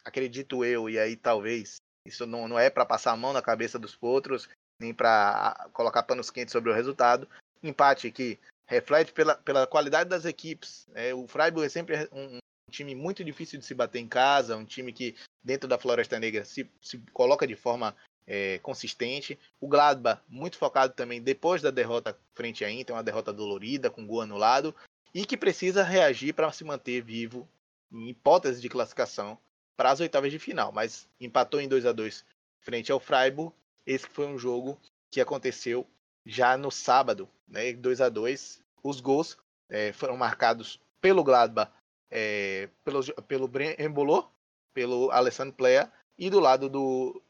Acredito 0.03 0.65
eu, 0.65 0.89
e 0.89 0.97
aí 0.97 1.15
talvez 1.15 1.75
isso 2.03 2.25
não, 2.25 2.47
não 2.47 2.57
é 2.57 2.67
para 2.71 2.83
passar 2.83 3.11
a 3.11 3.15
mão 3.15 3.31
na 3.31 3.43
cabeça 3.43 3.77
dos 3.77 3.95
outros, 4.01 4.49
nem 4.79 4.91
para 4.91 5.69
colocar 5.71 6.01
panos 6.01 6.31
quentes 6.31 6.51
sobre 6.51 6.71
o 6.71 6.73
resultado. 6.73 7.29
Empate 7.61 8.11
que 8.11 8.39
reflete 8.65 9.13
pela, 9.13 9.35
pela 9.35 9.67
qualidade 9.67 10.09
das 10.09 10.25
equipes. 10.25 10.87
É, 10.95 11.13
o 11.13 11.27
Freiburg 11.27 11.67
é 11.67 11.69
sempre 11.69 12.09
um, 12.11 12.37
um, 12.37 12.71
time 12.71 12.95
muito 12.95 13.23
difícil 13.23 13.59
de 13.59 13.65
se 13.65 13.75
bater 13.75 13.99
em 13.99 14.07
casa, 14.07 14.57
um 14.57 14.65
time 14.65 14.91
que 14.91 15.15
dentro 15.43 15.69
da 15.69 15.77
Floresta 15.77 16.19
Negra 16.19 16.43
se, 16.43 16.67
se 16.81 16.97
coloca 17.13 17.45
de 17.45 17.55
forma 17.55 17.95
é, 18.27 18.59
consistente. 18.59 19.37
O 19.59 19.67
Gladbach, 19.67 20.21
muito 20.27 20.57
focado 20.57 20.93
também 20.93 21.21
depois 21.21 21.61
da 21.61 21.71
derrota 21.71 22.17
frente 22.33 22.63
à 22.63 22.71
Inter, 22.71 22.95
uma 22.95 23.03
derrota 23.03 23.33
dolorida, 23.33 23.89
com 23.89 24.05
gol 24.05 24.21
anulado. 24.21 24.75
e 25.13 25.25
que 25.25 25.35
precisa 25.35 25.83
reagir 25.83 26.33
para 26.33 26.51
se 26.51 26.63
manter 26.63 27.01
vivo 27.01 27.47
em 27.91 28.09
hipótese 28.09 28.61
de 28.61 28.69
classificação 28.69 29.37
para 29.75 29.91
as 29.91 29.99
oitavas 29.99 30.31
de 30.31 30.39
final, 30.39 30.71
mas 30.71 31.07
empatou 31.19 31.59
em 31.59 31.67
2 31.67 31.85
a 31.85 31.91
2 31.91 32.23
frente 32.59 32.91
ao 32.91 32.99
Freiburg. 32.99 33.53
Esse 33.85 34.07
foi 34.07 34.27
um 34.27 34.37
jogo 34.37 34.79
que 35.09 35.19
aconteceu 35.19 35.85
já 36.25 36.55
no 36.55 36.71
sábado, 36.71 37.27
né, 37.47 37.73
2 37.73 37.99
a 37.99 38.09
2 38.09 38.61
Os 38.83 39.01
gols 39.01 39.37
é, 39.69 39.91
foram 39.91 40.15
marcados 40.15 40.79
pelo 41.01 41.23
Gladbach, 41.23 41.71
é, 42.09 42.69
pelo, 42.83 43.03
pelo 43.23 43.49
Embolo, 43.79 44.31
pelo 44.73 45.09
Alessandro 45.11 45.53
Plea, 45.53 45.91
e 46.17 46.29
do 46.29 46.39
lado 46.39 46.69
do, 46.69 47.21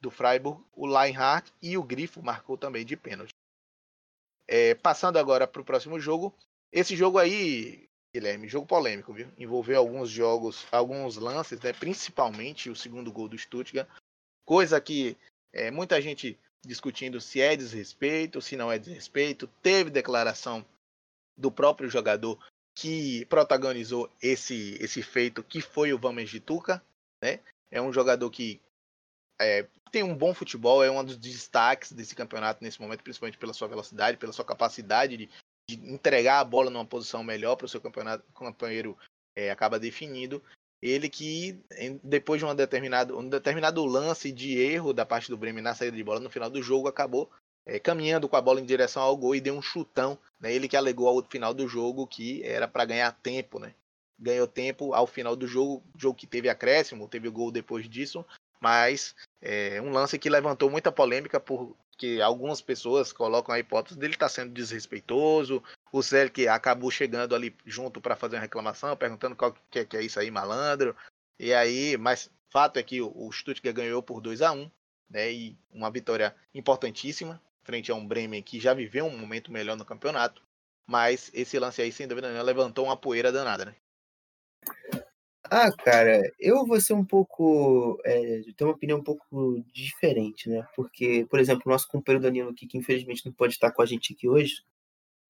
do 0.00 0.10
Freiburg, 0.10 0.62
o 0.72 0.86
Leinhardt 0.86 1.52
e 1.60 1.76
o 1.76 1.82
Grifo 1.82 2.22
marcou 2.22 2.56
também 2.56 2.84
de 2.84 2.96
pênalti. 2.96 3.34
É, 4.48 4.74
passando 4.74 5.18
agora 5.18 5.46
para 5.46 5.62
o 5.62 5.64
próximo 5.64 6.00
jogo. 6.00 6.34
Esse 6.72 6.96
jogo 6.96 7.18
aí, 7.18 7.88
Guilherme, 8.14 8.48
jogo 8.48 8.66
polêmico, 8.66 9.12
viu? 9.12 9.28
Envolveu 9.38 9.78
alguns 9.78 10.08
jogos, 10.08 10.66
alguns 10.72 11.16
lances, 11.16 11.60
né? 11.60 11.72
principalmente 11.72 12.70
o 12.70 12.76
segundo 12.76 13.12
gol 13.12 13.28
do 13.28 13.38
Stuttgart. 13.38 13.88
Coisa 14.44 14.80
que 14.80 15.16
é, 15.52 15.70
muita 15.70 16.00
gente 16.00 16.38
discutindo 16.64 17.20
se 17.20 17.40
é 17.40 17.56
desrespeito, 17.56 18.40
se 18.40 18.56
não 18.56 18.72
é 18.72 18.78
desrespeito. 18.78 19.46
Teve 19.62 19.90
declaração 19.90 20.64
do 21.36 21.50
próprio 21.50 21.88
jogador 21.88 22.38
que 22.74 23.24
protagonizou 23.26 24.10
esse, 24.22 24.76
esse 24.80 25.02
feito, 25.02 25.42
que 25.42 25.60
foi 25.60 25.92
o 25.92 25.98
Vames 25.98 26.30
de 26.30 26.40
Tuca, 26.40 26.82
né? 27.22 27.40
É 27.70 27.80
um 27.80 27.92
jogador 27.92 28.30
que 28.30 28.60
é, 29.40 29.66
tem 29.90 30.02
um 30.02 30.14
bom 30.14 30.34
futebol, 30.34 30.84
é 30.84 30.90
um 30.90 31.04
dos 31.04 31.16
destaques 31.16 31.92
desse 31.92 32.14
campeonato 32.14 32.62
nesse 32.62 32.80
momento, 32.80 33.02
principalmente 33.02 33.38
pela 33.38 33.52
sua 33.52 33.68
velocidade, 33.68 34.18
pela 34.18 34.32
sua 34.32 34.44
capacidade 34.44 35.16
de, 35.16 35.28
de 35.68 35.92
entregar 35.92 36.40
a 36.40 36.44
bola 36.44 36.70
numa 36.70 36.84
posição 36.84 37.24
melhor 37.24 37.56
para 37.56 37.66
o 37.66 37.68
seu 37.68 37.80
campeonato, 37.80 38.24
companheiro 38.32 38.96
é, 39.34 39.50
acaba 39.50 39.78
definindo. 39.78 40.42
Ele 40.82 41.10
que, 41.10 41.60
depois 42.02 42.38
de 42.38 42.44
uma 42.44 42.54
determinado, 42.54 43.18
um 43.18 43.28
determinado 43.28 43.84
lance 43.84 44.32
de 44.32 44.58
erro 44.58 44.94
da 44.94 45.04
parte 45.04 45.28
do 45.28 45.36
Bremen 45.36 45.62
na 45.62 45.74
saída 45.74 45.96
de 45.96 46.04
bola, 46.04 46.20
no 46.20 46.30
final 46.30 46.48
do 46.48 46.62
jogo 46.62 46.88
acabou 46.88 47.30
é, 47.66 47.78
caminhando 47.78 48.28
com 48.28 48.36
a 48.36 48.40
bola 48.40 48.60
em 48.60 48.64
direção 48.64 49.02
ao 49.02 49.16
gol 49.16 49.34
e 49.34 49.40
deu 49.40 49.54
um 49.54 49.60
chutão. 49.60 50.18
Né? 50.40 50.54
Ele 50.54 50.68
que 50.68 50.76
alegou 50.76 51.06
ao 51.06 51.22
final 51.22 51.52
do 51.52 51.68
jogo 51.68 52.06
que 52.06 52.42
era 52.44 52.66
para 52.66 52.86
ganhar 52.86 53.12
tempo, 53.12 53.58
né? 53.58 53.74
Ganhou 54.18 54.46
tempo 54.46 54.94
ao 54.94 55.06
final 55.06 55.36
do 55.36 55.46
jogo, 55.46 55.82
jogo 55.96 56.16
que 56.16 56.26
teve 56.26 56.48
acréscimo, 56.48 57.08
teve 57.08 57.28
o 57.28 57.32
gol 57.32 57.50
depois 57.50 57.88
disso, 57.88 58.24
mas 58.60 59.14
é 59.40 59.80
um 59.80 59.90
lance 59.90 60.18
que 60.18 60.28
levantou 60.28 60.70
muita 60.70 60.92
polêmica 60.92 61.40
porque 61.40 62.20
algumas 62.22 62.60
pessoas 62.60 63.12
colocam 63.12 63.54
a 63.54 63.58
hipótese 63.58 63.98
dele 63.98 64.14
estar 64.14 64.26
tá 64.26 64.30
sendo 64.30 64.52
desrespeitoso. 64.52 65.62
O 65.92 66.00
que 66.32 66.46
acabou 66.46 66.90
chegando 66.90 67.34
ali 67.34 67.56
junto 67.66 68.00
para 68.00 68.14
fazer 68.14 68.36
uma 68.36 68.42
reclamação, 68.42 68.96
perguntando 68.96 69.34
qual 69.34 69.54
que 69.70 69.80
é, 69.80 69.84
que 69.84 69.96
é 69.96 70.02
isso 70.02 70.20
aí, 70.20 70.30
malandro. 70.30 70.94
E 71.38 71.52
aí, 71.52 71.96
mas 71.96 72.30
fato 72.48 72.78
é 72.78 72.82
que 72.82 73.00
o 73.00 73.32
Stuttgart 73.32 73.74
ganhou 73.74 74.02
por 74.02 74.20
2 74.20 74.42
a 74.42 74.52
1 74.52 74.70
né? 75.10 75.32
E 75.32 75.58
uma 75.72 75.90
vitória 75.90 76.34
importantíssima 76.54 77.42
frente 77.62 77.90
a 77.90 77.94
um 77.94 78.06
Bremen 78.06 78.42
que 78.42 78.60
já 78.60 78.72
viveu 78.72 79.04
um 79.06 79.18
momento 79.18 79.52
melhor 79.52 79.76
no 79.76 79.84
campeonato. 79.84 80.42
Mas 80.86 81.30
esse 81.34 81.58
lance 81.58 81.82
aí, 81.82 81.92
sem 81.92 82.06
dúvida 82.06 82.28
nenhuma, 82.28 82.44
levantou 82.44 82.86
uma 82.86 82.96
poeira 82.96 83.30
danada, 83.30 83.64
né? 83.64 83.74
Ah, 85.44 85.70
cara, 85.72 86.30
eu 86.38 86.66
vou 86.66 86.80
ser 86.80 86.92
um 86.92 87.04
pouco. 87.04 87.98
É, 88.04 88.42
ter 88.56 88.64
uma 88.64 88.74
opinião 88.74 88.98
um 88.98 89.02
pouco 89.02 89.64
diferente, 89.72 90.48
né? 90.48 90.66
Porque, 90.76 91.26
por 91.30 91.40
exemplo, 91.40 91.62
o 91.66 91.70
nosso 91.70 91.88
companheiro 91.88 92.22
Danilo 92.22 92.50
aqui, 92.50 92.66
que 92.66 92.78
infelizmente 92.78 93.24
não 93.26 93.32
pode 93.32 93.54
estar 93.54 93.72
com 93.72 93.82
a 93.82 93.86
gente 93.86 94.12
aqui 94.12 94.28
hoje, 94.28 94.62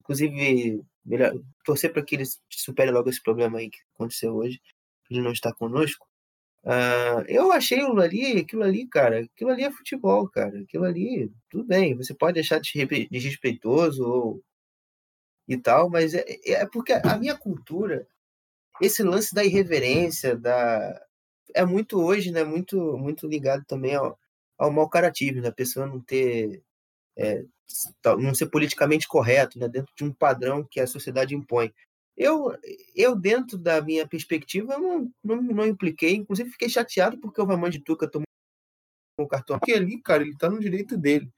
inclusive, 0.01 0.83
melhor, 1.05 1.35
torcer 1.65 1.93
para 1.93 2.05
que 2.05 2.17
ele 2.17 2.25
supere 2.51 2.91
logo 2.91 3.11
esse 3.11 3.23
problema 3.23 3.59
aí 3.59 3.71
que 3.71 3.79
aconteceu 3.95 4.35
hoje, 4.35 4.61
ele 5.11 5.23
não 5.23 5.33
está 5.33 5.55
conosco. 5.55 6.07
Uh, 6.65 7.25
eu 7.29 7.53
achei 7.53 7.81
aquilo 7.81 8.01
ali, 8.03 8.39
aquilo 8.41 8.63
ali, 8.65 8.87
cara, 8.89 9.21
aquilo 9.21 9.51
ali 9.51 9.65
é 9.65 9.71
futebol, 9.73 10.29
cara. 10.29 10.61
Aquilo 10.61 10.85
ali, 10.85 11.33
tudo 11.51 11.65
bem, 11.65 11.97
você 11.97 12.15
pode 12.15 12.35
deixar 12.35 12.61
desrespeitoso 12.61 14.05
ou 14.05 14.43
e 15.49 15.57
tal, 15.57 15.91
mas 15.91 16.15
é, 16.15 16.25
é 16.47 16.67
porque 16.67 16.93
a 16.93 17.19
minha 17.19 17.37
cultura 17.37 18.07
esse 18.81 19.03
lance 19.03 19.35
da 19.35 19.45
irreverência, 19.45 20.37
da 20.37 21.01
é 21.55 21.65
muito 21.65 22.01
hoje, 22.01 22.31
né, 22.31 22.45
muito 22.45 22.97
muito 22.99 23.27
ligado 23.27 23.65
também 23.67 23.95
ao, 23.95 24.19
ao 24.59 24.71
mau 24.71 24.89
caratismo, 24.89 25.43
da 25.43 25.49
né, 25.49 25.55
pessoa 25.55 25.87
não 25.87 26.01
ter 26.01 26.63
é, 27.17 27.45
não 28.19 28.35
ser 28.35 28.47
politicamente 28.47 29.07
correto, 29.09 29.59
né, 29.59 29.69
dentro 29.69 29.93
de 29.97 30.05
um 30.05 30.13
padrão 30.13 30.67
que 30.69 30.81
a 30.81 30.87
sociedade 30.87 31.35
impõe. 31.35 31.73
Eu, 32.17 32.55
eu 32.95 33.17
dentro 33.17 33.57
da 33.59 33.81
minha 33.81 34.07
perspectiva, 34.07 34.79
não, 34.79 35.11
não, 35.25 35.43
não 35.43 35.67
impliquei, 35.67 36.15
inclusive 36.15 36.51
fiquei 36.51 36.69
chateado 36.69 37.19
porque 37.19 37.41
o 37.41 37.45
Ramon 37.45 37.71
de 37.71 37.81
Tuca 37.81 38.09
tomou 38.09 38.27
o 39.19 39.27
cartão. 39.27 39.59
Porque 39.59 39.73
ali, 39.73 40.01
cara, 40.03 40.23
ele 40.23 40.37
tá 40.37 40.51
no 40.51 40.61
direito 40.61 40.97
dele. 40.99 41.31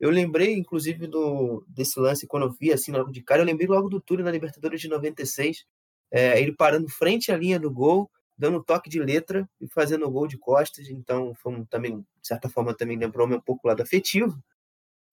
Eu 0.00 0.10
lembrei, 0.10 0.54
inclusive, 0.54 1.06
do, 1.06 1.64
desse 1.66 1.98
lance, 1.98 2.26
quando 2.26 2.44
eu 2.44 2.52
vi 2.52 2.72
assim 2.72 2.92
logo 2.92 3.10
de 3.10 3.22
cara, 3.22 3.42
eu 3.42 3.46
lembrei 3.46 3.66
logo 3.66 3.88
do 3.88 4.00
Túlio 4.00 4.24
na 4.24 4.30
Libertadores 4.30 4.80
de 4.80 4.88
96, 4.88 5.64
é, 6.10 6.40
ele 6.40 6.52
parando 6.52 6.88
frente 6.88 7.30
à 7.30 7.36
linha 7.36 7.58
do 7.58 7.70
gol, 7.70 8.10
dando 8.36 8.62
toque 8.62 8.88
de 8.88 9.00
letra 9.00 9.48
e 9.60 9.68
fazendo 9.68 10.06
o 10.06 10.10
gol 10.10 10.26
de 10.26 10.38
costas. 10.38 10.88
Então, 10.88 11.34
foi 11.34 11.64
também, 11.66 11.98
de 12.00 12.28
certa 12.28 12.48
forma, 12.48 12.74
também 12.74 12.96
lembrou 12.96 13.26
um 13.26 13.40
pouco 13.40 13.66
o 13.66 13.68
lado 13.68 13.82
afetivo. 13.82 14.42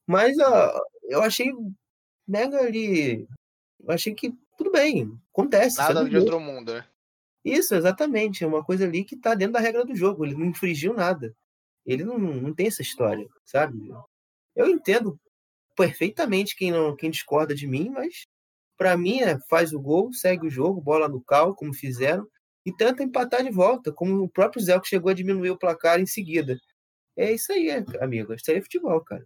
Mas 0.06 0.38
ó, 0.40 0.80
eu 1.04 1.22
achei 1.22 1.52
mega 2.28 2.60
ali. 2.60 3.28
Eu 3.80 3.94
achei 3.94 4.14
que 4.14 4.34
tudo 4.58 4.72
bem, 4.72 5.12
acontece. 5.34 5.78
Nada 5.78 6.08
de 6.08 6.18
outro 6.18 6.40
mundo, 6.40 6.74
né? 6.74 6.86
Isso, 7.44 7.76
exatamente. 7.76 8.44
É 8.44 8.48
uma 8.48 8.64
coisa 8.64 8.86
ali 8.86 9.04
que 9.04 9.16
tá 9.16 9.36
dentro 9.36 9.54
da 9.54 9.60
regra 9.60 9.86
do 9.86 9.96
jogo. 9.96 10.26
Ele 10.26 10.36
não 10.36 10.46
infringiu 10.46 10.94
nada. 10.94 11.36
Ele 11.86 12.04
não, 12.04 12.18
não 12.18 12.54
tem 12.54 12.68
essa 12.68 12.82
história, 12.82 13.28
sabe? 13.44 13.92
Eu 14.56 14.68
entendo 14.68 15.20
perfeitamente 15.76 16.56
quem 16.56 16.72
não 16.72 16.96
quem 16.96 17.12
discorda 17.12 17.54
de 17.54 17.68
mim, 17.68 17.90
mas 17.90 18.26
para 18.78 18.98
mim, 18.98 19.22
é, 19.22 19.40
faz 19.50 19.74
o 19.74 19.80
gol, 19.80 20.12
segue 20.14 20.48
o 20.48 20.50
jogo, 20.50 20.82
bola 20.82 21.08
no 21.08 21.22
cal, 21.22 21.56
como 21.56 21.74
fizeram, 21.74 22.28
e 22.66 22.74
tenta 22.74 23.04
empatar 23.04 23.44
de 23.44 23.52
volta, 23.52 23.92
como 23.92 24.24
o 24.24 24.30
próprio 24.30 24.62
Zé 24.62 24.80
que 24.80 24.88
chegou 24.88 25.12
a 25.12 25.14
diminuir 25.14 25.52
o 25.52 25.58
placar 25.58 26.00
em 26.00 26.06
seguida. 26.06 26.58
É 27.16 27.32
isso 27.32 27.52
aí, 27.54 27.70
amigo. 28.02 28.34
Isso 28.34 28.52
aí 28.52 28.58
é 28.58 28.62
futebol, 28.62 29.00
cara. 29.02 29.26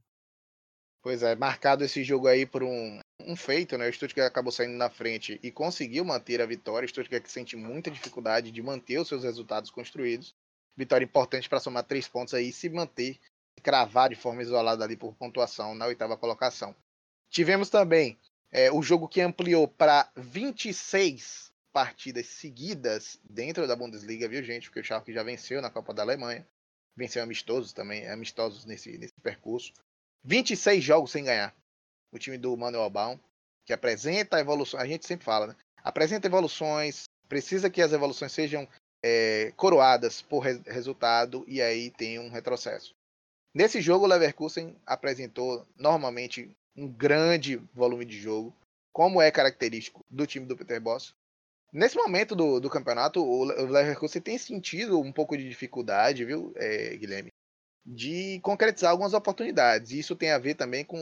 Pois 1.01 1.23
é, 1.23 1.33
marcado 1.35 1.83
esse 1.83 2.03
jogo 2.03 2.27
aí 2.27 2.45
por 2.45 2.61
um, 2.61 2.99
um 3.21 3.35
feito, 3.35 3.77
né? 3.77 3.87
O 3.87 3.93
Stuttgart 3.93 4.29
acabou 4.29 4.51
saindo 4.51 4.75
na 4.75 4.89
frente 4.89 5.39
e 5.41 5.49
conseguiu 5.49 6.03
manter 6.03 6.41
a 6.41 6.45
vitória. 6.45 6.85
O 6.85 6.89
Stuttgart 6.89 7.23
que 7.23 7.31
sente 7.31 7.55
muita 7.55 7.89
dificuldade 7.89 8.51
de 8.51 8.61
manter 8.61 8.99
os 8.99 9.07
seus 9.07 9.23
resultados 9.23 9.71
construídos. 9.71 10.35
Vitória 10.75 11.05
importante 11.05 11.47
para 11.47 11.59
somar 11.59 11.85
três 11.85 12.07
pontos 12.07 12.33
aí 12.33 12.49
e 12.49 12.53
se 12.53 12.69
manter, 12.69 13.17
cravar 13.63 14.09
de 14.09 14.15
forma 14.15 14.41
isolada 14.41 14.83
ali 14.83 14.97
por 14.97 15.15
pontuação 15.15 15.73
na 15.73 15.85
oitava 15.85 16.17
colocação. 16.17 16.75
Tivemos 17.29 17.69
também 17.69 18.17
é, 18.51 18.71
o 18.71 18.81
jogo 18.81 19.07
que 19.07 19.21
ampliou 19.21 19.67
para 19.67 20.11
26 20.15 21.51
partidas 21.71 22.27
seguidas 22.27 23.19
dentro 23.23 23.67
da 23.67 23.75
Bundesliga, 23.75 24.27
viu, 24.27 24.43
gente? 24.43 24.67
Porque 24.69 24.79
o 24.79 24.83
Schalke 24.83 25.13
já 25.13 25.23
venceu 25.23 25.61
na 25.61 25.69
Copa 25.69 25.93
da 25.93 26.01
Alemanha. 26.01 26.45
Venceu 26.95 27.23
amistosos 27.23 27.71
também, 27.71 28.07
amistosos 28.09 28.65
nesse, 28.65 28.97
nesse 28.97 29.13
percurso. 29.21 29.71
26 30.23 30.83
jogos 30.83 31.11
sem 31.11 31.23
ganhar. 31.23 31.55
O 32.11 32.17
time 32.17 32.37
do 32.37 32.57
Manuel 32.57 32.89
Baum, 32.89 33.19
que 33.65 33.71
apresenta 33.71 34.39
evoluções, 34.39 34.83
a 34.83 34.87
gente 34.87 35.05
sempre 35.05 35.23
fala, 35.23 35.47
né? 35.47 35.55
Apresenta 35.83 36.27
evoluções, 36.27 37.03
precisa 37.27 37.69
que 37.69 37.81
as 37.81 37.93
evoluções 37.93 38.31
sejam 38.31 38.67
é, 39.03 39.53
coroadas 39.55 40.21
por 40.21 40.39
re 40.39 40.59
resultado 40.65 41.45
e 41.47 41.61
aí 41.61 41.91
tem 41.91 42.19
um 42.19 42.29
retrocesso. 42.29 42.93
Nesse 43.53 43.79
jogo, 43.79 44.05
o 44.05 44.07
Leverkusen 44.07 44.75
apresentou 44.85 45.65
normalmente 45.77 46.51
um 46.79 46.87
grande 46.87 47.57
volume 47.73 48.05
de 48.05 48.17
jogo, 48.17 48.55
como 48.93 49.21
é 49.21 49.29
característico 49.29 50.05
do 50.09 50.25
time 50.25 50.45
do 50.45 50.57
Peter 50.57 50.79
Boss. 50.79 51.13
Nesse 51.71 51.95
momento 51.97 52.35
do, 52.35 52.59
do 52.59 52.69
campeonato, 52.69 53.23
o 53.23 53.43
Leverkusen 53.43 54.21
tem 54.21 54.37
sentido 54.37 54.99
um 54.99 55.11
pouco 55.11 55.37
de 55.37 55.47
dificuldade, 55.47 56.25
viu, 56.25 56.51
é, 56.55 56.95
Guilherme, 56.95 57.31
de 57.85 58.39
concretizar 58.41 58.91
algumas 58.91 59.13
oportunidades. 59.13 59.91
Isso 59.91 60.15
tem 60.15 60.31
a 60.31 60.39
ver 60.39 60.55
também 60.55 60.83
com 60.83 60.97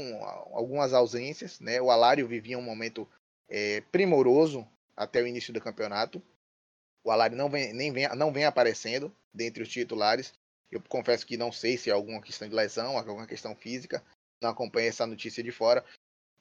algumas 0.53 0.93
ausências. 0.93 1.59
Né? 1.59 1.81
O 1.81 1.89
Alário 1.89 2.27
vivia 2.27 2.57
um 2.57 2.61
momento 2.61 3.07
é, 3.47 3.81
primoroso 3.91 4.67
até 4.95 5.21
o 5.21 5.27
início 5.27 5.53
do 5.53 5.61
campeonato. 5.61 6.21
O 7.03 7.11
Alário 7.11 7.37
não 7.37 7.49
vem, 7.49 7.71
nem 7.73 7.91
vem, 7.93 8.07
não 8.15 8.33
vem 8.33 8.43
aparecendo 8.43 9.15
dentre 9.33 9.63
os 9.63 9.69
titulares. 9.69 10.33
Eu 10.69 10.81
confesso 10.81 11.25
que 11.25 11.37
não 11.37 11.51
sei 11.51 11.77
se 11.77 11.89
é 11.89 11.93
alguma 11.93 12.21
questão 12.21 12.49
de 12.49 12.53
lesão, 12.53 12.97
alguma 12.97 13.25
questão 13.25 13.55
física, 13.55 14.03
não 14.41 14.49
acompanha 14.49 14.89
essa 14.89 15.05
notícia 15.05 15.43
de 15.43 15.51
fora. 15.51 15.83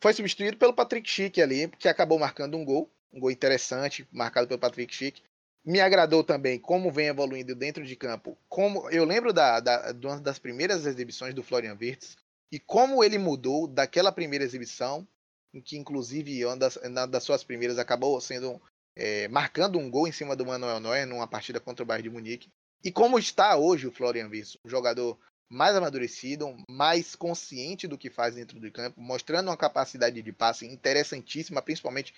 Foi 0.01 0.13
substituído 0.13 0.57
pelo 0.57 0.75
Patrick 0.75 1.09
Schick 1.09 1.41
ali, 1.41 1.69
que 1.69 1.89
acabou 1.89 2.19
marcando 2.19 2.57
um 2.57 2.65
gol, 2.65 2.91
um 3.13 3.21
gol 3.21 3.31
interessante, 3.31 4.07
marcado 4.13 4.47
pelo 4.47 4.61
Patrick 4.61 4.95
Schick. 4.95 5.23
Me 5.65 5.81
agradou 5.81 6.23
também 6.23 6.59
como 6.59 6.93
vem 6.93 7.09
evoluindo 7.09 7.55
dentro 7.55 7.85
de 7.85 7.97
campo. 7.97 8.39
Como 8.49 8.89
eu 8.91 9.05
lembro 9.05 9.33
da, 9.33 9.59
da, 9.59 9.93
de 9.93 10.07
uma 10.07 10.21
das 10.21 10.39
primeiras 10.39 10.87
exibições 10.87 11.35
do 11.35 11.43
Florian 11.43 11.77
Wirtz 11.81 12.17
e 12.53 12.61
como 12.61 13.03
ele 13.03 13.19
mudou 13.19 13.67
daquela 13.67 14.13
primeira 14.13 14.45
exibição 14.45 15.07
em 15.53 15.61
que 15.61 15.77
inclusive 15.77 16.45
uma 16.45 16.57
das, 16.57 16.77
uma 16.77 17.07
das 17.07 17.25
suas 17.25 17.43
primeiras 17.43 17.79
acabou 17.79 18.21
sendo 18.21 18.61
é, 18.95 19.27
marcando 19.29 19.79
um 19.79 19.91
gol 19.91 20.07
em 20.07 20.13
cima 20.13 20.37
do 20.37 20.47
Manuel 20.47 20.81
Neuer 20.81 21.07
numa 21.07 21.27
partida 21.27 21.59
contra 21.59 21.83
o 21.83 21.87
Bayern 21.87 22.09
de 22.09 22.15
Munique. 22.15 22.51
E 22.85 22.93
como 22.93 23.19
está 23.19 23.57
hoje 23.57 23.87
o 23.87 23.93
Florian 23.93 24.29
Wirtz, 24.29 24.59
um 24.65 24.69
jogador 24.69 25.19
mais 25.49 25.77
amadurecido, 25.77 26.57
mais 26.69 27.15
consciente 27.15 27.87
do 27.87 27.99
que 27.99 28.11
faz 28.11 28.35
dentro 28.35 28.59
do 28.59 28.71
campo, 28.71 29.01
mostrando 29.01 29.49
uma 29.49 29.57
capacidade 29.57 30.21
de 30.21 30.33
passe 30.33 30.67
interessantíssima, 30.67 31.63
principalmente 31.63 32.15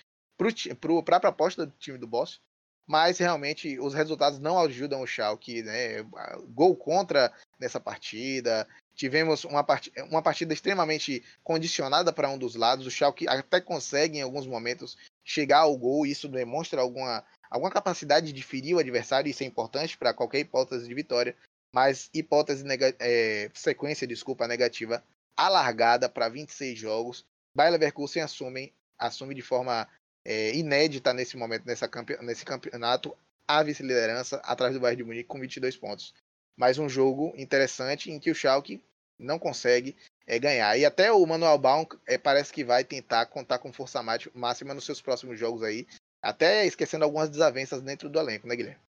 para 1.05 1.17
a 1.17 1.19
proposta 1.19 1.65
do 1.65 1.73
time 1.77 1.97
do 1.97 2.07
Boss. 2.07 2.39
Mas 2.87 3.19
realmente 3.19 3.79
os 3.79 3.93
resultados 3.93 4.39
não 4.39 4.57
ajudam 4.57 5.01
o 5.01 5.05
Schalke, 5.05 5.61
né? 5.61 6.01
Gol 6.47 6.75
contra 6.75 7.31
nessa 7.59 7.79
partida. 7.79 8.67
Tivemos 8.95 9.43
uma, 9.43 9.63
uma 10.09 10.23
partida 10.23 10.53
extremamente 10.53 11.23
condicionada 11.43 12.11
para 12.11 12.31
um 12.31 12.37
dos 12.37 12.55
lados. 12.55 12.87
O 12.87 12.91
Schalke 12.91 13.27
até 13.27 13.61
consegue 13.61 14.17
em 14.17 14.23
alguns 14.23 14.47
momentos 14.47 14.97
chegar 15.23 15.59
ao 15.59 15.77
gol. 15.77 16.03
Isso 16.03 16.27
demonstra 16.27 16.81
alguma, 16.81 17.23
alguma 17.47 17.69
capacidade 17.69 18.33
de 18.33 18.41
ferir 18.41 18.75
o 18.75 18.79
adversário. 18.79 19.29
Isso 19.29 19.43
é 19.43 19.45
importante 19.45 19.95
para 19.95 20.11
qualquer 20.11 20.39
hipótese 20.39 20.87
de 20.87 20.95
vitória 20.95 21.37
mas 21.73 22.09
hipótese 22.13 22.63
é, 22.99 23.49
sequência, 23.53 24.07
desculpa, 24.07 24.47
negativa 24.47 25.03
alargada 25.35 26.09
para 26.09 26.27
26 26.27 26.77
jogos. 26.77 27.25
Bayer 27.55 27.71
Leverkusen 27.71 28.21
assume, 28.21 28.73
assume 28.97 29.33
de 29.33 29.41
forma 29.41 29.87
é, 30.25 30.53
inédita 30.55 31.13
nesse 31.13 31.37
momento, 31.37 31.65
nessa 31.65 31.87
campe 31.87 32.17
nesse 32.21 32.43
campeonato, 32.43 33.15
a 33.47 33.63
vice-liderança 33.63 34.37
atrás 34.43 34.73
do 34.73 34.79
Bayern 34.79 34.97
de 34.97 35.03
Munique 35.03 35.29
com 35.29 35.39
22 35.39 35.77
pontos. 35.77 36.13
Mais 36.57 36.77
um 36.77 36.89
jogo 36.89 37.33
interessante 37.37 38.11
em 38.11 38.19
que 38.19 38.29
o 38.29 38.35
Schalke 38.35 38.83
não 39.17 39.39
consegue 39.39 39.95
é, 40.27 40.37
ganhar. 40.37 40.77
E 40.77 40.85
até 40.85 41.11
o 41.11 41.25
Manuel 41.25 41.57
Baum 41.57 41.85
é, 42.05 42.17
parece 42.17 42.51
que 42.53 42.63
vai 42.63 42.83
tentar 42.83 43.25
contar 43.27 43.59
com 43.59 43.71
força 43.73 44.03
máxima 44.33 44.73
nos 44.73 44.85
seus 44.85 45.01
próximos 45.01 45.39
jogos 45.39 45.63
aí, 45.63 45.87
até 46.21 46.65
esquecendo 46.65 47.05
algumas 47.05 47.29
desavenças 47.29 47.81
dentro 47.81 48.09
do 48.09 48.19
elenco, 48.19 48.47
né, 48.47 48.55
Guilherme? 48.55 48.88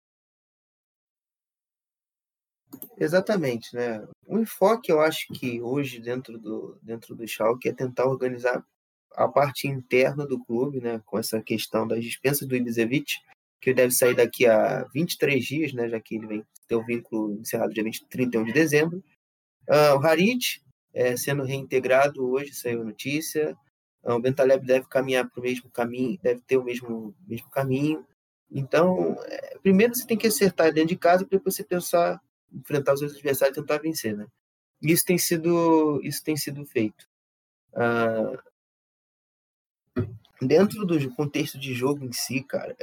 Exatamente, 2.99 3.75
né? 3.75 4.07
O 4.27 4.39
enfoque, 4.39 4.91
eu 4.91 5.01
acho 5.01 5.27
que 5.35 5.61
hoje 5.63 6.01
dentro 6.01 6.39
do 6.39 6.79
dentro 6.83 7.15
do 7.15 7.27
Schalke 7.27 7.69
é 7.69 7.73
tentar 7.73 8.07
organizar 8.07 8.65
a 9.15 9.29
parte 9.29 9.67
interna 9.67 10.27
do 10.27 10.43
clube, 10.45 10.81
né, 10.81 11.01
com 11.05 11.19
essa 11.19 11.41
questão 11.43 11.87
das 11.87 12.03
dispensas 12.05 12.47
do 12.47 12.55
Ibisevic, 12.55 13.15
que 13.61 13.75
deve 13.75 13.93
sair 13.93 14.15
daqui 14.15 14.47
a 14.47 14.85
23 14.95 15.45
dias, 15.45 15.73
né, 15.73 15.89
já 15.89 16.01
que 16.01 16.17
ele 16.17 16.27
vem 16.27 16.45
ter 16.69 16.77
o 16.77 16.85
vínculo 16.85 17.35
encerrado 17.41 17.73
dia 17.73 17.83
20, 17.83 18.07
31 18.07 18.45
de 18.45 18.53
dezembro. 18.53 19.03
Uh, 19.69 19.99
o 19.99 20.07
Harit 20.07 20.63
é, 20.95 21.17
sendo 21.17 21.43
reintegrado 21.43 22.25
hoje, 22.25 22.55
saiu 22.55 22.85
notícia. 22.85 23.57
Uh, 24.05 24.13
o 24.13 24.21
Bentaleb 24.21 24.65
deve 24.65 24.87
caminhar 24.89 25.29
para 25.29 25.41
o 25.41 25.43
mesmo 25.43 25.71
caminho, 25.71 26.19
deve 26.23 26.41
ter 26.43 26.57
o 26.57 26.65
mesmo, 26.65 27.15
mesmo 27.27 27.51
caminho. 27.51 28.07
Então, 28.51 29.17
é, 29.25 29.59
primeiro 29.63 29.95
você 29.95 30.07
tem 30.07 30.17
que 30.17 30.27
acertar 30.27 30.73
dentro 30.73 30.91
de 30.91 30.97
casa 30.97 31.27
para 31.27 31.39
você 31.45 31.65
pensar 31.65 32.21
enfrentar 32.53 32.95
os 32.95 33.03
adversários 33.03 33.57
e 33.57 33.61
tentar 33.61 33.79
vencer, 33.79 34.17
né? 34.17 34.27
Isso 34.81 35.05
tem 35.05 35.19
sido, 35.19 36.01
isso 36.03 36.23
tem 36.23 36.37
sido 36.37 36.65
feito. 36.65 37.09
Uh, 37.73 38.39
dentro 40.41 40.85
do 40.87 41.15
contexto 41.15 41.59
de 41.59 41.75
jogo 41.75 42.05
em 42.05 42.13
si, 42.13 42.43
cara, 42.43 42.77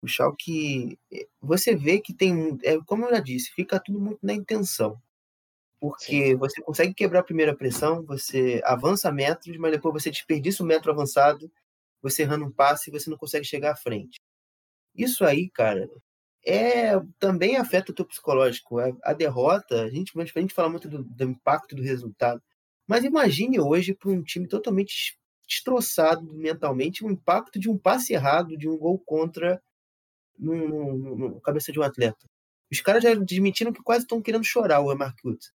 o 0.00 0.06
Schalke, 0.06 0.98
você 1.40 1.74
vê 1.74 2.00
que 2.00 2.12
tem, 2.14 2.58
é, 2.62 2.78
como 2.86 3.06
eu 3.06 3.10
já 3.10 3.20
disse, 3.20 3.50
fica 3.50 3.80
tudo 3.80 4.00
muito 4.00 4.20
na 4.22 4.32
intenção. 4.32 5.00
Porque 5.80 6.30
Sim. 6.30 6.36
você 6.36 6.60
consegue 6.60 6.92
quebrar 6.92 7.20
a 7.20 7.24
primeira 7.24 7.54
pressão, 7.54 8.04
você 8.04 8.60
avança 8.64 9.12
metros, 9.12 9.56
mas 9.58 9.72
depois 9.72 10.02
você 10.02 10.10
desperdiça 10.10 10.62
o 10.62 10.66
um 10.66 10.68
metro 10.68 10.90
avançado, 10.90 11.50
você 12.02 12.22
errando 12.22 12.44
um 12.46 12.50
passe 12.50 12.90
e 12.90 12.92
você 12.92 13.08
não 13.08 13.16
consegue 13.16 13.44
chegar 13.44 13.72
à 13.72 13.76
frente. 13.76 14.18
Isso 14.94 15.24
aí, 15.24 15.48
cara, 15.48 15.88
é, 16.48 16.98
também 17.18 17.56
afeta 17.56 17.92
o 17.92 17.94
teu 17.94 18.06
psicológico. 18.06 18.78
A, 18.78 18.90
a 19.04 19.12
derrota, 19.12 19.82
a 19.82 19.90
gente, 19.90 20.12
a 20.18 20.40
gente 20.40 20.54
fala 20.54 20.70
muito 20.70 20.88
do, 20.88 21.04
do 21.04 21.24
impacto 21.24 21.76
do 21.76 21.82
resultado, 21.82 22.42
mas 22.86 23.04
imagine 23.04 23.60
hoje 23.60 23.94
para 23.94 24.10
um 24.10 24.22
time 24.22 24.48
totalmente 24.48 25.18
destroçado 25.46 26.22
mentalmente 26.34 27.04
o 27.04 27.10
impacto 27.10 27.58
de 27.58 27.68
um 27.68 27.76
passe 27.76 28.14
errado, 28.14 28.56
de 28.56 28.68
um 28.68 28.78
gol 28.78 28.98
contra 28.98 29.62
no, 30.38 30.96
no, 30.96 31.16
no 31.16 31.40
cabeça 31.40 31.70
de 31.70 31.78
um 31.78 31.82
atleta. 31.82 32.26
Os 32.72 32.80
caras 32.80 33.02
já 33.02 33.10
admitiram 33.10 33.72
que 33.72 33.82
quase 33.82 34.04
estão 34.04 34.22
querendo 34.22 34.44
chorar 34.44 34.80
o 34.80 34.94
Marcus. 34.94 35.52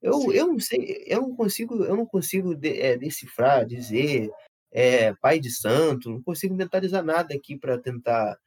Eu, 0.00 0.32
eu 0.32 0.46
não 0.48 0.60
sei, 0.60 1.04
eu 1.06 1.22
não 1.22 1.36
consigo, 1.36 1.84
eu 1.84 1.96
não 1.96 2.06
consigo 2.06 2.54
de, 2.54 2.80
é, 2.80 2.96
decifrar, 2.96 3.66
dizer 3.66 4.30
é, 4.70 5.14
pai 5.14 5.38
de 5.38 5.50
santo, 5.50 6.10
não 6.10 6.22
consigo 6.22 6.54
mentalizar 6.54 7.02
nada 7.02 7.34
aqui 7.34 7.56
para 7.58 7.78
tentar 7.78 8.38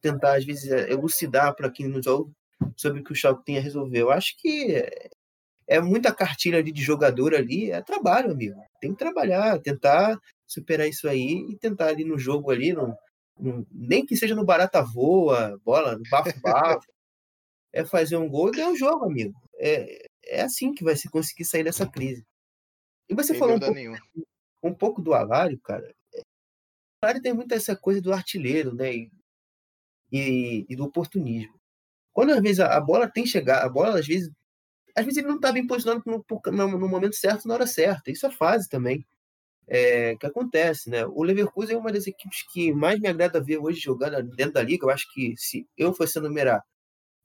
tentar, 0.00 0.36
às 0.36 0.44
vezes, 0.44 0.70
é, 0.70 0.90
elucidar 0.90 1.54
para 1.54 1.70
quem 1.70 1.88
nos 1.88 2.06
ouve 2.06 2.32
sobre 2.76 3.00
o 3.00 3.04
que 3.04 3.12
o 3.12 3.14
Schalke 3.14 3.44
tem 3.44 3.58
a 3.58 3.60
resolver. 3.60 4.00
Eu 4.00 4.10
acho 4.10 4.36
que 4.38 4.84
é 5.66 5.80
muita 5.80 6.14
cartilha 6.14 6.62
de 6.62 6.82
jogador 6.82 7.34
ali, 7.34 7.70
é 7.70 7.80
trabalho, 7.82 8.32
amigo. 8.32 8.60
Tem 8.80 8.92
que 8.92 8.98
trabalhar, 8.98 9.58
tentar 9.60 10.18
superar 10.46 10.88
isso 10.88 11.08
aí 11.08 11.46
e 11.50 11.56
tentar 11.56 11.88
ali 11.88 12.04
no 12.04 12.18
jogo 12.18 12.50
ali, 12.50 12.72
no, 12.72 12.94
no 13.38 13.66
nem 13.70 14.04
que 14.04 14.16
seja 14.16 14.34
no 14.34 14.44
barata 14.44 14.82
voa, 14.82 15.58
bola, 15.64 15.96
no 15.96 16.02
bafo 16.10 16.38
bafo, 16.40 16.86
é 17.72 17.84
fazer 17.84 18.16
um 18.16 18.28
gol 18.28 18.48
e 18.48 18.52
ganhar 18.52 18.68
um 18.68 18.76
jogo, 18.76 19.04
amigo. 19.04 19.34
É, 19.58 20.06
é 20.26 20.42
assim 20.42 20.72
que 20.72 20.84
vai 20.84 20.96
se 20.96 21.08
conseguir 21.08 21.44
sair 21.44 21.64
dessa 21.64 21.86
crise. 21.86 22.24
E 23.08 23.14
você 23.14 23.32
Sem 23.32 23.38
falou 23.38 23.56
um 23.56 23.60
pouco, 23.60 23.80
um 24.62 24.74
pouco, 24.74 25.02
do 25.02 25.14
Alário, 25.14 25.58
cara. 25.60 25.94
O 26.14 26.22
Alário 27.02 27.22
tem 27.22 27.32
muito 27.32 27.52
essa 27.52 27.76
coisa 27.76 28.00
do 28.00 28.12
artilheiro, 28.12 28.74
né? 28.74 28.94
E 28.94 29.10
e, 30.14 30.64
e 30.68 30.76
do 30.76 30.84
oportunismo. 30.84 31.54
Quando 32.12 32.30
às 32.30 32.40
vezes 32.40 32.60
a, 32.60 32.80
bola 32.80 33.10
tem 33.10 33.26
chegado, 33.26 33.64
a 33.64 33.68
bola 33.68 33.98
às 33.98 34.06
vezes, 34.06 34.30
às 34.96 35.04
vezes 35.04 35.18
ele 35.18 35.26
não 35.26 35.36
está 35.36 35.50
bem 35.50 35.66
posicionado 35.66 36.02
no, 36.06 36.24
no, 36.52 36.78
no, 36.78 36.88
momento 36.88 37.16
certo, 37.16 37.48
na 37.48 37.54
hora 37.54 37.66
certa. 37.66 38.12
Isso 38.12 38.24
é 38.24 38.30
fase 38.30 38.68
também 38.68 39.04
é, 39.66 40.14
que 40.16 40.26
acontece, 40.26 40.88
né? 40.88 41.04
O 41.06 41.24
Leverkusen 41.24 41.74
é 41.74 41.78
uma 41.78 41.92
das 41.92 42.06
equipes 42.06 42.44
que 42.52 42.72
mais 42.72 43.00
me 43.00 43.08
agrada 43.08 43.42
ver 43.42 43.58
hoje 43.58 43.80
jogando 43.80 44.22
dentro 44.36 44.54
da 44.54 44.62
liga. 44.62 44.86
Eu 44.86 44.90
acho 44.90 45.12
que 45.12 45.34
se 45.36 45.66
eu 45.76 45.92
fosse 45.92 46.20
numerar 46.20 46.62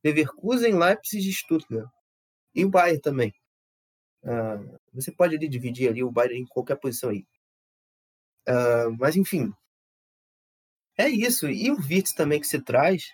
Leverkusen, 0.04 0.74
Leipzig 0.74 1.30
e 1.30 1.34
Stuttgart 1.34 1.88
e 2.56 2.66
o 2.66 2.70
Bayern 2.70 3.00
também. 3.00 3.34
Uh, 4.24 4.80
você 4.92 5.12
pode 5.12 5.36
ali 5.36 5.48
dividir 5.48 5.90
ali 5.90 6.04
o 6.04 6.12
Bayern 6.12 6.42
em 6.42 6.46
qualquer 6.48 6.78
posição 6.78 7.12
aí. 7.12 7.26
Uh, 8.48 8.98
mas 8.98 9.16
enfim, 9.16 9.54
é 11.00 11.10
isso. 11.10 11.48
E 11.50 11.72
o 11.72 11.78
Vitz 11.78 12.14
também 12.14 12.40
que 12.40 12.48
se 12.48 12.62
traz. 12.62 13.06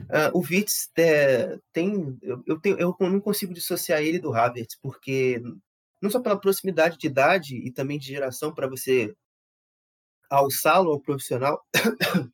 Uh, 0.00 0.32
o 0.32 0.42
Vitz 0.42 0.90
é, 0.96 1.58
tem. 1.72 2.18
Eu, 2.22 2.42
eu, 2.46 2.58
tenho, 2.58 2.78
eu 2.78 2.96
não 3.00 3.20
consigo 3.20 3.52
dissociar 3.52 4.00
ele 4.00 4.18
do 4.18 4.34
Havertz, 4.34 4.76
porque 4.80 5.42
não 6.00 6.10
só 6.10 6.18
pela 6.20 6.40
proximidade 6.40 6.96
de 6.96 7.06
idade 7.06 7.56
e 7.56 7.70
também 7.70 7.98
de 7.98 8.06
geração 8.06 8.54
para 8.54 8.66
você 8.66 9.14
alçá-lo 10.30 10.90
ao 10.90 11.00
profissional, 11.00 11.62
uh, 11.76 12.30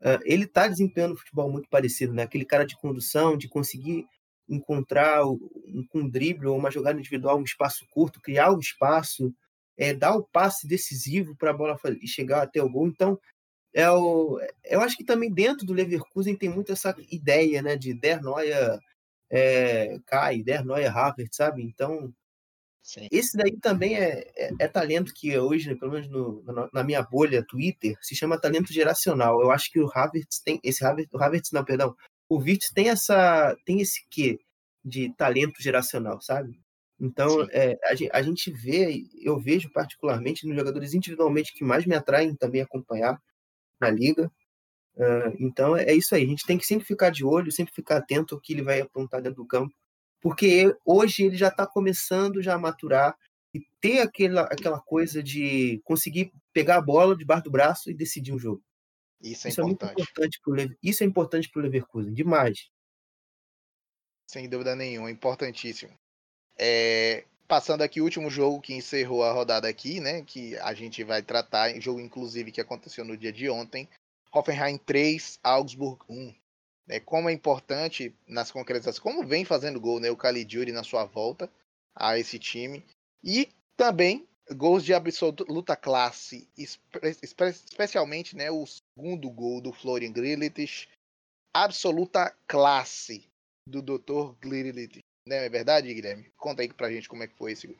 ele 0.24 0.44
está 0.44 0.66
desempenhando 0.66 1.12
um 1.12 1.18
futebol 1.18 1.52
muito 1.52 1.68
parecido, 1.68 2.14
né? 2.14 2.22
Aquele 2.22 2.46
cara 2.46 2.64
de 2.64 2.78
condução, 2.78 3.36
de 3.36 3.46
conseguir 3.46 4.06
encontrar 4.48 5.26
um, 5.26 5.38
um 5.94 6.08
drible 6.08 6.46
ou 6.46 6.56
uma 6.56 6.70
jogada 6.70 6.98
individual, 6.98 7.38
um 7.38 7.44
espaço 7.44 7.86
curto, 7.90 8.22
criar 8.22 8.50
o 8.50 8.56
um 8.56 8.60
espaço, 8.60 9.34
é, 9.76 9.92
dar 9.92 10.14
o 10.16 10.24
passe 10.24 10.66
decisivo 10.66 11.36
para 11.36 11.50
a 11.50 11.52
bola 11.52 11.78
chegar 12.06 12.42
até 12.42 12.62
o 12.62 12.70
gol. 12.70 12.88
Então, 12.88 13.18
é 13.78 13.88
o, 13.92 14.40
eu 14.64 14.80
acho 14.80 14.96
que 14.96 15.04
também 15.04 15.32
dentro 15.32 15.64
do 15.64 15.72
Leverkusen 15.72 16.34
tem 16.34 16.48
muito 16.48 16.72
essa 16.72 16.96
ideia, 17.12 17.62
né, 17.62 17.76
de 17.76 17.94
Der 17.94 18.20
Neue 18.20 18.80
é, 19.30 20.00
Kai, 20.04 20.42
Der 20.42 20.64
Neue 20.64 20.86
Havertz, 20.86 21.36
sabe? 21.36 21.62
Então, 21.62 22.12
Sim. 22.82 23.06
esse 23.12 23.36
daí 23.36 23.56
também 23.60 23.94
é, 23.94 24.26
é, 24.36 24.50
é, 24.58 24.66
talento 24.66 25.14
que 25.14 25.38
hoje, 25.38 25.76
pelo 25.76 25.92
menos 25.92 26.08
no, 26.08 26.42
na 26.72 26.82
minha 26.82 27.02
bolha 27.02 27.46
Twitter, 27.46 27.96
se 28.02 28.16
chama 28.16 28.40
talento 28.40 28.72
geracional. 28.72 29.40
Eu 29.40 29.52
acho 29.52 29.70
que 29.70 29.78
o 29.78 29.88
Havertz 29.94 30.40
tem, 30.40 30.58
esse 30.64 30.84
Havertz, 30.84 31.12
o 31.12 31.22
Havertz 31.22 31.52
não, 31.52 31.64
perdão, 31.64 31.94
o 32.28 32.38
Wirtz 32.38 32.72
tem 32.74 32.90
essa, 32.90 33.56
tem 33.64 33.80
esse 33.80 34.04
quê 34.10 34.40
de 34.84 35.14
talento 35.14 35.62
geracional, 35.62 36.20
sabe? 36.20 36.58
Então, 37.00 37.46
é, 37.52 37.78
a, 37.84 38.18
a, 38.18 38.22
gente 38.22 38.50
vê, 38.50 39.04
eu 39.22 39.38
vejo 39.38 39.70
particularmente 39.70 40.44
nos 40.48 40.56
jogadores 40.56 40.94
individualmente 40.94 41.54
que 41.54 41.62
mais 41.62 41.86
me 41.86 41.94
atraem 41.94 42.34
também 42.34 42.60
acompanhar, 42.60 43.20
na 43.80 43.90
liga. 43.90 44.30
Uh, 44.96 45.30
então 45.38 45.76
é 45.76 45.94
isso 45.94 46.14
aí, 46.14 46.24
a 46.24 46.26
gente 46.26 46.44
tem 46.44 46.58
que 46.58 46.66
sempre 46.66 46.84
ficar 46.84 47.10
de 47.10 47.24
olho, 47.24 47.52
sempre 47.52 47.72
ficar 47.72 47.98
atento 47.98 48.34
ao 48.34 48.40
que 48.40 48.52
ele 48.52 48.62
vai 48.62 48.80
apontar 48.80 49.22
dentro 49.22 49.42
do 49.42 49.46
campo, 49.46 49.72
porque 50.20 50.74
hoje 50.84 51.24
ele 51.24 51.36
já 51.36 51.48
está 51.48 51.64
começando 51.66 52.42
já 52.42 52.54
a 52.54 52.58
maturar 52.58 53.16
e 53.54 53.60
ter 53.80 54.00
aquela, 54.00 54.42
aquela 54.42 54.80
coisa 54.80 55.22
de 55.22 55.80
conseguir 55.84 56.32
pegar 56.52 56.76
a 56.76 56.82
bola 56.82 57.16
debaixo 57.16 57.44
do 57.44 57.50
braço 57.50 57.90
e 57.90 57.94
decidir 57.94 58.32
um 58.32 58.38
jogo. 58.38 58.62
Isso 59.20 59.46
é 59.46 59.50
isso 59.50 59.60
importante. 59.60 59.90
É 59.98 60.02
importante 60.02 60.40
pro, 60.42 60.76
isso 60.82 61.02
é 61.04 61.06
importante 61.06 61.48
para 61.48 61.60
o 61.60 61.62
Leverkusen, 61.62 62.12
demais. 62.12 62.68
Sem 64.26 64.48
dúvida 64.48 64.76
nenhuma, 64.76 65.10
importantíssimo. 65.10 65.96
É, 66.58 67.24
passando 67.48 67.82
aqui 67.82 68.00
o 68.00 68.04
último 68.04 68.28
jogo 68.30 68.60
que 68.60 68.74
encerrou 68.74 69.24
a 69.24 69.32
rodada 69.32 69.66
aqui, 69.66 69.98
né? 69.98 70.22
Que 70.22 70.56
a 70.58 70.74
gente 70.74 71.02
vai 71.02 71.22
tratar, 71.22 71.80
jogo 71.80 71.98
inclusive 71.98 72.52
que 72.52 72.60
aconteceu 72.60 73.04
no 73.04 73.16
dia 73.16 73.32
de 73.32 73.48
ontem. 73.48 73.88
Hoffenheim 74.30 74.76
3, 74.76 75.40
Augsburg 75.42 76.04
1. 76.08 76.34
Né, 76.86 77.00
como 77.00 77.28
é 77.28 77.32
importante 77.32 78.14
nas 78.26 78.50
concretizações, 78.50 78.98
como 78.98 79.26
vem 79.26 79.44
fazendo 79.44 79.78
gol 79.78 80.00
né, 80.00 80.10
o 80.10 80.16
Caligiuri 80.16 80.72
na 80.72 80.82
sua 80.82 81.04
volta 81.04 81.50
a 81.94 82.18
esse 82.18 82.38
time. 82.38 82.82
E 83.22 83.48
também 83.76 84.26
gols 84.54 84.84
de 84.84 84.94
absoluta 84.94 85.76
classe, 85.76 86.48
especialmente 86.56 88.34
né, 88.34 88.50
o 88.50 88.64
segundo 88.66 89.28
gol 89.30 89.60
do 89.60 89.72
Florian 89.72 90.12
Grillitsch, 90.12 90.86
absoluta 91.54 92.34
classe 92.46 93.28
do 93.66 93.82
Dr. 93.82 94.34
Grillitsch. 94.40 95.00
Não 95.28 95.36
é 95.36 95.48
verdade, 95.50 95.92
Guilherme? 95.92 96.32
Conta 96.38 96.62
aí 96.62 96.72
pra 96.72 96.90
gente 96.90 97.06
como 97.06 97.22
é 97.22 97.28
que 97.28 97.36
foi 97.36 97.52
esse. 97.52 97.76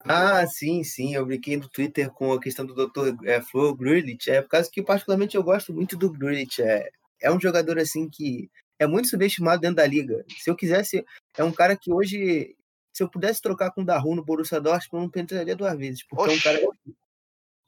Ah, 0.00 0.46
sim, 0.46 0.84
sim. 0.84 1.14
Eu 1.14 1.24
brinquei 1.24 1.56
no 1.56 1.66
Twitter 1.66 2.10
com 2.10 2.34
a 2.34 2.40
questão 2.40 2.66
do 2.66 2.74
Dr. 2.74 3.16
É, 3.24 3.40
Flo 3.40 3.74
Grulich. 3.74 4.30
É 4.30 4.42
por 4.42 4.50
causa 4.50 4.70
que, 4.70 4.82
particularmente, 4.82 5.34
eu 5.34 5.42
gosto 5.42 5.72
muito 5.72 5.96
do 5.96 6.12
Grulich. 6.12 6.60
É, 6.60 6.90
é 7.22 7.32
um 7.32 7.40
jogador, 7.40 7.78
assim, 7.78 8.06
que 8.10 8.50
é 8.78 8.86
muito 8.86 9.08
subestimado 9.08 9.62
dentro 9.62 9.76
da 9.76 9.86
liga. 9.86 10.22
Se 10.28 10.50
eu 10.50 10.56
quisesse... 10.56 11.02
É 11.38 11.42
um 11.42 11.52
cara 11.52 11.74
que 11.76 11.90
hoje... 11.90 12.54
Se 12.92 13.02
eu 13.02 13.08
pudesse 13.10 13.40
trocar 13.40 13.72
com 13.72 13.80
o 13.80 13.84
Daru 13.84 14.14
no 14.14 14.22
Borussia 14.22 14.60
Dortmund, 14.60 14.92
eu 14.92 15.00
não 15.00 15.10
pensaria 15.10 15.56
duas 15.56 15.76
vezes. 15.78 16.06
Porque 16.06 16.34
Oxi. 16.34 16.34
é 16.34 16.38
um 16.38 16.42
cara, 16.42 16.68
um 16.86 16.94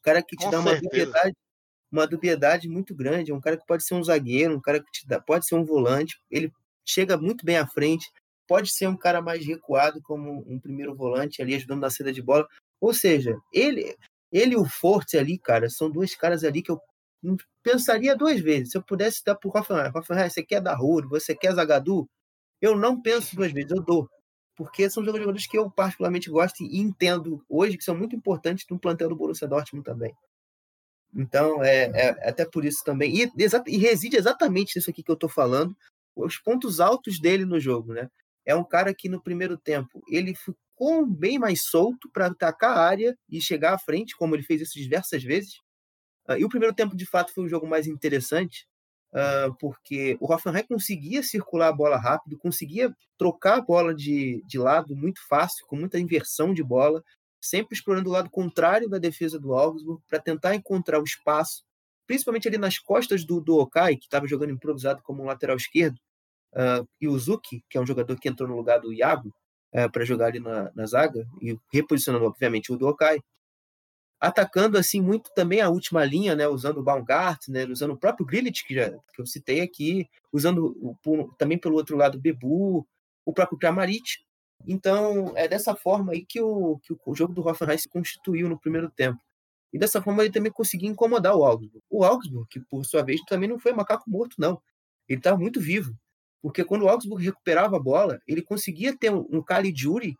cara 0.02 0.22
que 0.22 0.36
te 0.36 0.44
com 0.44 0.50
dá 0.50 0.60
uma 0.60 0.78
dubiedade, 0.78 1.34
uma 1.90 2.06
dubiedade 2.06 2.68
muito 2.68 2.94
grande. 2.94 3.30
É 3.30 3.34
um 3.34 3.40
cara 3.40 3.56
que 3.56 3.66
pode 3.66 3.84
ser 3.84 3.94
um 3.94 4.02
zagueiro, 4.02 4.56
um 4.56 4.60
cara 4.60 4.80
que 4.80 4.90
te 4.90 5.06
dá, 5.06 5.20
pode 5.20 5.46
ser 5.46 5.54
um 5.54 5.64
volante. 5.64 6.20
Ele 6.30 6.52
chega 6.84 7.16
muito 7.16 7.44
bem 7.44 7.56
à 7.56 7.66
frente 7.66 8.10
pode 8.46 8.72
ser 8.72 8.86
um 8.86 8.96
cara 8.96 9.20
mais 9.20 9.44
recuado 9.44 10.00
como 10.02 10.44
um 10.46 10.58
primeiro 10.58 10.94
volante 10.94 11.42
ali 11.42 11.54
ajudando 11.54 11.80
na 11.80 11.90
saída 11.90 12.12
de 12.12 12.22
bola. 12.22 12.46
Ou 12.80 12.94
seja, 12.94 13.36
ele, 13.52 13.96
ele 14.32 14.54
e 14.54 14.56
o 14.56 14.64
Forte 14.64 15.16
ali, 15.16 15.38
cara, 15.38 15.68
são 15.68 15.90
dois 15.90 16.14
caras 16.14 16.44
ali 16.44 16.62
que 16.62 16.70
eu 16.70 16.80
pensaria 17.62 18.16
duas 18.16 18.40
vezes. 18.40 18.70
Se 18.70 18.78
eu 18.78 18.82
pudesse 18.82 19.24
dar 19.24 19.34
pro 19.34 19.50
Rafael, 19.50 19.90
Rafael, 19.92 20.30
você 20.30 20.42
quer 20.42 20.62
Ruro, 20.68 21.08
você 21.08 21.34
quer 21.34 21.54
Zagadu? 21.54 22.08
Eu 22.60 22.76
não 22.76 23.00
penso 23.00 23.34
duas 23.36 23.52
vezes, 23.52 23.70
eu 23.70 23.82
dou. 23.82 24.08
Porque 24.56 24.88
são 24.88 25.04
jogadores 25.04 25.46
que 25.46 25.58
eu 25.58 25.70
particularmente 25.70 26.30
gosto 26.30 26.62
e 26.62 26.78
entendo 26.78 27.44
hoje 27.48 27.76
que 27.76 27.84
são 27.84 27.96
muito 27.96 28.16
importantes 28.16 28.64
no 28.70 28.78
plantel 28.78 29.08
do 29.08 29.16
Borussia 29.16 29.48
Dortmund 29.48 29.84
também. 29.84 30.14
Então, 31.16 31.62
é, 31.64 31.90
é 31.94 32.28
até 32.28 32.44
por 32.44 32.64
isso 32.64 32.84
também. 32.84 33.14
E, 33.16 33.32
e 33.66 33.78
reside 33.78 34.16
exatamente 34.16 34.76
nisso 34.76 34.90
aqui 34.90 35.02
que 35.02 35.10
eu 35.10 35.14
estou 35.14 35.28
falando, 35.28 35.76
os 36.14 36.38
pontos 36.38 36.80
altos 36.80 37.18
dele 37.18 37.44
no 37.44 37.58
jogo, 37.58 37.92
né? 37.92 38.08
é 38.46 38.54
um 38.54 38.64
cara 38.64 38.94
que 38.94 39.08
no 39.08 39.20
primeiro 39.20 39.58
tempo 39.58 40.02
ele 40.08 40.34
ficou 40.34 41.04
bem 41.04 41.38
mais 41.38 41.64
solto 41.64 42.08
para 42.12 42.26
atacar 42.26 42.76
a 42.76 42.80
área 42.80 43.18
e 43.28 43.40
chegar 43.40 43.74
à 43.74 43.78
frente, 43.78 44.16
como 44.16 44.36
ele 44.36 44.44
fez 44.44 44.60
isso 44.60 44.74
diversas 44.74 45.22
vezes. 45.22 45.60
Uh, 46.28 46.36
e 46.38 46.44
o 46.44 46.48
primeiro 46.48 46.74
tempo, 46.74 46.96
de 46.96 47.04
fato, 47.04 47.34
foi 47.34 47.44
um 47.44 47.48
jogo 47.48 47.66
mais 47.66 47.86
interessante, 47.88 48.66
uh, 49.12 49.54
porque 49.58 50.16
o 50.20 50.32
Hoffenheim 50.32 50.64
conseguia 50.66 51.22
circular 51.22 51.68
a 51.68 51.72
bola 51.72 51.96
rápido, 51.96 52.38
conseguia 52.38 52.94
trocar 53.18 53.58
a 53.58 53.60
bola 53.60 53.94
de, 53.94 54.42
de 54.46 54.58
lado 54.58 54.94
muito 54.94 55.20
fácil, 55.28 55.66
com 55.66 55.76
muita 55.76 55.98
inversão 55.98 56.54
de 56.54 56.62
bola, 56.62 57.02
sempre 57.48 57.74
explorando 57.74 58.08
o 58.08 58.12
lado 58.12 58.30
contrário 58.30 58.88
da 58.88 58.98
defesa 58.98 59.38
do 59.38 59.54
Augsburg 59.54 60.02
para 60.08 60.18
tentar 60.18 60.54
encontrar 60.54 61.00
o 61.00 61.04
espaço, 61.04 61.64
principalmente 62.06 62.48
ali 62.48 62.58
nas 62.58 62.78
costas 62.78 63.24
do, 63.24 63.40
do 63.40 63.58
Okai, 63.58 63.96
que 63.96 64.04
estava 64.04 64.26
jogando 64.26 64.52
improvisado 64.52 65.02
como 65.02 65.22
um 65.22 65.26
lateral 65.26 65.56
esquerdo, 65.56 65.98
uh, 66.52 66.88
Yuzuki, 67.02 67.64
que 67.68 67.78
é 67.78 67.80
um 67.80 67.86
jogador 67.86 68.18
que 68.18 68.28
entrou 68.28 68.48
no 68.48 68.56
lugar 68.56 68.80
do 68.80 68.92
Iago, 68.92 69.34
uh, 69.74 69.90
para 69.90 70.04
jogar 70.04 70.26
ali 70.26 70.40
na, 70.40 70.70
na, 70.74 70.86
zaga, 70.86 71.26
e 71.40 71.58
reposicionando, 71.72 72.24
obviamente, 72.24 72.72
o 72.72 72.76
Dokai. 72.76 73.20
Atacando, 74.18 74.78
assim, 74.78 75.00
muito 75.00 75.30
também 75.34 75.60
a 75.60 75.68
última 75.68 76.04
linha, 76.04 76.34
né, 76.34 76.48
usando 76.48 76.78
o 76.78 76.82
Baumgartner, 76.82 77.70
usando 77.70 77.92
o 77.92 77.98
próprio 77.98 78.24
Grilich, 78.24 78.64
que, 78.64 78.74
já, 78.74 78.90
que 78.90 79.20
eu 79.20 79.26
citei 79.26 79.60
aqui, 79.60 80.08
usando 80.32 80.74
o, 80.80 81.34
também 81.36 81.58
pelo 81.58 81.76
outro 81.76 81.96
lado 81.96 82.16
o 82.16 82.20
Bebu, 82.20 82.86
o 83.26 83.32
próprio 83.32 83.58
Kramaric. 83.58 84.25
Então, 84.64 85.36
é 85.36 85.48
dessa 85.48 85.74
forma 85.74 86.12
aí 86.12 86.24
que 86.24 86.40
o, 86.40 86.78
que 86.82 86.94
o 87.04 87.14
jogo 87.14 87.34
do 87.34 87.46
Hoffenheim 87.46 87.78
se 87.78 87.88
constituiu 87.88 88.48
no 88.48 88.58
primeiro 88.58 88.90
tempo. 88.90 89.20
E 89.72 89.78
dessa 89.78 90.00
forma 90.00 90.22
ele 90.22 90.32
também 90.32 90.52
conseguiu 90.52 90.90
incomodar 90.90 91.36
o 91.36 91.44
Augsburg. 91.44 91.84
O 91.90 92.04
Augsburg, 92.04 92.48
que 92.48 92.60
por 92.60 92.84
sua 92.84 93.02
vez 93.02 93.20
também 93.28 93.48
não 93.48 93.58
foi 93.58 93.72
macaco 93.72 94.08
morto, 94.08 94.36
não. 94.38 94.60
Ele 95.08 95.18
estava 95.18 95.36
muito 95.36 95.60
vivo. 95.60 95.94
Porque 96.40 96.64
quando 96.64 96.82
o 96.82 96.88
Augsburg 96.88 97.24
recuperava 97.24 97.76
a 97.76 97.80
bola, 97.80 98.20
ele 98.26 98.42
conseguia 98.42 98.96
ter 98.96 99.12
um 99.12 99.42
Caligiuri 99.42 100.16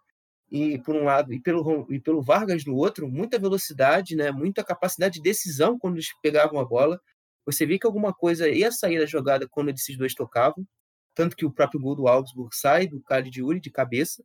e 0.51 0.79
por 0.79 0.95
um 0.95 1.05
lado 1.05 1.33
e 1.33 1.41
pelo 1.41 1.87
e 1.91 2.01
pelo 2.01 2.23
Vargas 2.23 2.65
no 2.65 2.75
outro, 2.77 3.09
muita 3.09 3.39
velocidade, 3.39 4.15
né, 4.15 4.31
muita 4.31 4.65
capacidade 4.65 5.15
de 5.15 5.23
decisão 5.23 5.79
quando 5.79 5.97
eles 5.97 6.09
pegavam 6.23 6.61
a 6.61 6.65
bola. 6.65 7.01
Você 7.45 7.65
via 7.67 7.79
que 7.79 7.87
alguma 7.87 8.13
coisa 8.13 8.49
ia 8.49 8.71
sair 8.73 8.99
da 8.99 9.07
jogada 9.07 9.49
quando 9.49 9.71
esses 9.71 9.97
dois 9.97 10.15
tocavam, 10.15 10.67
tanto 11.17 11.35
que 11.35 11.47
o 11.47 11.51
próprio 11.51 11.81
gol 11.81 11.97
do 11.97 12.07
Augsburg 12.07 12.55
sai 12.55 12.87
do 12.87 13.01
Caligiuri 13.01 13.59
de 13.59 13.71
cabeça. 13.71 14.23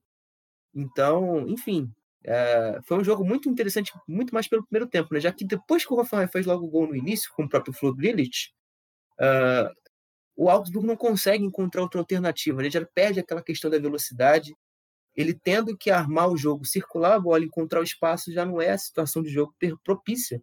Então, 0.76 1.48
enfim, 1.48 1.90
é, 2.24 2.80
foi 2.86 3.00
um 3.00 3.04
jogo 3.04 3.26
muito 3.26 3.50
interessante, 3.50 3.92
muito 4.08 4.34
mais 4.34 4.48
pelo 4.48 4.64
primeiro 4.64 4.88
tempo, 4.88 5.14
né? 5.14 5.20
Já 5.20 5.32
que 5.32 5.46
depois 5.46 5.86
que 5.86 5.94
o 5.94 5.98
Rafael 5.98 6.28
fez 6.28 6.46
logo 6.46 6.66
o 6.66 6.70
gol 6.70 6.88
no 6.88 6.96
início, 6.96 7.32
com 7.34 7.46
o 7.46 7.50
próprio 7.50 7.74
Flo 7.74 7.96
Grilic, 7.96 8.50
uh, 9.20 9.74
o 10.36 10.50
Augsburg 10.50 10.86
não 10.86 10.98
consegue 10.98 11.44
encontrar 11.44 11.82
outra 11.82 12.00
alternativa. 12.00 12.62
Ele 12.62 12.70
já 12.70 12.86
perde 12.86 13.22
aquela 13.22 13.42
questão 13.42 13.72
da 13.72 13.80
velocidade. 13.80 14.54
Ele 15.16 15.34
tendo 15.34 15.78
que 15.78 15.90
armar 15.90 16.30
o 16.30 16.38
jogo, 16.38 16.66
circular 16.66 17.16
a 17.16 17.20
bola, 17.20 17.44
encontrar 17.44 17.80
o 17.80 17.84
espaço, 17.84 18.32
já 18.32 18.46
não 18.46 18.62
é 18.62 18.72
a 18.72 18.78
situação 18.78 19.24
de 19.24 19.30
jogo 19.30 19.56
propícia 19.84 20.42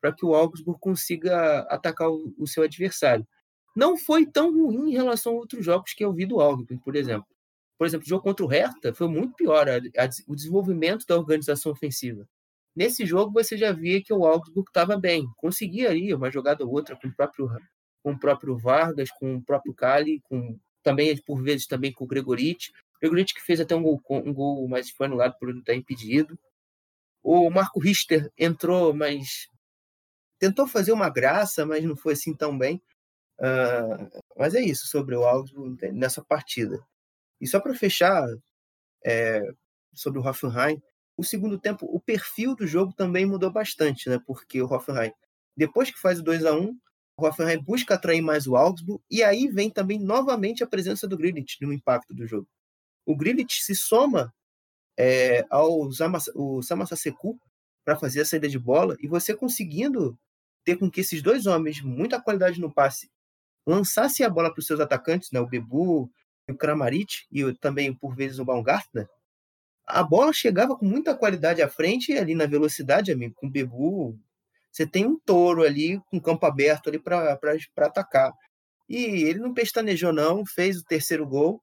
para 0.00 0.12
que 0.12 0.24
o 0.24 0.34
Augsburg 0.34 0.80
consiga 0.80 1.60
atacar 1.70 2.08
o, 2.08 2.34
o, 2.38 2.46
seu 2.46 2.62
adversário. 2.62 3.26
Não 3.74 3.96
foi 3.96 4.26
tão 4.26 4.52
ruim 4.52 4.90
em 4.90 4.92
relação 4.92 5.32
a 5.32 5.36
outros 5.36 5.64
jogos 5.64 5.92
que 5.94 6.04
eu 6.04 6.12
vi 6.12 6.26
do 6.26 6.40
Augsburg, 6.40 6.82
por 6.84 6.96
exemplo. 6.96 7.26
Por 7.78 7.86
exemplo, 7.86 8.04
o 8.04 8.08
jogo 8.08 8.22
contra 8.22 8.44
o 8.44 8.48
Hertha 8.48 8.92
foi 8.92 9.08
muito 9.08 9.34
pior, 9.34 9.68
a, 9.68 9.76
a, 9.76 10.08
o 10.28 10.36
desenvolvimento 10.36 11.06
da 11.06 11.16
organização 11.16 11.72
ofensiva. 11.72 12.28
Nesse 12.76 13.06
jogo 13.06 13.32
você 13.32 13.56
já 13.56 13.72
via 13.72 14.02
que 14.02 14.12
o 14.12 14.24
Augsburg 14.24 14.68
estava 14.68 14.96
bem, 14.96 15.26
conseguia 15.36 15.90
ali 15.90 16.14
uma 16.14 16.30
jogada 16.30 16.64
ou 16.64 16.70
outra 16.72 16.96
com 16.96 17.08
o 17.08 17.14
próprio 17.14 17.50
com 18.02 18.12
o 18.12 18.18
próprio 18.18 18.56
Vargas, 18.56 19.10
com 19.10 19.36
o 19.36 19.42
próprio 19.42 19.74
Cali, 19.74 20.20
com 20.24 20.58
também 20.82 21.16
por 21.18 21.42
vezes 21.42 21.66
também 21.66 21.92
com 21.92 22.04
o 22.04 22.06
Gregoriti. 22.06 22.72
Gregoriti 23.00 23.34
que 23.34 23.42
fez 23.42 23.60
até 23.60 23.74
um 23.74 23.82
gol, 23.82 24.00
um 24.10 24.32
gol, 24.32 24.66
mas 24.68 24.90
foi 24.90 25.06
anulado 25.06 25.36
por 25.38 25.52
não 25.52 25.60
estar 25.60 25.74
impedido. 25.74 26.38
O 27.22 27.50
Marco 27.50 27.80
Richter 27.80 28.30
entrou, 28.38 28.94
mas 28.94 29.48
tentou 30.38 30.66
fazer 30.66 30.92
uma 30.92 31.10
graça, 31.10 31.66
mas 31.66 31.84
não 31.84 31.96
foi 31.96 32.14
assim 32.14 32.34
tão 32.34 32.56
bem. 32.56 32.80
Uh, 33.40 34.20
mas 34.36 34.54
é 34.54 34.60
isso 34.60 34.86
sobre 34.86 35.16
o 35.16 35.24
Augsburg 35.24 35.90
nessa 35.92 36.22
partida. 36.22 36.78
E 37.40 37.46
só 37.46 37.58
para 37.58 37.74
fechar 37.74 38.26
é, 39.04 39.42
sobre 39.94 40.18
o 40.18 40.22
Hoffenheim, 40.22 40.80
o 41.16 41.24
segundo 41.24 41.58
tempo, 41.58 41.86
o 41.86 42.00
perfil 42.00 42.54
do 42.54 42.66
jogo 42.66 42.92
também 42.92 43.26
mudou 43.26 43.50
bastante, 43.50 44.08
né? 44.08 44.18
Porque 44.26 44.60
o 44.60 44.66
Hoffenheim, 44.66 45.12
depois 45.56 45.90
que 45.90 46.00
faz 46.00 46.20
o 46.20 46.22
2 46.22 46.44
a 46.44 46.54
1 46.54 46.78
o 47.16 47.26
Hoffenheim 47.26 47.62
busca 47.62 47.94
atrair 47.94 48.22
mais 48.22 48.46
o 48.46 48.56
Augsburg, 48.56 49.02
e 49.10 49.22
aí 49.22 49.46
vem 49.48 49.70
também 49.70 49.98
novamente 49.98 50.64
a 50.64 50.66
presença 50.66 51.06
do 51.06 51.18
Grilich 51.18 51.58
no 51.60 51.72
impacto 51.72 52.14
do 52.14 52.26
jogo. 52.26 52.48
O 53.04 53.14
Grilich 53.14 53.62
se 53.62 53.74
soma 53.74 54.32
é, 54.98 55.44
ao 55.50 55.90
Samasaseku 56.62 57.38
para 57.84 57.96
fazer 57.96 58.22
a 58.22 58.24
saída 58.24 58.48
de 58.48 58.58
bola, 58.58 58.96
e 59.00 59.06
você 59.06 59.34
conseguindo 59.34 60.18
ter 60.64 60.76
com 60.76 60.90
que 60.90 61.00
esses 61.00 61.22
dois 61.22 61.46
homens, 61.46 61.82
muita 61.82 62.20
qualidade 62.20 62.60
no 62.60 62.72
passe, 62.72 63.10
lançassem 63.66 64.24
a 64.24 64.30
bola 64.30 64.50
para 64.50 64.60
os 64.60 64.66
seus 64.66 64.80
atacantes, 64.80 65.30
né, 65.32 65.40
o 65.40 65.46
Bebu, 65.46 66.10
o 66.48 66.54
Kramaric 66.54 67.26
e 67.30 67.52
também, 67.54 67.94
por 67.94 68.14
vezes, 68.14 68.38
o 68.38 68.44
Baumgartner, 68.44 69.08
a 69.86 70.02
bola 70.02 70.32
chegava 70.32 70.76
com 70.76 70.86
muita 70.86 71.14
qualidade 71.14 71.62
à 71.62 71.68
frente, 71.68 72.12
ali 72.12 72.34
na 72.34 72.46
velocidade, 72.46 73.12
amigo, 73.12 73.34
com 73.34 73.46
o 73.46 73.50
Bebu 73.50 74.18
você 74.70 74.86
tem 74.86 75.06
um 75.06 75.18
touro 75.18 75.64
ali 75.64 76.00
com 76.10 76.20
campo 76.20 76.46
aberto 76.46 76.88
ali 76.88 76.98
para 76.98 77.38
atacar. 77.78 78.32
E 78.88 79.24
ele 79.24 79.38
não 79.38 79.52
pestanejou, 79.52 80.12
não, 80.12 80.44
fez 80.46 80.78
o 80.78 80.84
terceiro 80.84 81.26
gol. 81.26 81.62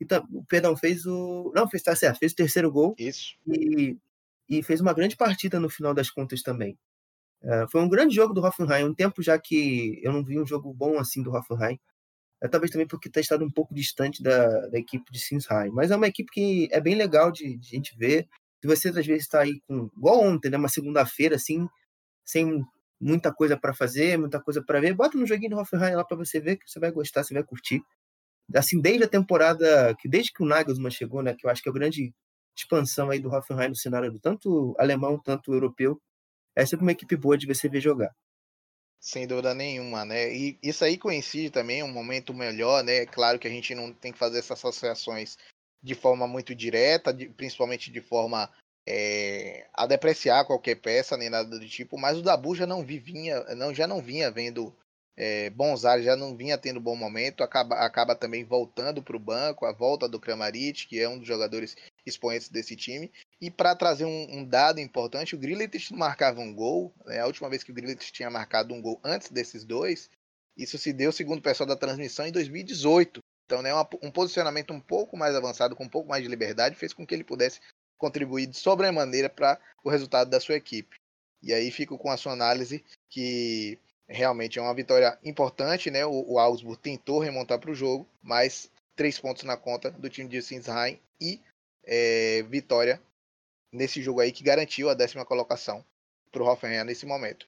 E, 0.00 0.06
perdão, 0.48 0.76
fez 0.76 1.06
o. 1.06 1.52
Não, 1.54 1.68
fez, 1.68 1.82
tá 1.82 1.94
certo, 1.94 2.18
fez 2.18 2.32
o 2.32 2.36
terceiro 2.36 2.70
gol. 2.70 2.94
Isso. 2.98 3.36
E, 3.46 3.96
e 4.48 4.62
fez 4.62 4.80
uma 4.80 4.92
grande 4.92 5.16
partida 5.16 5.60
no 5.60 5.70
final 5.70 5.94
das 5.94 6.10
contas 6.10 6.42
também. 6.42 6.76
Uh, 7.42 7.68
foi 7.70 7.80
um 7.80 7.88
grande 7.88 8.14
jogo 8.14 8.32
do 8.32 8.44
Hoffenheim, 8.44 8.84
um 8.84 8.94
tempo 8.94 9.22
já 9.22 9.38
que 9.38 10.00
eu 10.02 10.12
não 10.12 10.24
vi 10.24 10.38
um 10.38 10.46
jogo 10.46 10.72
bom 10.72 10.98
assim 10.98 11.22
do 11.22 11.32
Hoffenheim. 11.32 11.78
É, 12.42 12.48
talvez 12.48 12.70
também 12.72 12.86
porque 12.86 13.08
está 13.08 13.20
estado 13.20 13.44
um 13.44 13.50
pouco 13.50 13.74
distante 13.74 14.22
da, 14.22 14.66
da 14.68 14.78
equipe 14.78 15.10
de 15.12 15.18
Sinsheim. 15.20 15.70
Mas 15.70 15.90
é 15.90 15.96
uma 15.96 16.08
equipe 16.08 16.30
que 16.32 16.68
é 16.72 16.80
bem 16.80 16.94
legal 16.96 17.30
de, 17.30 17.56
de 17.56 17.68
gente 17.68 17.96
ver. 17.96 18.28
Se 18.60 18.66
você 18.66 18.88
às 18.88 19.06
vezes 19.06 19.22
está 19.22 19.40
aí 19.40 19.60
com. 19.66 19.90
igual 19.96 20.20
ontem, 20.20 20.50
né? 20.50 20.56
Uma 20.56 20.68
segunda-feira, 20.68 21.36
assim, 21.36 21.68
sem 22.24 22.64
muita 23.02 23.32
coisa 23.32 23.56
para 23.56 23.74
fazer, 23.74 24.18
muita 24.18 24.40
coisa 24.40 24.62
para 24.62 24.80
ver, 24.80 24.94
bota 24.94 25.18
no 25.18 25.26
joguinho 25.26 25.50
do 25.50 25.58
Hoffenheim 25.58 25.96
lá 25.96 26.04
para 26.04 26.16
você 26.16 26.40
ver 26.40 26.56
que 26.56 26.70
você 26.70 26.78
vai 26.78 26.92
gostar, 26.92 27.24
você 27.24 27.34
vai 27.34 27.42
curtir. 27.42 27.82
assim, 28.54 28.80
desde 28.80 29.04
a 29.04 29.08
temporada, 29.08 29.94
que 30.00 30.08
desde 30.08 30.32
que 30.32 30.42
o 30.42 30.46
Nagelsmann 30.46 30.90
chegou, 30.90 31.22
né, 31.22 31.34
que 31.34 31.46
eu 31.46 31.50
acho 31.50 31.62
que 31.62 31.68
é 31.68 31.72
a 31.72 31.74
grande 31.74 32.14
expansão 32.56 33.10
aí 33.10 33.20
do 33.20 33.30
Hoffenheim 33.30 33.70
no 33.70 33.76
cenário 33.76 34.18
tanto 34.20 34.74
alemão, 34.78 35.18
tanto 35.18 35.52
europeu, 35.54 36.00
é 36.56 36.64
sempre 36.66 36.84
uma 36.84 36.92
equipe 36.92 37.16
boa 37.16 37.36
de 37.36 37.46
você 37.46 37.68
ver 37.68 37.80
jogar. 37.80 38.14
Sem 39.00 39.26
dúvida 39.26 39.52
nenhuma, 39.52 40.04
né? 40.04 40.32
E 40.32 40.58
isso 40.62 40.84
aí 40.84 40.96
coincide 40.96 41.50
também 41.50 41.82
um 41.82 41.92
momento 41.92 42.32
melhor, 42.32 42.84
né? 42.84 43.04
Claro 43.06 43.38
que 43.38 43.48
a 43.48 43.50
gente 43.50 43.74
não 43.74 43.92
tem 43.92 44.12
que 44.12 44.18
fazer 44.18 44.38
essas 44.38 44.58
associações 44.58 45.36
de 45.82 45.94
forma 45.94 46.28
muito 46.28 46.54
direta, 46.54 47.12
de, 47.12 47.28
principalmente 47.28 47.90
de 47.90 48.00
forma 48.00 48.48
é, 48.86 49.66
a 49.74 49.86
depreciar 49.86 50.44
qualquer 50.44 50.76
peça 50.76 51.16
nem 51.16 51.28
nada 51.28 51.58
do 51.58 51.68
tipo, 51.68 51.98
mas 51.98 52.16
o 52.16 52.22
Dabu 52.22 52.54
já 52.54 52.66
não 52.66 52.84
vinha, 52.84 53.42
não, 53.56 53.74
já 53.74 53.86
não 53.86 54.00
vinha 54.00 54.30
vendo 54.30 54.74
é, 55.16 55.52
já 56.02 56.16
não 56.16 56.36
vinha 56.36 56.56
tendo 56.56 56.80
bom 56.80 56.96
momento, 56.96 57.42
acaba, 57.42 57.76
acaba 57.76 58.14
também 58.14 58.44
voltando 58.44 59.02
para 59.02 59.16
o 59.16 59.20
banco, 59.20 59.66
a 59.66 59.72
volta 59.72 60.08
do 60.08 60.18
Kramaric, 60.18 60.86
que 60.86 60.98
é 60.98 61.08
um 61.08 61.18
dos 61.18 61.28
jogadores 61.28 61.76
expoentes 62.06 62.48
desse 62.48 62.74
time. 62.74 63.12
E 63.40 63.50
para 63.50 63.74
trazer 63.74 64.04
um, 64.04 64.38
um, 64.38 64.44
dado 64.44 64.80
importante, 64.80 65.34
o 65.34 65.38
Grealish 65.38 65.92
marcava 65.92 66.40
um 66.40 66.54
gol, 66.54 66.92
né, 67.04 67.20
a 67.20 67.26
última 67.26 67.48
vez 67.48 67.62
que 67.62 67.70
o 67.70 67.74
Grealish 67.74 68.12
tinha 68.12 68.30
marcado 68.30 68.72
um 68.74 68.80
gol 68.80 69.00
antes 69.04 69.30
desses 69.30 69.64
dois, 69.64 70.08
isso 70.56 70.78
se 70.78 70.92
deu, 70.92 71.12
segundo 71.12 71.38
o 71.38 71.42
pessoal 71.42 71.66
da 71.66 71.76
transmissão, 71.76 72.26
em 72.26 72.32
2018. 72.32 73.20
Então, 73.46 73.62
né, 73.62 73.72
uma, 73.72 73.88
um 74.02 74.10
posicionamento 74.10 74.72
um 74.72 74.80
pouco 74.80 75.16
mais 75.16 75.34
avançado, 75.34 75.76
com 75.76 75.84
um 75.84 75.88
pouco 75.88 76.08
mais 76.08 76.22
de 76.22 76.28
liberdade, 76.28 76.76
fez 76.76 76.92
com 76.92 77.06
que 77.06 77.14
ele 77.14 77.24
pudesse 77.24 77.60
contribuir 77.98 78.46
de 78.46 78.56
sobremaneira 78.56 79.28
para 79.28 79.58
o 79.84 79.90
resultado 79.90 80.30
da 80.30 80.40
sua 80.40 80.56
equipe. 80.56 80.96
E 81.42 81.52
aí 81.52 81.70
fico 81.70 81.98
com 81.98 82.10
a 82.10 82.16
sua 82.16 82.32
análise 82.32 82.84
que 83.10 83.78
realmente 84.08 84.58
é 84.58 84.62
uma 84.62 84.74
vitória 84.74 85.18
importante, 85.24 85.90
né? 85.90 86.04
O, 86.04 86.32
o 86.32 86.38
Augsburg 86.38 86.80
tentou 86.80 87.20
remontar 87.20 87.58
para 87.58 87.70
o 87.70 87.74
jogo, 87.74 88.08
mas 88.22 88.70
três 88.94 89.18
pontos 89.18 89.42
na 89.44 89.56
conta 89.56 89.90
do 89.90 90.08
time 90.08 90.28
de 90.28 90.42
Sinsheim 90.42 91.00
e 91.20 91.40
é, 91.84 92.42
vitória 92.48 93.00
nesse 93.72 94.02
jogo 94.02 94.20
aí 94.20 94.30
que 94.30 94.44
garantiu 94.44 94.90
a 94.90 94.94
décima 94.94 95.24
colocação 95.24 95.84
para 96.30 96.42
o 96.42 96.46
Hoffenheim 96.46 96.84
nesse 96.84 97.06
momento. 97.06 97.46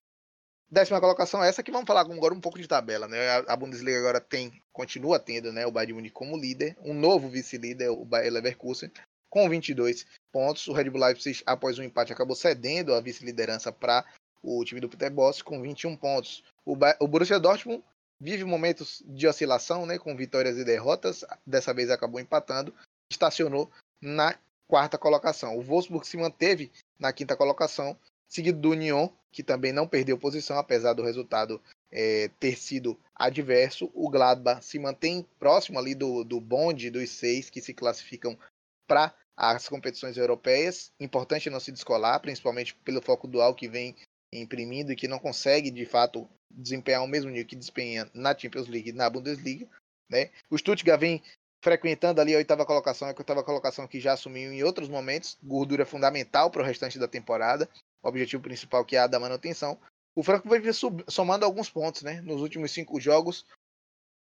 Décima 0.70 1.00
colocação 1.00 1.44
é 1.44 1.48
essa 1.48 1.62
que 1.62 1.70
vamos 1.70 1.86
falar 1.86 2.00
agora 2.00 2.34
um 2.34 2.40
pouco 2.40 2.58
de 2.58 2.66
tabela, 2.66 3.06
né? 3.06 3.18
A 3.46 3.54
Bundesliga 3.54 3.98
agora 3.98 4.20
tem, 4.20 4.60
continua 4.72 5.20
tendo, 5.20 5.52
né, 5.52 5.66
o 5.66 5.70
Bayern 5.70 5.92
Munique 5.94 6.14
como 6.14 6.36
líder, 6.36 6.76
um 6.80 6.94
novo 6.94 7.28
vice-líder, 7.28 7.90
o 7.90 8.04
Bayer 8.04 8.32
Leverkusen, 8.32 8.90
com 9.30 9.48
22 9.48 10.06
pontos. 10.32 10.66
O 10.66 10.72
Red 10.72 10.90
Bull 10.90 11.00
Leipzig, 11.00 11.42
após 11.46 11.78
um 11.78 11.82
empate, 11.82 12.12
acabou 12.12 12.34
cedendo 12.34 12.94
a 12.94 13.00
vice-liderança 13.00 13.70
para 13.70 14.04
o 14.44 14.62
time 14.64 14.80
do 14.80 14.88
Peter 14.88 15.10
Boss 15.10 15.40
com 15.40 15.60
21 15.62 15.96
pontos. 15.96 16.44
O, 16.64 16.76
o 17.00 17.08
Borussia 17.08 17.40
Dortmund 17.40 17.82
vive 18.20 18.44
momentos 18.44 19.02
de 19.06 19.26
oscilação, 19.26 19.86
né, 19.86 19.98
com 19.98 20.14
vitórias 20.14 20.58
e 20.58 20.64
derrotas. 20.64 21.24
Dessa 21.46 21.72
vez 21.72 21.90
acabou 21.90 22.20
empatando, 22.20 22.74
estacionou 23.10 23.70
na 24.00 24.38
quarta 24.68 24.98
colocação. 24.98 25.56
O 25.56 25.62
Wolfsburg 25.62 26.06
se 26.06 26.16
manteve 26.16 26.70
na 26.98 27.12
quinta 27.12 27.36
colocação, 27.36 27.96
seguido 28.28 28.60
do 28.60 28.70
Union, 28.70 29.08
que 29.32 29.42
também 29.42 29.72
não 29.72 29.88
perdeu 29.88 30.18
posição, 30.18 30.58
apesar 30.58 30.92
do 30.92 31.02
resultado 31.02 31.60
é, 31.90 32.30
ter 32.38 32.56
sido 32.56 32.98
adverso. 33.14 33.90
O 33.94 34.08
Gladbach 34.10 34.64
se 34.64 34.78
mantém 34.78 35.26
próximo 35.38 35.78
ali 35.78 35.94
do, 35.94 36.22
do 36.22 36.40
bonde 36.40 36.90
dos 36.90 37.10
seis 37.10 37.50
que 37.50 37.60
se 37.60 37.72
classificam 37.72 38.38
para 38.86 39.14
as 39.36 39.68
competições 39.68 40.16
europeias. 40.16 40.92
Importante 41.00 41.50
não 41.50 41.58
se 41.58 41.72
descolar, 41.72 42.20
principalmente 42.20 42.74
pelo 42.76 43.02
foco 43.02 43.26
dual 43.26 43.54
que 43.54 43.68
vem 43.68 43.96
imprimindo 44.40 44.92
e 44.92 44.96
que 44.96 45.08
não 45.08 45.18
consegue, 45.18 45.70
de 45.70 45.86
fato, 45.86 46.28
desempenhar 46.50 47.02
o 47.02 47.08
mesmo 47.08 47.30
nível 47.30 47.46
que 47.46 47.56
desempenha 47.56 48.10
na 48.14 48.36
Champions 48.36 48.68
League 48.68 48.90
e 48.90 48.92
na 48.92 49.08
Bundesliga. 49.08 49.66
Né? 50.08 50.30
O 50.50 50.58
Stuttgart 50.58 51.00
vem 51.00 51.22
frequentando 51.62 52.20
ali 52.20 52.34
a 52.34 52.38
oitava 52.38 52.66
colocação, 52.66 53.08
a 53.08 53.14
oitava 53.16 53.42
colocação 53.42 53.88
que 53.88 53.98
já 53.98 54.12
assumiu 54.12 54.52
em 54.52 54.62
outros 54.62 54.88
momentos, 54.88 55.38
gordura 55.42 55.86
fundamental 55.86 56.50
para 56.50 56.62
o 56.62 56.64
restante 56.64 56.98
da 56.98 57.08
temporada, 57.08 57.68
o 58.02 58.08
objetivo 58.08 58.42
principal 58.42 58.84
que 58.84 58.96
é 58.96 59.00
a 59.00 59.06
da 59.06 59.18
manutenção. 59.18 59.78
O 60.14 60.22
Franco 60.22 60.48
vai 60.48 60.60
somando 61.08 61.44
alguns 61.44 61.70
pontos, 61.70 62.02
né? 62.02 62.20
Nos 62.20 62.40
últimos 62.40 62.70
cinco 62.70 63.00
jogos, 63.00 63.46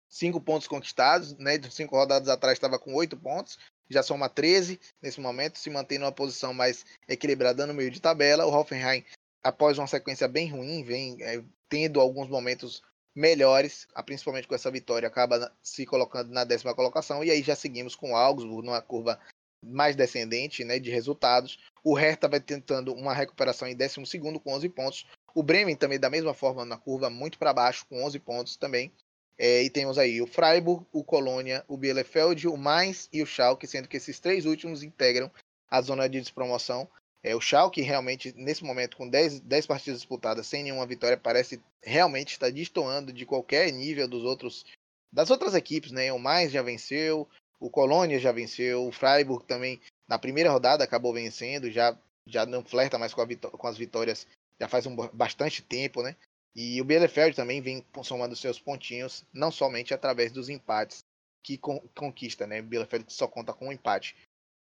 cinco 0.09 0.41
pontos 0.41 0.67
conquistados, 0.67 1.37
né? 1.39 1.61
Cinco 1.71 1.97
rodadas 1.97 2.29
atrás 2.29 2.57
estava 2.57 2.79
com 2.79 2.93
oito 2.95 3.17
pontos, 3.17 3.57
já 3.89 4.03
soma 4.03 4.29
13 4.29 4.79
nesse 5.01 5.21
momento, 5.21 5.59
se 5.59 5.71
mantém 5.71 5.99
numa 5.99 6.13
posição 6.13 6.53
mais 6.53 6.85
equilibrada 7.09 7.67
no 7.67 7.73
meio 7.73 7.91
de 7.91 8.01
tabela. 8.01 8.45
O 8.45 8.53
Hoffenheim 8.53 9.05
após 9.49 9.79
uma 9.79 9.87
sequência 9.87 10.29
bem 10.29 10.51
ruim, 10.51 10.83
vem 10.85 11.17
é, 11.23 11.43
tendo 11.69 12.01
alguns 12.01 12.29
momentos 12.29 12.83
melhores, 13.15 13.89
principalmente 14.05 14.47
com 14.47 14.55
essa 14.55 14.71
vitória, 14.71 15.09
acaba 15.09 15.51
se 15.63 15.87
colocando 15.87 16.31
na 16.31 16.45
décima 16.45 16.75
colocação, 16.75 17.25
e 17.25 17.31
aí 17.31 17.43
já 17.43 17.57
seguimos 17.57 17.97
com 17.97 18.13
o 18.13 18.17
Augsburg 18.17 18.67
numa 18.67 18.83
curva 18.83 19.19
mais 19.65 19.97
descendente 19.97 20.65
né, 20.65 20.79
de 20.79 20.91
resultados. 20.91 21.59
O 21.83 21.95
Hertha 21.95 22.29
vai 22.29 22.41
tentando 22.41 22.93
uma 22.93 23.15
recuperação 23.15 23.67
em 23.67 23.75
12 23.75 24.19
com 24.39 24.53
11 24.53 24.69
pontos. 24.69 25.07
O 25.35 25.43
Bremen 25.43 25.75
também 25.75 25.99
da 25.99 26.11
mesma 26.11 26.35
forma 26.35 26.65
na 26.65 26.77
curva 26.77 27.11
muito 27.11 27.39
para 27.39 27.53
baixo 27.53 27.87
com 27.87 28.05
11 28.05 28.19
pontos 28.21 28.57
também. 28.57 28.93
É, 29.37 29.63
e 29.63 29.71
temos 29.71 29.99
aí 29.99 30.21
o 30.21 30.27
Freiburg, 30.27 30.85
o 30.93 31.03
Colônia, 31.03 31.65
o 31.67 31.77
Bielefeld, 31.77 32.47
o 32.47 32.57
Mainz 32.57 33.09
e 33.13 33.23
o 33.23 33.27
Schalke, 33.27 33.67
sendo 33.67 33.89
que 33.89 33.97
esses 33.97 34.21
três 34.21 34.45
últimos 34.45 34.83
integram 34.83 35.31
a 35.71 35.81
zona 35.81 36.09
de 36.09 36.21
despromoção. 36.21 36.89
É, 37.23 37.35
o 37.35 37.41
Schalke 37.41 37.81
realmente, 37.83 38.33
nesse 38.37 38.63
momento, 38.63 38.97
com 38.97 39.09
10, 39.09 39.41
10 39.41 39.67
partidas 39.67 40.01
disputadas 40.01 40.47
sem 40.47 40.63
nenhuma 40.63 40.87
vitória, 40.87 41.17
parece 41.17 41.61
realmente 41.83 42.33
estar 42.33 42.51
destoando 42.51 43.13
de 43.13 43.27
qualquer 43.27 43.73
nível 43.73 44.07
dos 44.07 44.25
outros 44.25 44.65
das 45.11 45.31
outras 45.31 45.55
equipes, 45.55 45.91
né? 45.91 46.13
O 46.13 46.19
Mais 46.19 46.53
já 46.53 46.63
venceu, 46.63 47.27
o 47.59 47.71
Colônia 47.71 48.21
já 48.21 48.31
venceu, 48.31 48.87
o 48.87 48.93
Freiburg 48.93 49.45
também 49.47 49.81
na 50.07 50.19
primeira 50.19 50.51
rodada 50.51 50.85
acabou 50.85 51.13
vencendo, 51.13 51.71
já 51.71 51.97
já 52.27 52.45
não 52.45 52.63
flerta 52.63 52.99
mais 52.99 53.15
com, 53.15 53.27
com 53.27 53.67
as 53.67 53.79
vitórias 53.79 54.27
já 54.61 54.69
faz 54.69 54.87
um 54.87 54.95
bastante 54.95 55.63
tempo, 55.63 56.03
né? 56.03 56.15
E 56.55 56.81
o 56.81 56.85
Bielefeld 56.85 57.35
também 57.35 57.61
vem 57.61 57.85
somando 58.03 58.35
seus 58.37 58.59
pontinhos, 58.59 59.25
não 59.33 59.51
somente 59.51 59.95
através 59.95 60.33
dos 60.33 60.49
empates 60.49 61.05
que 61.43 61.57
con 61.57 61.81
conquista, 61.95 62.47
né? 62.47 62.61
O 62.61 62.65
Bielefeld 62.65 63.05
só 63.09 63.27
conta 63.29 63.53
com 63.53 63.69
um 63.69 63.73
empate. 63.73 64.17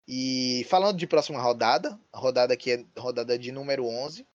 E 0.07 0.65
falando 0.69 0.97
de 0.97 1.07
próxima 1.07 1.41
rodada, 1.41 1.99
rodada 2.13 2.57
que 2.57 2.71
é 2.71 2.85
rodada 2.97 3.37
de 3.39 3.51
número 3.51 3.85
11, 3.85 4.25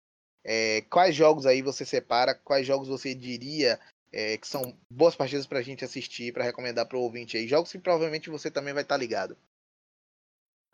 é, 0.44 0.82
quais 0.90 1.14
jogos 1.14 1.44
aí 1.44 1.60
você 1.60 1.84
separa? 1.84 2.34
Quais 2.34 2.66
jogos 2.66 2.88
você 2.88 3.14
diria 3.14 3.78
é, 4.10 4.38
que 4.38 4.48
são 4.48 4.74
boas 4.90 5.14
partidas 5.14 5.46
para 5.46 5.58
a 5.58 5.62
gente 5.62 5.84
assistir, 5.84 6.32
para 6.32 6.44
recomendar 6.44 6.86
para 6.86 6.96
o 6.96 7.02
ouvinte 7.02 7.36
aí? 7.36 7.46
Jogos 7.46 7.70
que 7.70 7.78
provavelmente 7.78 8.30
você 8.30 8.50
também 8.50 8.72
vai 8.72 8.82
estar 8.82 8.94
tá 8.94 8.98
ligado. 8.98 9.36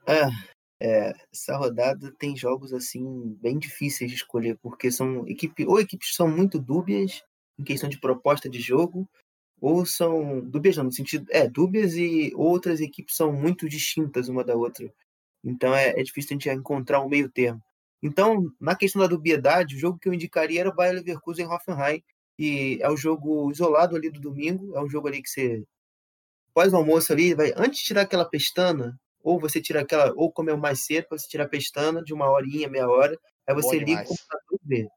Ah, 0.07 0.31
é, 0.81 1.13
essa 1.33 1.57
rodada 1.57 2.13
tem 2.19 2.37
jogos 2.37 2.73
assim 2.73 3.37
bem 3.41 3.59
difíceis 3.59 4.11
de 4.11 4.17
escolher, 4.17 4.57
porque 4.63 4.91
são 4.91 5.27
equipe, 5.27 5.67
ou 5.67 5.81
equipes 5.81 6.15
são 6.15 6.29
muito 6.29 6.59
dúbias 6.59 7.23
em 7.59 7.65
questão 7.65 7.89
de 7.89 7.99
proposta 7.99 8.49
de 8.49 8.61
jogo, 8.61 9.09
ou 9.65 9.87
são 9.87 10.41
dúbias 10.41 10.77
não, 10.77 10.85
no 10.85 10.93
sentido, 10.93 11.27
é, 11.31 11.49
dúbias 11.49 11.95
e 11.95 12.31
outras 12.35 12.81
equipes 12.81 13.17
são 13.17 13.33
muito 13.33 13.67
distintas 13.67 14.29
uma 14.29 14.45
da 14.45 14.55
outra. 14.55 14.93
Então 15.43 15.75
é, 15.75 15.99
é 15.99 16.03
difícil 16.03 16.31
a 16.31 16.35
gente 16.35 16.51
encontrar 16.51 17.01
um 17.01 17.09
meio 17.09 17.31
termo. 17.31 17.62
Então, 18.03 18.53
na 18.61 18.77
questão 18.77 19.01
da 19.01 19.09
dubiedade, 19.09 19.75
o 19.75 19.79
jogo 19.79 19.99
que 19.99 20.07
eu 20.07 20.12
indicaria 20.12 20.61
era 20.61 20.69
o 20.69 20.75
Bayer 20.75 20.97
Leverkusen 20.97 21.47
Hoffenheim, 21.47 22.03
e 22.39 22.79
é 22.83 22.91
o 22.91 22.97
jogo 22.97 23.51
isolado 23.51 23.97
ali 23.97 24.11
do 24.11 24.21
domingo, 24.21 24.77
é 24.77 24.83
um 24.83 24.89
jogo 24.91 25.09
ali 25.09 25.23
que 25.23 25.31
você 25.31 25.65
pós 26.53 26.71
o 26.75 26.77
almoço 26.77 27.11
ali, 27.11 27.35
vai 27.35 27.55
antes 27.57 27.81
de 27.81 27.87
tirar 27.87 28.03
aquela 28.03 28.27
pestana, 28.29 28.95
ou 29.23 29.41
você 29.41 29.62
tira 29.62 29.81
aquela, 29.81 30.12
ou 30.15 30.31
comer 30.31 30.59
mais 30.59 30.85
cedo, 30.85 31.07
você 31.11 31.27
tira 31.27 31.45
a 31.45 31.49
pestana 31.49 32.03
de 32.05 32.12
uma 32.12 32.31
horinha, 32.31 32.69
meia 32.69 32.87
hora, 32.87 33.19
aí 33.49 33.55
você 33.55 33.79
liga 33.79 34.03
o 34.03 34.07
computador 34.09 34.61
e 34.62 34.69
vê. 34.69 34.89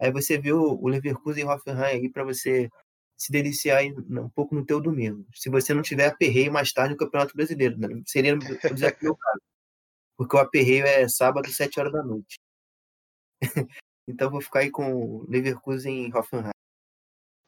Aí 0.00 0.12
você 0.12 0.38
vê 0.38 0.52
o, 0.52 0.78
o 0.80 0.88
Leverkusen 0.88 1.46
Hoffenheim 1.46 2.02
aí 2.02 2.08
para 2.08 2.22
você 2.22 2.70
se 3.16 3.30
deliciar 3.30 3.82
um 3.84 4.28
pouco 4.28 4.54
no 4.54 4.64
teu 4.64 4.80
domingo. 4.80 5.26
Se 5.34 5.48
você 5.48 5.72
não 5.72 5.82
tiver 5.82 6.06
aperreio 6.06 6.52
mais 6.52 6.72
tarde 6.72 6.92
no 6.92 6.98
Campeonato 6.98 7.36
Brasileiro, 7.36 7.78
né? 7.78 7.88
seria 8.06 8.36
dizer 8.36 8.96
meu 9.00 9.16
caso. 9.16 9.40
Porque 10.16 10.36
o 10.36 10.40
aperreio 10.40 10.86
é 10.86 11.08
sábado, 11.08 11.50
7 11.50 11.80
horas 11.80 11.92
da 11.92 12.02
noite. 12.02 12.38
então 14.08 14.30
vou 14.30 14.40
ficar 14.40 14.60
aí 14.60 14.70
com 14.70 15.24
Leverkusen 15.28 16.08
e 16.08 16.14
Hoffenheim. 16.14 16.50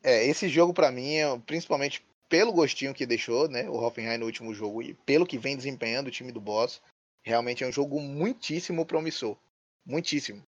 É, 0.02 0.24
esse 0.26 0.48
jogo 0.48 0.72
para 0.72 0.92
mim, 0.92 1.14
é, 1.14 1.38
principalmente 1.40 2.04
pelo 2.28 2.52
gostinho 2.52 2.94
que 2.94 3.06
deixou, 3.06 3.48
né, 3.48 3.68
o 3.68 3.74
Hoffenheim 3.74 4.18
no 4.18 4.26
último 4.26 4.52
jogo 4.52 4.82
e 4.82 4.94
pelo 4.94 5.26
que 5.26 5.38
vem 5.38 5.56
desempenhando 5.56 6.08
o 6.08 6.10
time 6.10 6.32
do 6.32 6.40
Boss, 6.40 6.82
realmente 7.24 7.64
é 7.64 7.66
um 7.66 7.72
jogo 7.72 8.00
muitíssimo 8.00 8.84
promissor, 8.84 9.36
muitíssimo. 9.84 10.42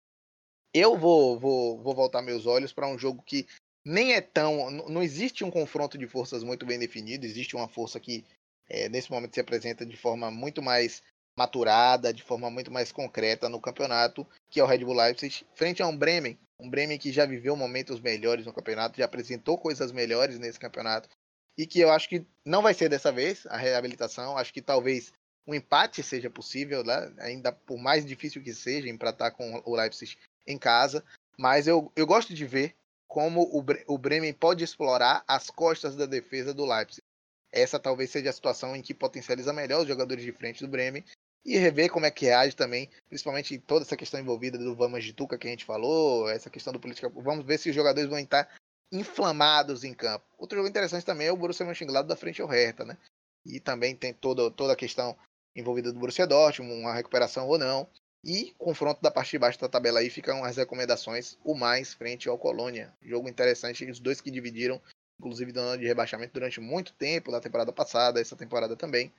Eu 0.74 0.98
vou, 0.98 1.40
vou, 1.40 1.82
vou 1.82 1.96
voltar 1.96 2.22
meus 2.22 2.46
olhos 2.46 2.74
para 2.74 2.88
um 2.88 2.98
jogo 2.98 3.24
que 3.24 3.48
nem 3.86 4.14
é 4.14 4.22
tão. 4.22 4.72
Não 4.72 5.04
existe 5.04 5.44
um 5.44 5.52
confronto 5.52 5.98
de 5.98 6.08
forças 6.08 6.44
muito 6.44 6.66
bem 6.66 6.80
definido, 6.80 7.26
existe 7.26 7.56
uma 7.56 7.68
força 7.68 8.00
que 8.00 8.26
é, 8.68 8.90
nesse 8.90 9.12
momento 9.12 9.36
se 9.36 9.40
apresenta 9.40 9.86
de 9.86 9.96
forma 9.96 10.32
muito 10.32 10.62
mais 10.62 11.04
maturada, 11.38 12.14
de 12.14 12.24
forma 12.24 12.50
muito 12.50 12.72
mais 12.72 12.92
concreta 12.92 13.48
no 13.48 13.62
campeonato, 13.62 14.26
que 14.50 14.60
é 14.60 14.64
o 14.64 14.68
Red 14.68 14.80
Bull 14.80 14.96
Leipzig, 14.96 15.46
frente 15.54 15.84
a 15.84 15.88
um 15.88 15.96
Bremen, 15.96 16.40
um 16.60 16.70
Bremen 16.70 16.98
que 16.98 17.12
já 17.12 17.26
viveu 17.26 17.56
momentos 17.56 18.00
melhores 18.00 18.46
no 18.46 18.54
campeonato, 18.54 18.98
já 18.98 19.06
apresentou 19.06 19.58
coisas 19.58 19.92
melhores 19.92 20.40
nesse 20.40 20.58
campeonato, 20.58 21.10
e 21.58 21.66
que 21.68 21.80
eu 21.80 21.92
acho 21.92 22.10
que 22.10 22.26
não 22.46 22.62
vai 22.62 22.74
ser 22.74 22.90
dessa 22.90 23.12
vez 23.12 23.46
a 23.48 23.58
reabilitação. 23.58 24.38
Acho 24.38 24.54
que 24.54 24.62
talvez 24.62 25.14
um 25.48 25.54
empate 25.54 26.04
seja 26.04 26.30
possível, 26.30 26.84
né? 26.84 27.14
ainda 27.20 27.52
por 27.52 27.78
mais 27.78 28.06
difícil 28.06 28.44
que 28.44 28.54
seja, 28.54 28.90
empatar 28.90 29.34
com 29.34 29.62
o 29.66 29.76
Leipzig 29.76 30.18
em 30.46 30.58
casa. 30.58 31.04
Mas 31.38 31.68
eu, 31.68 31.92
eu 31.96 32.06
gosto 32.06 32.34
de 32.34 32.46
ver 32.46 32.76
como 33.16 33.44
o, 33.44 33.64
o 33.88 33.98
Bremen 33.98 34.34
pode 34.34 34.62
explorar 34.62 35.24
as 35.26 35.50
costas 35.50 35.96
da 35.96 36.06
defesa 36.06 36.54
do 36.54 36.66
Leipzig. 36.66 37.02
Essa 37.50 37.80
talvez 37.80 38.10
seja 38.10 38.30
a 38.30 38.34
situação 38.34 38.76
em 38.76 38.82
que 38.82 38.94
potencializa 38.94 39.54
melhor 39.54 39.84
os 39.84 39.88
jogadores 39.88 40.22
de 40.22 40.34
frente 40.34 40.62
do 40.62 40.70
Bremen 40.70 41.02
e 41.46 41.58
rever 41.58 41.90
como 41.90 42.06
é 42.06 42.12
que 42.12 42.26
reage 42.26 42.58
também, 42.58 42.90
principalmente 43.08 43.58
toda 43.58 43.86
essa 43.86 43.96
questão 43.96 44.20
envolvida 44.20 44.58
do 44.58 44.76
Vamos 44.76 45.02
de 45.02 45.14
Tuca 45.14 45.38
que 45.38 45.48
a 45.48 45.50
gente 45.50 45.64
falou, 45.64 46.30
essa 46.30 46.50
questão 46.50 46.74
do 46.74 46.80
política. 46.80 47.08
Vamos 47.08 47.46
ver 47.46 47.58
se 47.58 47.70
os 47.70 47.76
jogadores 47.76 48.10
vão 48.10 48.20
estar 48.20 48.54
inflamados 48.92 49.86
em 49.86 49.94
campo. 49.94 50.26
Outro 50.38 50.58
jogo 50.58 50.68
interessante 50.68 51.06
também 51.06 51.28
é 51.28 51.32
o 51.32 51.38
Borussia 51.38 51.66
Mönchengladbach 51.66 52.10
da 52.10 52.18
frente 52.18 52.42
ao 52.42 52.50
Hertha, 52.50 52.84
né? 52.84 52.98
E 53.46 53.62
também 53.62 53.96
tem 53.96 54.14
toda, 54.14 54.52
toda 54.52 54.74
a 54.74 54.76
questão 54.76 55.18
envolvida 55.56 55.94
do 55.94 56.00
Borussia 56.00 56.28
Dortmund, 56.28 56.82
uma 56.82 56.94
recuperação 56.94 57.48
ou 57.48 57.58
não. 57.58 57.88
E 58.26 58.56
confronto 58.58 59.00
da 59.04 59.12
parte 59.12 59.32
de 59.32 59.38
baixo 59.38 59.62
da 59.62 59.70
tabela 59.70 60.00
aí 60.00 60.10
ficam 60.10 60.44
as 60.44 60.58
recomendações, 60.58 61.38
o 61.44 61.54
mais 61.54 61.94
frente 61.94 62.28
ao 62.28 62.40
Colônia. 62.40 62.92
Jogo 63.04 63.30
interessante, 63.30 63.86
os 63.86 64.00
dois 64.00 64.20
que 64.20 64.32
dividiram, 64.32 64.82
inclusive 65.20 65.52
dando 65.52 65.80
de 65.80 65.86
rebaixamento 65.86 66.34
durante 66.34 66.60
muito 66.60 66.92
tempo, 66.94 67.32
na 67.32 67.40
temporada 67.40 67.72
passada, 67.72 68.20
essa 68.20 68.36
temporada 68.36 68.76
também. 68.76 69.14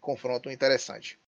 Confronto 0.00 0.50
interessante. 0.50 1.20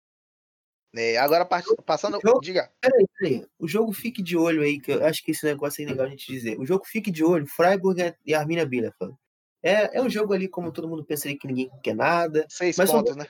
É, 0.96 1.18
agora, 1.18 1.46
passando. 1.86 2.18
O 2.18 2.22
jogo, 2.22 2.42
diga. 2.42 2.72
Peraí, 2.82 3.06
peraí. 3.20 3.48
O 3.60 3.68
jogo 3.68 3.94
fique 3.94 4.24
de 4.24 4.36
olho 4.36 4.64
aí, 4.64 4.80
que 4.80 4.92
eu 4.92 5.06
acho 5.06 5.24
que 5.24 5.30
esse 5.30 5.46
negócio 5.46 5.84
é 5.84 5.88
legal 5.88 6.08
a 6.08 6.10
gente 6.10 6.32
dizer. 6.32 6.60
O 6.60 6.66
jogo 6.66 6.84
fique 6.84 7.12
de 7.12 7.24
olho, 7.24 7.46
Freiburg 7.46 8.16
e 8.26 8.34
Arminia 8.34 8.66
Bielefeld. 8.66 9.16
É, 9.62 9.98
é 9.98 10.02
um 10.02 10.10
jogo 10.10 10.34
ali, 10.34 10.48
como 10.48 10.72
todo 10.72 10.90
mundo 10.90 11.06
pensa 11.06 11.28
ali, 11.28 11.38
que 11.38 11.46
ninguém 11.46 11.70
quer 11.84 11.94
nada. 11.94 12.44
Seis 12.50 12.76
mas 12.76 12.90
pontos, 12.90 13.14
são, 13.14 13.22
né? 13.22 13.30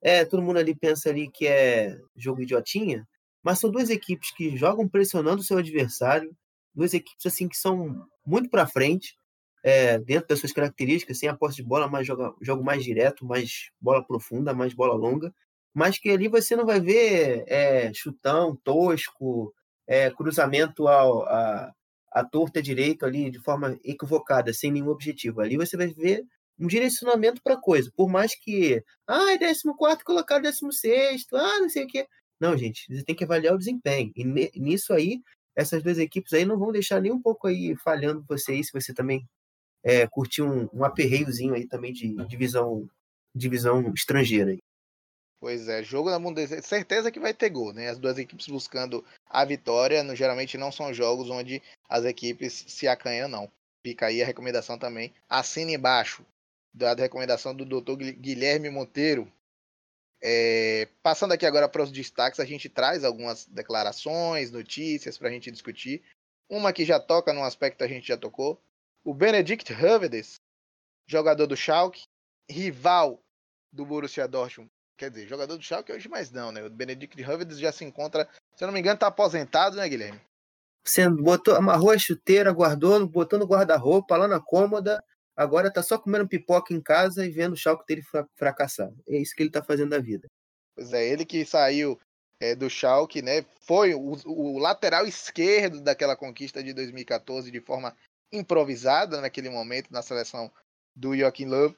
É, 0.00 0.24
todo 0.24 0.42
mundo 0.42 0.58
ali 0.58 0.74
pensa 0.74 1.10
ali 1.10 1.28
que 1.30 1.46
é 1.46 1.98
jogo 2.16 2.42
idiotinha, 2.42 3.06
mas 3.42 3.58
são 3.58 3.70
duas 3.70 3.90
equipes 3.90 4.30
que 4.34 4.56
jogam 4.56 4.88
pressionando 4.88 5.40
o 5.40 5.44
seu 5.44 5.58
adversário, 5.58 6.34
duas 6.74 6.94
equipes 6.94 7.26
assim 7.26 7.48
que 7.48 7.56
são 7.56 8.06
muito 8.24 8.48
para 8.50 8.66
frente, 8.66 9.16
é, 9.62 9.98
dentro 9.98 10.28
das 10.28 10.40
suas 10.40 10.52
características, 10.52 11.18
sem 11.18 11.28
a 11.28 11.36
posse 11.36 11.56
de 11.56 11.62
bola, 11.64 11.88
mas 11.88 12.06
joga, 12.06 12.32
jogo 12.40 12.64
mais 12.64 12.84
direto, 12.84 13.24
mais 13.24 13.70
bola 13.80 14.04
profunda, 14.04 14.54
mais 14.54 14.72
bola 14.72 14.94
longa, 14.94 15.34
mas 15.74 15.98
que 15.98 16.10
ali 16.10 16.28
você 16.28 16.56
não 16.56 16.64
vai 16.66 16.80
ver 16.80 17.44
é, 17.46 17.92
chutão, 17.92 18.56
tosco, 18.64 19.52
é, 19.86 20.10
cruzamento 20.10 20.86
ao, 20.88 21.24
a, 21.24 21.72
a 22.12 22.24
torta 22.24 22.62
direito 22.62 23.04
ali 23.04 23.30
de 23.30 23.38
forma 23.40 23.78
equivocada, 23.84 24.52
sem 24.52 24.70
nenhum 24.70 24.88
objetivo. 24.88 25.40
Ali 25.40 25.56
você 25.56 25.76
vai 25.76 25.88
ver 25.88 26.24
um 26.58 26.66
direcionamento 26.66 27.42
para 27.42 27.56
coisa. 27.56 27.90
Por 27.96 28.08
mais 28.08 28.34
que, 28.34 28.82
ah, 29.06 29.32
é 29.32 29.38
14 29.38 30.04
colocar 30.04 30.38
16, 30.38 31.26
ah, 31.32 31.60
não 31.60 31.68
sei 31.68 31.84
o 31.84 31.86
quê. 31.86 32.06
Não, 32.40 32.56
gente, 32.56 32.86
você 32.88 33.04
tem 33.04 33.14
que 33.14 33.24
avaliar 33.24 33.54
o 33.54 33.58
desempenho. 33.58 34.12
E 34.14 34.24
nisso 34.58 34.92
aí, 34.92 35.20
essas 35.56 35.82
duas 35.82 35.98
equipes 35.98 36.32
aí 36.32 36.44
não 36.44 36.58
vão 36.58 36.70
deixar 36.70 37.00
nem 37.00 37.12
um 37.12 37.20
pouco 37.20 37.48
aí 37.48 37.76
falhando 37.76 38.24
você 38.28 38.52
aí, 38.52 38.64
se 38.64 38.72
você 38.72 38.94
também 38.94 39.26
é, 39.82 40.06
curtir 40.06 40.42
um, 40.42 40.68
um 40.72 40.84
aperreiozinho 40.84 41.54
aí 41.54 41.66
também 41.66 41.92
de 41.92 42.14
divisão, 42.26 42.88
divisão 43.34 43.92
estrangeira. 43.92 44.50
Aí. 44.52 44.58
Pois 45.40 45.68
é, 45.68 45.82
jogo 45.82 46.10
da 46.10 46.18
Bundesliga, 46.18 46.62
certeza 46.62 47.10
que 47.12 47.20
vai 47.20 47.32
ter 47.32 47.50
gol, 47.50 47.72
né? 47.72 47.88
As 47.88 47.98
duas 47.98 48.18
equipes 48.18 48.48
buscando 48.48 49.04
a 49.26 49.44
vitória, 49.44 50.02
no, 50.02 50.14
geralmente 50.14 50.58
não 50.58 50.72
são 50.72 50.92
jogos 50.92 51.30
onde 51.30 51.62
as 51.88 52.04
equipes 52.04 52.64
se 52.66 52.88
acanham, 52.88 53.28
não. 53.28 53.50
Fica 53.84 54.06
aí 54.06 54.20
a 54.20 54.26
recomendação 54.26 54.76
também. 54.76 55.14
Assine 55.28 55.74
embaixo, 55.74 56.24
da 56.72 56.94
recomendação 56.94 57.54
do 57.54 57.64
Dr. 57.64 57.96
Guilherme 57.96 58.70
Monteiro. 58.70 59.30
É, 60.20 60.88
passando 61.02 61.32
aqui 61.32 61.46
agora 61.46 61.68
para 61.68 61.82
os 61.82 61.92
destaques, 61.92 62.40
a 62.40 62.44
gente 62.44 62.68
traz 62.68 63.04
algumas 63.04 63.46
declarações, 63.46 64.50
notícias 64.50 65.16
para 65.16 65.28
a 65.28 65.32
gente 65.32 65.50
discutir. 65.50 66.02
Uma 66.48 66.72
que 66.72 66.84
já 66.84 66.98
toca 66.98 67.32
num 67.32 67.44
aspecto 67.44 67.78
que 67.78 67.84
a 67.84 67.88
gente 67.88 68.08
já 68.08 68.16
tocou. 68.16 68.60
O 69.04 69.14
Benedict 69.14 69.72
Hövedes, 69.72 70.40
jogador 71.06 71.46
do 71.46 71.56
Schalke, 71.56 72.04
rival 72.50 73.22
do 73.72 73.84
Borussia 73.84 74.26
Dortmund. 74.26 74.70
Quer 74.96 75.10
dizer, 75.10 75.28
jogador 75.28 75.56
do 75.56 75.62
Schalke 75.62 75.92
hoje 75.92 76.08
mais 76.08 76.30
não, 76.30 76.50
né? 76.50 76.64
O 76.64 76.70
Benedict 76.70 77.22
Hövedes 77.22 77.58
já 77.58 77.70
se 77.70 77.84
encontra, 77.84 78.28
se 78.56 78.64
eu 78.64 78.66
não 78.66 78.72
me 78.72 78.80
engano, 78.80 78.96
está 78.96 79.06
aposentado, 79.06 79.76
né, 79.76 79.88
Guilherme? 79.88 80.20
Você 80.84 81.08
botou, 81.08 81.54
amarrou 81.54 81.90
a 81.90 81.98
chuteira, 81.98 82.50
guardou, 82.50 83.06
botou 83.06 83.38
no 83.38 83.46
guarda-roupa, 83.46 84.16
lá 84.16 84.26
na 84.26 84.40
cômoda, 84.40 85.04
Agora 85.38 85.72
tá 85.72 85.84
só 85.84 85.96
comendo 85.96 86.26
pipoca 86.26 86.74
em 86.74 86.80
casa 86.80 87.24
e 87.24 87.30
vendo 87.30 87.52
o 87.52 87.56
Schalke 87.56 87.86
dele 87.86 88.02
fracassar. 88.34 88.90
É 89.08 89.18
isso 89.18 89.36
que 89.36 89.42
ele 89.44 89.52
tá 89.52 89.62
fazendo 89.62 89.90
da 89.90 90.00
vida. 90.00 90.26
Pois 90.74 90.92
é, 90.92 91.06
ele 91.06 91.24
que 91.24 91.44
saiu 91.44 91.96
é, 92.40 92.56
do 92.56 92.68
Schalke, 92.68 93.22
né? 93.22 93.46
Foi 93.60 93.94
o, 93.94 94.16
o, 94.26 94.58
lateral 94.58 95.06
esquerdo 95.06 95.80
daquela 95.80 96.16
conquista 96.16 96.60
de 96.60 96.72
2014 96.72 97.52
de 97.52 97.60
forma 97.60 97.96
improvisada 98.32 99.20
naquele 99.20 99.48
momento 99.48 99.92
na 99.92 100.02
seleção 100.02 100.50
do 100.92 101.16
Joachim 101.16 101.44
Löw. 101.46 101.72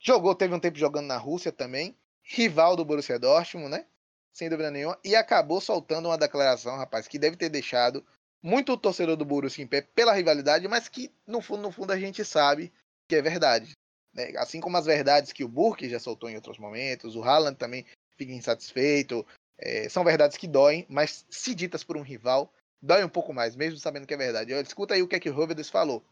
Jogou, 0.00 0.34
teve 0.34 0.54
um 0.54 0.60
tempo 0.60 0.78
jogando 0.78 1.08
na 1.08 1.18
Rússia 1.18 1.52
também, 1.52 1.94
rival 2.22 2.74
do 2.74 2.86
Borussia 2.86 3.18
Dortmund, 3.18 3.68
né? 3.68 3.86
Sem 4.32 4.48
dúvida 4.48 4.70
nenhuma, 4.70 4.98
e 5.04 5.14
acabou 5.14 5.60
soltando 5.60 6.08
uma 6.08 6.16
declaração, 6.16 6.74
rapaz, 6.78 7.06
que 7.06 7.18
deve 7.18 7.36
ter 7.36 7.50
deixado 7.50 8.02
muito 8.42 8.76
torcedor 8.76 9.16
do 9.16 9.24
Borussia 9.24 9.62
em 9.62 9.66
pé 9.66 9.82
pela 9.82 10.14
rivalidade, 10.14 10.66
mas 10.68 10.88
que 10.88 11.12
no 11.26 11.40
fundo, 11.40 11.62
no 11.62 11.72
fundo 11.72 11.92
a 11.92 11.98
gente 11.98 12.24
sabe 12.24 12.72
que 13.08 13.16
é 13.16 13.22
verdade. 13.22 13.72
Né? 14.14 14.32
Assim 14.36 14.60
como 14.60 14.76
as 14.76 14.86
verdades 14.86 15.32
que 15.32 15.44
o 15.44 15.48
Burke 15.48 15.88
já 15.88 15.98
soltou 15.98 16.30
em 16.30 16.36
outros 16.36 16.58
momentos, 16.58 17.16
o 17.16 17.22
Haaland 17.22 17.56
também 17.56 17.86
fica 18.16 18.32
insatisfeito. 18.32 19.26
É, 19.58 19.88
são 19.88 20.04
verdades 20.04 20.36
que 20.36 20.46
doem, 20.46 20.86
mas 20.88 21.26
se 21.28 21.54
ditas 21.54 21.82
por 21.82 21.96
um 21.96 22.02
rival, 22.02 22.52
dói 22.80 23.04
um 23.04 23.08
pouco 23.08 23.32
mais, 23.32 23.56
mesmo 23.56 23.78
sabendo 23.78 24.06
que 24.06 24.14
é 24.14 24.16
verdade. 24.16 24.52
Eu, 24.52 24.60
escuta 24.60 24.94
aí 24.94 25.02
o 25.02 25.08
que 25.08 25.16
é 25.16 25.20
que 25.20 25.30
o 25.30 25.34
Rovedes 25.34 25.68
falou. 25.68 26.04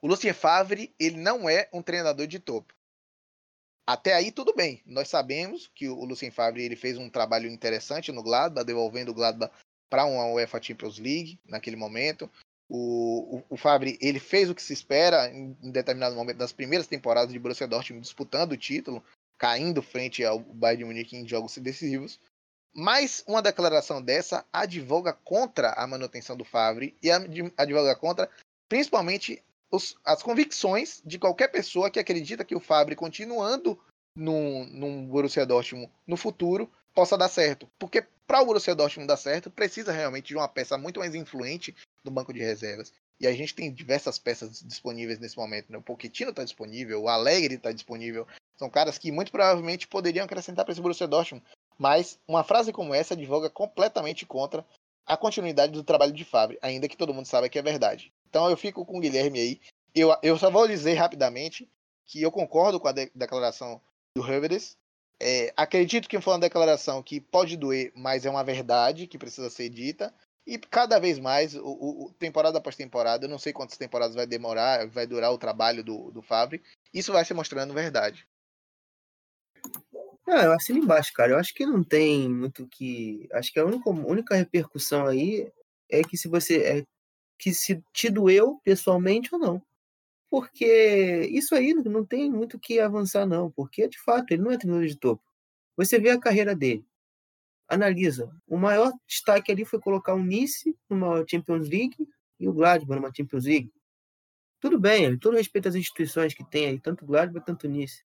O 0.00 0.06
Lucien 0.06 0.32
Favre, 0.32 0.94
ele 0.98 1.16
não 1.16 1.48
é 1.48 1.68
um 1.72 1.82
treinador 1.82 2.26
de 2.26 2.38
topo. 2.38 2.74
Até 3.88 4.14
aí 4.14 4.30
tudo 4.30 4.54
bem. 4.54 4.82
Nós 4.84 5.08
sabemos 5.08 5.70
que 5.74 5.88
o 5.88 6.04
Lucien 6.04 6.30
Favre 6.30 6.62
ele 6.62 6.76
fez 6.76 6.98
um 6.98 7.08
trabalho 7.08 7.48
interessante 7.48 8.12
no 8.12 8.22
Gladbach, 8.22 8.66
devolvendo 8.66 9.10
o 9.10 9.14
Gladbach 9.14 9.52
para 9.88 10.04
uma 10.04 10.26
UEFA 10.32 10.62
Champions 10.62 10.98
League 10.98 11.38
naquele 11.46 11.76
momento. 11.76 12.30
O, 12.68 13.42
o, 13.48 13.54
o 13.54 13.58
ele 14.00 14.18
fez 14.18 14.50
o 14.50 14.54
que 14.54 14.62
se 14.62 14.72
espera 14.72 15.28
em, 15.30 15.56
em, 15.62 15.70
determinado 15.70 16.16
momento 16.16 16.38
das 16.38 16.52
primeiras 16.52 16.86
temporadas 16.86 17.32
de 17.32 17.38
Borussia 17.38 17.68
Dortmund 17.68 18.02
disputando 18.02 18.52
o 18.52 18.56
título, 18.56 19.04
caindo 19.38 19.80
frente 19.82 20.24
ao 20.24 20.40
Bayern 20.40 20.78
de 20.78 20.84
Munique 20.84 21.16
em 21.16 21.28
jogos 21.28 21.56
decisivos. 21.58 22.18
Mas 22.74 23.24
uma 23.26 23.40
declaração 23.40 24.02
dessa 24.02 24.44
advoga 24.52 25.12
contra 25.12 25.72
a 25.72 25.86
manutenção 25.86 26.36
do 26.36 26.44
Favre 26.44 26.96
e 27.02 27.08
advoga 27.56 27.94
contra 27.94 28.28
principalmente 28.68 29.42
os, 29.70 29.96
as 30.04 30.22
convicções 30.22 31.00
de 31.04 31.18
qualquer 31.18 31.48
pessoa 31.48 31.90
que 31.90 31.98
acredita 31.98 32.44
que 32.44 32.54
o 32.54 32.60
Favre 32.60 32.96
continuando 32.96 33.78
no, 34.16 34.64
no 34.66 35.06
Borussia 35.06 35.46
Dortmund 35.46 35.90
no 36.06 36.16
futuro 36.16 36.70
possa 36.96 37.18
dar 37.18 37.28
certo. 37.28 37.68
Porque 37.78 38.02
para 38.26 38.40
o 38.40 38.46
Borussia 38.46 38.74
Dortmund 38.74 39.06
dar 39.06 39.18
certo, 39.18 39.50
precisa 39.50 39.92
realmente 39.92 40.28
de 40.28 40.36
uma 40.36 40.48
peça 40.48 40.78
muito 40.78 40.98
mais 40.98 41.14
influente 41.14 41.76
no 42.02 42.10
banco 42.10 42.32
de 42.32 42.40
reservas. 42.40 42.90
E 43.20 43.26
a 43.26 43.32
gente 43.32 43.54
tem 43.54 43.72
diversas 43.72 44.18
peças 44.18 44.62
disponíveis 44.62 45.18
nesse 45.18 45.36
momento. 45.36 45.70
Né? 45.70 45.76
O 45.76 45.82
Pochettino 45.82 46.30
está 46.30 46.42
disponível, 46.42 47.02
o 47.02 47.08
Alegre 47.08 47.56
está 47.56 47.70
disponível. 47.70 48.26
São 48.56 48.70
caras 48.70 48.96
que 48.96 49.12
muito 49.12 49.30
provavelmente 49.30 49.86
poderiam 49.86 50.24
acrescentar 50.24 50.64
para 50.64 50.72
esse 50.72 50.80
Borussia 50.80 51.06
Dortmund. 51.06 51.44
Mas 51.78 52.18
uma 52.26 52.42
frase 52.42 52.72
como 52.72 52.94
essa 52.94 53.12
advoga 53.12 53.50
completamente 53.50 54.24
contra 54.24 54.64
a 55.04 55.16
continuidade 55.16 55.72
do 55.72 55.84
trabalho 55.84 56.12
de 56.12 56.24
Fabre, 56.24 56.58
ainda 56.62 56.88
que 56.88 56.96
todo 56.96 57.12
mundo 57.12 57.26
saiba 57.26 57.48
que 57.48 57.58
é 57.58 57.62
verdade. 57.62 58.10
Então 58.28 58.48
eu 58.48 58.56
fico 58.56 58.84
com 58.86 58.96
o 58.96 59.00
Guilherme 59.00 59.38
aí. 59.38 59.60
Eu, 59.94 60.16
eu 60.22 60.38
só 60.38 60.50
vou 60.50 60.66
dizer 60.66 60.94
rapidamente 60.94 61.68
que 62.06 62.22
eu 62.22 62.32
concordo 62.32 62.80
com 62.80 62.88
a 62.88 62.92
de 62.92 63.10
declaração 63.14 63.80
do 64.16 64.22
Hövedes. 64.22 64.76
É, 65.20 65.52
acredito 65.56 66.08
que 66.08 66.20
foi 66.20 66.34
uma 66.34 66.40
declaração 66.40 67.02
que 67.02 67.20
pode 67.20 67.56
doer, 67.56 67.92
mas 67.94 68.26
é 68.26 68.30
uma 68.30 68.44
verdade 68.44 69.06
que 69.06 69.18
precisa 69.18 69.48
ser 69.48 69.68
dita. 69.68 70.12
E 70.46 70.58
cada 70.58 70.98
vez 70.98 71.18
mais, 71.18 71.54
o, 71.54 71.66
o, 71.66 72.12
temporada 72.18 72.58
após 72.58 72.76
temporada, 72.76 73.24
eu 73.24 73.28
não 73.28 73.38
sei 73.38 73.52
quantas 73.52 73.76
temporadas 73.76 74.14
vai 74.14 74.26
demorar, 74.26 74.86
vai 74.86 75.06
durar 75.06 75.32
o 75.32 75.38
trabalho 75.38 75.82
do, 75.82 76.10
do 76.12 76.22
Fabre, 76.22 76.62
isso 76.94 77.12
vai 77.12 77.24
se 77.24 77.34
mostrando 77.34 77.74
verdade. 77.74 78.26
Ah, 80.28 80.44
eu 80.44 80.52
assino 80.52 80.78
embaixo, 80.78 81.12
cara. 81.12 81.32
Eu 81.32 81.38
acho 81.38 81.54
que 81.54 81.64
não 81.64 81.82
tem 81.82 82.28
muito 82.28 82.66
que. 82.66 83.28
Acho 83.32 83.52
que 83.52 83.58
a 83.58 83.64
única, 83.64 83.90
única 83.90 84.34
repercussão 84.34 85.06
aí 85.06 85.50
é 85.88 86.02
que 86.02 86.16
se 86.16 86.28
você. 86.28 86.62
É 86.62 86.84
que 87.38 87.52
se 87.52 87.82
te 87.92 88.08
doeu 88.10 88.60
pessoalmente 88.64 89.34
ou 89.34 89.38
não. 89.38 89.62
Porque 90.30 91.28
isso 91.30 91.54
aí 91.54 91.72
não 91.74 92.04
tem 92.04 92.30
muito 92.30 92.58
que 92.58 92.80
avançar, 92.80 93.26
não. 93.26 93.50
Porque, 93.50 93.88
de 93.88 93.98
fato, 94.00 94.32
ele 94.32 94.42
não 94.42 94.50
é 94.50 94.58
treinador 94.58 94.86
de 94.86 94.96
topo. 94.96 95.22
Você 95.76 95.98
vê 95.98 96.10
a 96.10 96.20
carreira 96.20 96.54
dele 96.54 96.84
analisa. 97.68 98.30
O 98.46 98.56
maior 98.56 98.92
destaque 99.06 99.50
ali 99.50 99.64
foi 99.64 99.80
colocar 99.80 100.14
o 100.14 100.22
Nice 100.22 100.76
numa 100.88 101.24
Champions 101.28 101.68
League 101.68 101.96
e 102.38 102.48
o 102.48 102.52
Gladbach 102.52 103.00
numa 103.00 103.12
Champions 103.14 103.44
League. 103.44 103.72
Tudo 104.60 104.78
bem, 104.78 105.18
todo 105.18 105.36
respeito 105.36 105.68
às 105.68 105.74
instituições 105.74 106.32
que 106.34 106.44
tem 106.44 106.66
aí, 106.66 106.80
tanto 106.80 107.04
Gladbach, 107.04 107.44
tanto 107.44 107.68
Nice. 107.68 108.04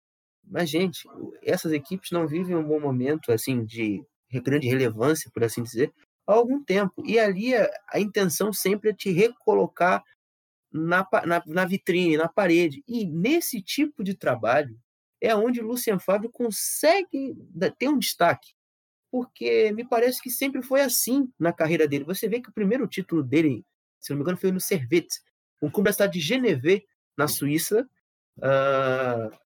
Mas, 0.45 0.69
gente, 0.69 1.09
essas 1.43 1.73
equipes 1.73 2.11
não 2.11 2.27
vivem 2.27 2.57
um 2.57 2.65
bom 2.65 2.81
momento, 2.81 3.31
assim, 3.31 3.65
de 3.65 4.05
grande 4.43 4.67
relevância, 4.67 5.31
por 5.33 5.45
assim 5.45 5.63
dizer, 5.63 5.93
há 6.27 6.33
algum 6.33 6.63
tempo. 6.65 7.03
E 7.07 7.19
ali 7.19 7.55
a, 7.55 7.71
a 7.89 8.01
intenção 8.01 8.53
sempre 8.53 8.91
é 8.91 8.93
te 8.93 9.11
recolocar 9.11 10.03
na, 10.73 11.07
na, 11.27 11.43
na, 11.47 11.65
vitrine, 11.65 12.17
na 12.17 12.29
parede. 12.29 12.83
E 12.87 13.07
nesse 13.07 13.61
tipo 13.61 14.03
de 14.03 14.15
trabalho 14.15 14.79
é 15.21 15.35
onde 15.35 15.61
Lucien 15.61 15.99
Favre 15.99 16.29
consegue 16.31 17.37
ter 17.79 17.89
um 17.89 17.99
destaque. 17.99 18.55
Porque 19.11 19.71
me 19.73 19.87
parece 19.87 20.23
que 20.23 20.31
sempre 20.31 20.63
foi 20.63 20.81
assim 20.81 21.31
na 21.39 21.53
carreira 21.53 21.87
dele. 21.87 22.05
Você 22.05 22.29
vê 22.29 22.41
que 22.41 22.49
o 22.49 22.53
primeiro 22.53 22.87
título 22.87 23.23
dele, 23.23 23.65
se 24.01 24.11
não 24.11 24.17
me 24.17 24.23
engano, 24.23 24.39
foi 24.39 24.51
no 24.51 24.61
Servette, 24.61 25.21
um 25.61 25.71
clube 25.71 25.89
da 25.89 25.93
cidade 25.93 26.15
de 26.15 26.21
Geneve, 26.21 26.85
na 27.17 27.29
Suíça, 27.29 27.89
uh, 28.39 29.37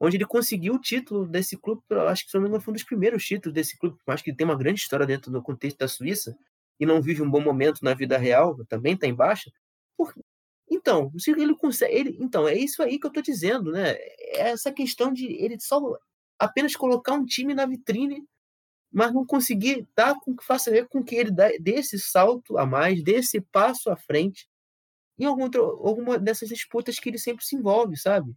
onde 0.00 0.16
ele 0.16 0.26
conseguiu 0.26 0.74
o 0.74 0.80
título 0.80 1.26
desse 1.26 1.56
clube, 1.56 1.82
acho 2.08 2.24
que 2.24 2.30
se 2.30 2.36
não 2.36 2.42
me 2.42 2.48
engano 2.48 2.62
foi 2.62 2.72
um 2.72 2.74
dos 2.74 2.84
primeiros 2.84 3.24
títulos 3.24 3.54
desse 3.54 3.78
clube, 3.78 3.96
acho 4.08 4.24
que 4.24 4.34
tem 4.34 4.44
uma 4.44 4.56
grande 4.56 4.80
história 4.80 5.06
dentro 5.06 5.30
do 5.30 5.42
contexto 5.42 5.78
da 5.78 5.88
Suíça, 5.88 6.36
e 6.78 6.84
não 6.84 7.00
vive 7.00 7.22
um 7.22 7.30
bom 7.30 7.40
momento 7.40 7.80
na 7.82 7.94
vida 7.94 8.18
real, 8.18 8.56
também 8.66 8.94
está 8.94 9.06
em 9.06 9.14
baixa. 9.14 9.50
Por... 9.96 10.12
Então, 10.70 11.12
se 11.18 11.30
ele 11.30 11.54
consegue, 11.54 11.94
ele... 11.94 12.16
então 12.20 12.48
é 12.48 12.54
isso 12.56 12.82
aí 12.82 12.98
que 12.98 13.06
eu 13.06 13.08
estou 13.08 13.22
dizendo, 13.22 13.72
né? 13.72 13.92
É 13.92 14.50
essa 14.50 14.72
questão 14.72 15.12
de 15.12 15.26
ele 15.26 15.58
só 15.60 15.80
apenas 16.38 16.74
colocar 16.76 17.12
um 17.14 17.24
time 17.24 17.54
na 17.54 17.66
vitrine, 17.66 18.26
mas 18.92 19.12
não 19.12 19.26
conseguir 19.26 19.86
dar 19.96 20.14
com 20.20 20.36
que 20.36 20.44
faça 20.44 20.70
ver 20.70 20.88
com 20.88 21.02
que 21.02 21.16
ele 21.16 21.30
dê 21.60 21.72
esse 21.74 21.98
salto 21.98 22.58
a 22.58 22.66
mais, 22.66 23.02
dê 23.02 23.16
esse 23.16 23.40
passo 23.40 23.90
à 23.90 23.96
frente 23.96 24.48
em 25.18 25.24
algum, 25.26 25.44
alguma 25.54 26.18
dessas 26.18 26.48
disputas 26.48 26.98
que 26.98 27.08
ele 27.08 27.18
sempre 27.18 27.44
se 27.44 27.56
envolve, 27.56 27.96
sabe? 27.96 28.34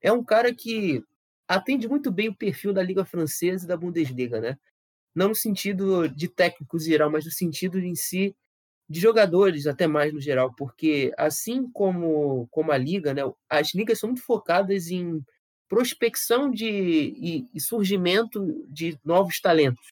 É 0.00 0.12
um 0.12 0.24
cara 0.24 0.54
que 0.54 1.02
atende 1.48 1.88
muito 1.88 2.10
bem 2.10 2.28
o 2.28 2.36
perfil 2.36 2.72
da 2.72 2.82
Liga 2.82 3.04
Francesa 3.04 3.64
e 3.64 3.68
da 3.68 3.76
Bundesliga, 3.76 4.40
né? 4.40 4.58
Não 5.14 5.28
no 5.28 5.34
sentido 5.34 6.08
de 6.08 6.28
técnicos 6.28 6.84
geral, 6.84 7.10
mas 7.10 7.24
no 7.24 7.30
sentido 7.30 7.78
em 7.78 7.94
si 7.94 8.36
de 8.88 9.00
jogadores 9.00 9.66
até 9.66 9.86
mais 9.86 10.12
no 10.12 10.20
geral, 10.20 10.54
porque 10.56 11.12
assim 11.18 11.68
como 11.72 12.46
como 12.50 12.72
a 12.72 12.78
liga, 12.78 13.12
né, 13.12 13.22
as 13.48 13.74
ligas 13.74 13.98
são 13.98 14.10
muito 14.10 14.22
focadas 14.22 14.88
em 14.88 15.22
prospecção 15.68 16.50
de 16.50 16.66
e, 16.68 17.48
e 17.52 17.60
surgimento 17.60 18.64
de 18.68 18.98
novos 19.04 19.40
talentos. 19.40 19.88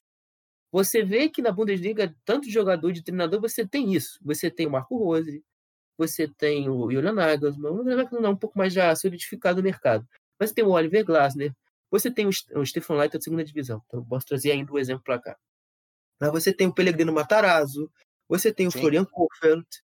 Você 0.71 1.03
vê 1.03 1.29
que 1.29 1.41
na 1.41 1.51
Bundesliga, 1.51 2.13
tanto 2.25 2.47
de 2.47 2.51
jogador 2.53 2.91
de 2.91 3.03
treinador, 3.03 3.39
você 3.39 3.65
tem 3.65 3.93
isso. 3.93 4.19
Você 4.21 4.51
tem 4.51 4.67
o 4.67 4.71
Marco 4.71 4.97
Rose, 4.97 5.43
você 5.97 6.27
tem 6.27 6.69
o 6.69 6.91
Julian 6.91 7.13
Nagelsmann, 7.13 7.71
o 7.71 7.83
Nagelsmann 7.83 8.25
é 8.25 8.29
um 8.29 8.35
pouco 8.35 8.57
mais 8.57 8.73
já 8.73 8.93
solidificado 8.95 9.57
no 9.57 9.63
mercado. 9.63 10.05
Mas 10.39 10.49
você 10.49 10.55
tem 10.55 10.65
o 10.65 10.71
Oliver 10.71 11.05
Glasner, 11.05 11.53
você 11.89 12.11
tem 12.11 12.27
o 12.27 12.65
Stefan 12.65 12.95
Leiter 12.95 13.19
da 13.19 13.23
segunda 13.23 13.43
divisão. 13.43 13.81
Então, 13.87 14.03
posso 14.05 14.25
trazer 14.25 14.51
ainda 14.51 14.71
um 14.71 14.77
exemplo 14.77 15.03
para 15.03 15.19
cá. 15.19 15.37
Mas 16.19 16.31
você 16.31 16.53
tem 16.53 16.67
o 16.67 16.73
Pellegrino 16.73 17.13
Matarazzo, 17.13 17.89
você 18.27 18.53
tem 18.53 18.67
o 18.67 18.71
Sim. 18.71 18.79
Florian 18.79 19.05
Kohfeldt. 19.05 19.83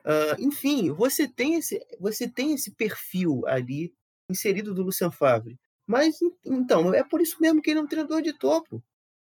Uh, 0.00 0.40
enfim, 0.40 0.90
você 0.92 1.28
tem, 1.28 1.56
esse, 1.56 1.84
você 2.00 2.28
tem 2.28 2.54
esse 2.54 2.70
perfil 2.70 3.46
ali 3.46 3.92
inserido 4.30 4.74
do 4.74 4.82
Lucian 4.82 5.10
Favre. 5.10 5.58
Mas, 5.86 6.18
então, 6.44 6.92
é 6.94 7.02
por 7.02 7.20
isso 7.20 7.40
mesmo 7.40 7.62
que 7.62 7.70
ele 7.70 7.80
é 7.80 7.82
um 7.82 7.86
treinador 7.86 8.22
de 8.22 8.32
topo. 8.32 8.82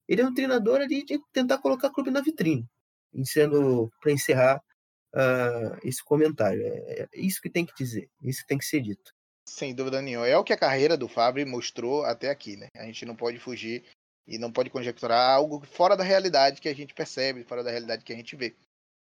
Ele 0.08 0.22
é 0.22 0.26
um 0.26 0.34
treinador 0.34 0.82
ali 0.82 1.04
de 1.04 1.20
tentar 1.32 1.58
colocar 1.58 1.88
o 1.88 1.92
clube 1.92 2.12
na 2.12 2.22
vitrine. 2.22 2.68
para 4.02 4.12
encerrar, 4.12 4.62
uh, 5.14 5.78
esse 5.84 6.04
comentário. 6.04 6.62
É, 6.62 7.02
é, 7.02 7.10
isso 7.14 7.42
que 7.42 7.50
tem 7.50 7.66
que 7.66 7.74
dizer, 7.76 8.10
isso 8.22 8.42
que 8.42 8.48
tem 8.48 8.58
que 8.58 8.66
ser 8.66 8.82
dito. 8.82 9.14
Sem 9.48 9.76
dúvida 9.76 10.02
nenhuma. 10.02 10.28
É 10.28 10.38
o 10.38 10.44
que 10.44 10.54
a 10.54 10.58
carreira 10.58 10.98
do 10.98 11.08
Fábio 11.08 11.48
mostrou 11.48 12.04
até 12.04 12.30
aqui, 12.30 12.56
né? 12.56 12.68
A 12.76 12.86
gente 12.86 13.06
não 13.06 13.16
pode 13.16 13.40
fugir 13.40 13.84
e 14.28 14.38
não 14.38 14.52
pode 14.52 14.70
conjecturar 14.70 15.30
algo 15.30 15.66
fora 15.66 15.96
da 15.96 16.04
realidade 16.04 16.62
que 16.62 16.70
a 16.70 16.76
gente 16.76 16.94
percebe, 16.94 17.44
fora 17.44 17.64
da 17.64 17.72
realidade 17.72 18.04
que 18.04 18.14
a 18.14 18.16
gente 18.16 18.36
vê. 18.36 18.56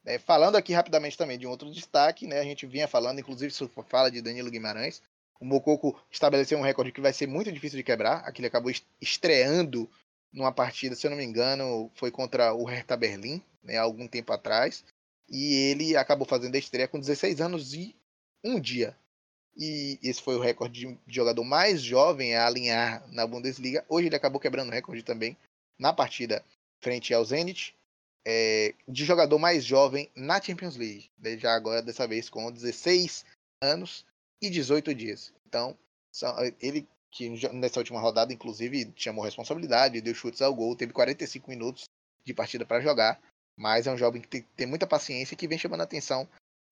É, 0.04 0.18
falando 0.18 0.56
aqui 0.56 0.72
rapidamente 0.72 1.16
também 1.16 1.38
de 1.38 1.46
um 1.46 1.50
outro 1.50 1.70
destaque, 1.70 2.26
né? 2.26 2.40
A 2.40 2.44
gente 2.44 2.66
vinha 2.66 2.88
falando, 2.88 3.20
inclusive, 3.20 3.52
se 3.52 3.68
fala 3.88 4.10
de 4.10 4.20
Danilo 4.20 4.50
Guimarães. 4.50 5.00
O 5.40 5.44
Mococo 5.44 5.98
estabeleceu 6.10 6.58
um 6.58 6.62
recorde 6.62 6.92
que 6.92 7.00
vai 7.00 7.12
ser 7.12 7.26
muito 7.26 7.52
difícil 7.52 7.76
de 7.76 7.84
quebrar. 7.84 8.18
Aqui 8.24 8.40
ele 8.40 8.48
acabou 8.48 8.72
estreando 9.00 9.88
numa 10.32 10.52
partida, 10.52 10.96
se 10.96 11.06
eu 11.06 11.10
não 11.10 11.18
me 11.18 11.24
engano, 11.24 11.90
foi 11.94 12.10
contra 12.10 12.54
o 12.54 12.64
Hertha 12.64 12.96
Berlim, 12.96 13.42
né, 13.62 13.76
algum 13.76 14.08
tempo 14.08 14.32
atrás. 14.32 14.84
E 15.28 15.54
ele 15.70 15.96
acabou 15.96 16.26
fazendo 16.26 16.54
a 16.54 16.58
estreia 16.58 16.88
com 16.88 16.98
16 16.98 17.40
anos 17.40 17.74
e 17.74 17.94
um 18.42 18.58
dia. 18.58 18.96
E 19.56 19.98
esse 20.02 20.22
foi 20.22 20.36
o 20.36 20.40
recorde 20.40 20.98
de 21.06 21.14
jogador 21.14 21.44
mais 21.44 21.82
jovem 21.82 22.34
a 22.34 22.46
alinhar 22.46 23.06
na 23.12 23.26
Bundesliga. 23.26 23.84
Hoje 23.88 24.08
ele 24.08 24.16
acabou 24.16 24.40
quebrando 24.40 24.68
o 24.68 24.72
recorde 24.72 25.02
também 25.02 25.36
na 25.78 25.92
partida 25.92 26.44
frente 26.80 27.12
ao 27.12 27.24
Zenit. 27.24 27.74
É, 28.24 28.74
de 28.86 29.04
jogador 29.04 29.36
mais 29.38 29.64
jovem 29.64 30.08
na 30.14 30.40
Champions 30.40 30.76
League. 30.76 31.10
Já 31.38 31.54
agora, 31.54 31.82
dessa 31.82 32.06
vez, 32.06 32.30
com 32.30 32.50
16 32.50 33.24
anos 33.60 34.06
e 34.40 34.48
18 34.48 34.94
dias. 34.94 35.32
Então, 35.46 35.76
ele 36.60 36.86
que 37.12 37.28
nessa 37.52 37.78
última 37.78 38.00
rodada, 38.00 38.32
inclusive, 38.32 38.90
chamou 38.96 39.22
responsabilidade, 39.22 40.00
deu 40.00 40.14
chutes 40.14 40.40
ao 40.40 40.54
gol, 40.54 40.74
teve 40.74 40.94
45 40.94 41.50
minutos 41.50 41.84
de 42.24 42.32
partida 42.32 42.64
para 42.64 42.80
jogar. 42.80 43.20
Mas 43.54 43.86
é 43.86 43.92
um 43.92 43.98
jovem 43.98 44.22
que 44.22 44.28
tem, 44.28 44.42
tem 44.56 44.66
muita 44.66 44.86
paciência 44.86 45.34
e 45.34 45.36
que 45.36 45.46
vem 45.46 45.58
chamando 45.58 45.82
a 45.82 45.84
atenção 45.84 46.26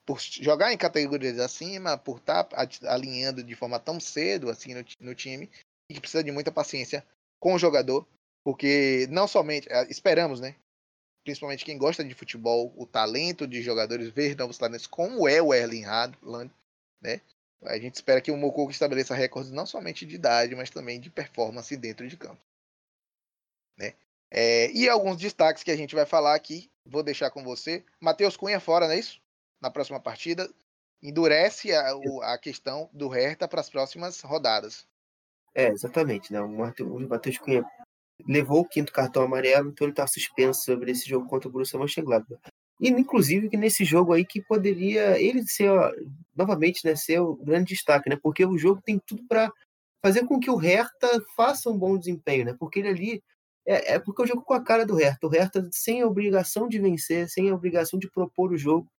por 0.07 0.19
jogar 0.21 0.73
em 0.73 0.79
categorias 0.79 1.39
acima, 1.39 1.97
por 1.97 2.19
estar 2.19 2.45
tá 2.45 2.67
alinhando 2.89 3.43
de 3.43 3.55
forma 3.55 3.79
tão 3.79 4.01
cedo 4.01 4.51
assim 4.51 4.75
no, 4.75 4.85
no 5.01 5.15
time, 5.15 5.51
que 5.91 6.01
precisa 6.01 6.25
de 6.25 6.33
muita 6.33 6.51
paciência 6.53 7.05
com 7.39 7.55
o 7.55 7.59
jogador, 7.59 8.07
porque 8.45 9.07
não 9.11 9.27
somente, 9.27 9.69
esperamos, 9.89 10.41
né? 10.41 10.57
Principalmente 11.25 11.65
quem 11.65 11.79
gosta 11.79 12.03
de 12.03 12.15
futebol, 12.15 12.73
o 12.77 12.87
talento 12.87 13.47
de 13.47 13.63
jogadores, 13.63 14.11
ver 14.11 14.37
novos 14.37 14.59
talentos, 14.59 14.87
como 14.87 15.29
é 15.29 15.41
o 15.41 15.53
Erling 15.53 15.85
Haaland, 15.85 16.51
né? 17.01 17.21
A 17.63 17.79
gente 17.79 17.95
espera 17.95 18.21
que 18.21 18.31
o 18.31 18.37
Mococo 18.37 18.71
estabeleça 18.71 19.15
recordes 19.15 19.53
não 19.53 19.67
somente 19.67 20.07
de 20.07 20.15
idade, 20.15 20.55
mas 20.55 20.71
também 20.71 20.99
de 20.99 21.11
performance 21.11 21.77
dentro 21.77 22.09
de 22.09 22.17
campo. 22.17 22.41
Né? 23.77 23.95
É, 24.31 24.71
e 24.73 24.89
alguns 24.89 25.17
destaques 25.19 25.63
que 25.63 25.71
a 25.71 25.77
gente 25.77 25.95
vai 25.95 26.07
falar 26.07 26.35
aqui, 26.35 26.71
vou 26.87 27.03
deixar 27.03 27.31
com 27.31 27.45
você. 27.45 27.85
Matheus 28.01 28.37
Cunha 28.37 28.61
fora, 28.61 28.87
não 28.87 28.95
é 28.95 28.99
isso? 28.99 29.21
Na 29.61 29.71
próxima 29.71 30.01
partida. 30.01 30.49
Endurece 31.03 31.73
a, 31.73 31.93
a 32.25 32.39
questão 32.39 32.91
do 32.93 33.09
Hertha 33.09 33.49
para 33.49 33.61
as 33.61 33.71
próximas 33.71 34.21
rodadas. 34.21 34.87
É, 35.55 35.69
exatamente. 35.69 36.33
Né? 36.33 36.41
O 36.41 36.49
Matheus 37.09 37.39
Cunha 37.39 37.65
levou 38.27 38.61
o 38.61 38.69
quinto 38.69 38.93
cartão 38.93 39.23
amarelo, 39.23 39.71
então 39.71 39.87
ele 39.87 39.93
está 39.93 40.07
suspenso 40.07 40.63
sobre 40.63 40.91
esse 40.91 41.09
jogo 41.09 41.27
contra 41.27 41.49
o 41.49 41.53
Borussia 41.53 41.79
Mönchengladbach. 41.79 42.41
E, 42.81 42.89
inclusive, 42.89 43.49
que 43.49 43.57
nesse 43.57 43.85
jogo 43.85 44.13
aí 44.13 44.25
que 44.25 44.43
poderia 44.43 45.21
ele 45.21 45.47
ser, 45.47 45.71
ó, 45.71 45.93
novamente, 46.35 46.85
né, 46.85 46.97
ser 46.97 47.21
o 47.21 47.37
grande 47.37 47.75
destaque, 47.75 48.09
né? 48.09 48.19
Porque 48.23 48.45
o 48.45 48.57
jogo 48.57 48.81
tem 48.83 48.99
tudo 49.07 49.23
para 49.29 49.53
fazer 50.03 50.27
com 50.27 50.41
que 50.41 50.51
o 50.51 50.57
Hertha 50.57 51.09
faça 51.37 51.69
um 51.69 51.77
bom 51.79 51.99
desempenho, 51.99 52.47
né? 52.47 52.57
Porque 52.59 52.79
ele 52.79 52.89
ali 52.89 53.23
é, 53.67 53.95
é 53.95 53.99
porque 53.99 54.23
eu 54.23 54.27
jogo 54.27 54.43
com 54.43 54.55
a 54.55 54.65
cara 54.65 54.87
do 54.87 54.95
Hertha. 54.95 55.27
O 55.27 55.31
Hertha 55.31 55.69
sem 55.71 56.01
a 56.01 56.07
obrigação 56.07 56.67
de 56.69 56.79
vencer, 56.79 57.29
sem 57.29 57.51
a 57.51 57.55
obrigação 57.55 57.99
de 57.99 58.11
propor 58.11 58.53
o 58.53 58.59
jogo. 58.59 58.91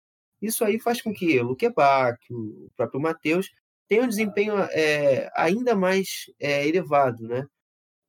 Isso 0.41 0.63
aí 0.65 0.79
faz 0.79 1.01
com 1.01 1.13
que 1.13 1.39
o 1.39 1.43
Luque 1.43 1.69
Bach, 1.69 2.17
o 2.29 2.69
próprio 2.75 2.99
Matheus, 2.99 3.51
tenham 3.87 4.05
um 4.05 4.09
desempenho 4.09 4.57
é, 4.71 5.29
ainda 5.35 5.75
mais 5.75 6.31
é, 6.39 6.67
elevado, 6.67 7.27
né? 7.27 7.45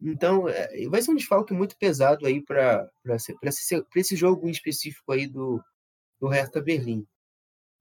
Então, 0.00 0.48
é, 0.48 0.88
vai 0.88 1.02
ser 1.02 1.12
um 1.12 1.16
desfalque 1.16 1.52
muito 1.52 1.76
pesado 1.76 2.26
aí 2.26 2.42
para 2.42 2.88
esse, 3.44 3.84
esse 3.94 4.16
jogo 4.16 4.48
em 4.48 4.50
específico 4.50 5.12
aí 5.12 5.26
do, 5.26 5.62
do 6.20 6.28
Hertha 6.28 6.60
Berlim. 6.60 7.06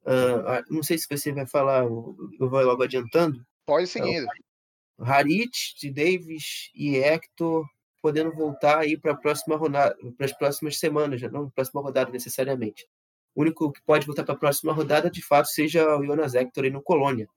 Uh, 0.04 0.64
não 0.70 0.82
sei 0.82 0.98
se 0.98 1.08
você 1.10 1.32
vai 1.32 1.48
falar, 1.48 1.84
eu 1.84 2.16
vou 2.40 2.62
logo 2.64 2.84
adiantando. 2.84 3.44
Pode 3.66 3.88
seguir. 3.88 4.24
Uh, 4.24 5.04
Harit, 5.04 5.92
Davis 5.92 6.70
e 6.76 6.98
Hector 6.98 7.66
podendo 8.02 8.32
voltar 8.32 8.80
aí 8.80 8.98
para 8.98 9.12
a 9.12 9.18
próxima 9.18 9.56
rodada, 9.56 9.96
para 10.18 10.26
as 10.26 10.34
próximas 10.34 10.80
semanas, 10.80 11.22
não 11.32 11.50
próxima 11.50 11.82
rodada 11.82 12.12
necessariamente. 12.12 12.88
O 13.36 13.42
único 13.42 13.72
que 13.72 13.82
pode 13.84 14.06
voltar 14.06 14.24
para 14.24 14.36
a 14.36 14.38
próxima 14.38 14.74
rodada, 14.74 15.10
de 15.10 15.22
fato, 15.22 15.48
seja 15.48 15.98
o 15.98 16.06
Jonas 16.06 16.34
Hector 16.34 16.66
aí 16.66 16.70
no 16.70 16.82
Colônia. 16.82 17.28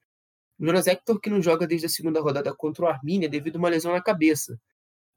O 0.58 0.66
Jonas 0.66 0.86
Hector 0.86 1.20
que 1.20 1.30
não 1.30 1.42
joga 1.42 1.66
desde 1.66 1.86
a 1.86 1.90
segunda 1.90 2.20
rodada 2.20 2.54
contra 2.54 2.84
o 2.84 2.88
Arminia 2.88 3.28
devido 3.28 3.56
a 3.56 3.58
uma 3.58 3.68
lesão 3.68 3.92
na 3.92 4.02
cabeça. 4.02 4.58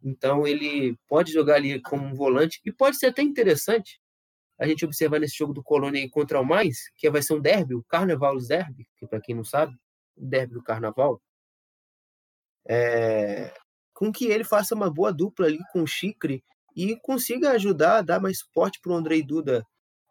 Então 0.04 0.46
ele 0.46 0.98
pode 1.08 1.32
jogar 1.32 1.56
ali 1.56 1.82
como 1.82 2.06
um 2.06 2.14
volante 2.14 2.62
e 2.66 2.72
pode 2.72 2.98
ser 2.98 3.08
até 3.08 3.22
interessante 3.22 4.00
a 4.60 4.68
gente 4.68 4.86
observar 4.86 5.20
nesse 5.20 5.38
jogo 5.38 5.54
do 5.54 5.64
Colônia 5.64 6.08
contra 6.10 6.40
o 6.40 6.46
Mais, 6.46 6.90
que 6.96 7.10
vai 7.10 7.22
ser 7.22 7.34
um 7.36 7.40
derby, 7.40 7.76
o 7.76 7.84
Carnaval 7.84 8.38
Derby, 8.40 8.88
que 8.98 9.06
para 9.06 9.22
quem 9.22 9.36
não 9.36 9.44
sabe, 9.44 9.76
o 10.16 10.26
derby 10.26 10.54
do 10.54 10.64
Carnaval. 10.64 11.22
É, 12.68 13.54
com 13.94 14.12
que 14.12 14.26
ele 14.26 14.44
faça 14.44 14.76
uma 14.76 14.92
boa 14.92 15.14
dupla 15.14 15.46
ali 15.46 15.60
com 15.72 15.84
o 15.84 15.88
Chicre 15.88 16.44
e 16.76 16.96
consiga 16.98 17.52
ajudar 17.52 18.02
dar 18.02 18.20
mais 18.20 18.40
suporte 18.40 18.80
para 18.82 18.92
o 18.92 18.96
Andrei 18.96 19.24
Duda 19.24 19.66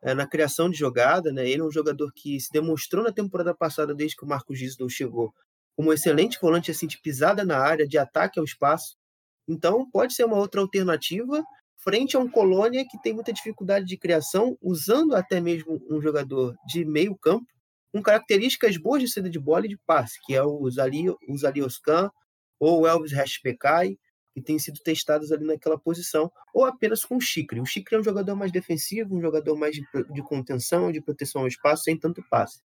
é, 0.06 0.14
na 0.14 0.24
criação 0.24 0.70
de 0.70 0.78
jogada, 0.78 1.32
né? 1.32 1.50
Ele 1.50 1.62
é 1.62 1.64
um 1.64 1.70
jogador 1.70 2.12
que 2.14 2.38
se 2.38 2.52
demonstrou 2.52 3.02
na 3.02 3.10
temporada 3.10 3.52
passada, 3.52 3.92
desde 3.92 4.16
que 4.16 4.24
o 4.24 4.28
Marcos 4.28 4.56
Gisdol 4.56 4.88
chegou, 4.88 5.34
como 5.74 5.90
um 5.90 5.92
excelente 5.92 6.38
volante 6.40 6.70
assim, 6.70 6.86
de 6.86 6.96
pisada 7.02 7.44
na 7.44 7.58
área, 7.58 7.88
de 7.88 7.98
ataque 7.98 8.38
ao 8.38 8.44
espaço. 8.44 8.96
Então, 9.48 9.90
pode 9.90 10.14
ser 10.14 10.24
uma 10.24 10.36
outra 10.36 10.60
alternativa 10.60 11.42
frente 11.78 12.16
a 12.16 12.20
um 12.20 12.30
Colônia 12.30 12.86
que 12.88 13.02
tem 13.02 13.12
muita 13.12 13.32
dificuldade 13.32 13.84
de 13.84 13.96
criação, 13.96 14.56
usando 14.62 15.16
até 15.16 15.40
mesmo 15.40 15.82
um 15.90 16.00
jogador 16.00 16.54
de 16.68 16.84
meio 16.84 17.16
campo, 17.16 17.46
com 17.92 18.00
características 18.00 18.76
boas 18.76 19.02
de 19.02 19.08
saída 19.08 19.28
de 19.28 19.40
bola 19.40 19.66
e 19.66 19.70
de 19.70 19.78
passe, 19.86 20.20
que 20.24 20.36
é 20.36 20.42
o 20.42 20.70
Zali, 20.70 21.10
o 21.10 21.36
Zali 21.36 21.62
Oscan 21.64 22.10
ou 22.60 22.82
o 22.82 22.86
Elvis 22.86 23.12
Rashpekai, 23.12 23.98
que 24.36 24.42
têm 24.42 24.58
sido 24.58 24.78
testados 24.80 25.32
ali 25.32 25.46
naquela 25.46 25.78
posição, 25.78 26.30
ou 26.52 26.66
apenas 26.66 27.06
com 27.06 27.16
o 27.16 27.20
Chicre. 27.20 27.58
O 27.58 27.64
Chicre 27.64 27.96
é 27.96 27.98
um 27.98 28.04
jogador 28.04 28.36
mais 28.36 28.52
defensivo, 28.52 29.16
um 29.16 29.20
jogador 29.20 29.56
mais 29.56 29.74
de, 29.74 29.82
de 30.12 30.22
contenção, 30.22 30.92
de 30.92 31.00
proteção 31.00 31.40
ao 31.40 31.48
espaço, 31.48 31.84
sem 31.84 31.98
tanto 31.98 32.22
passe. 32.28 32.60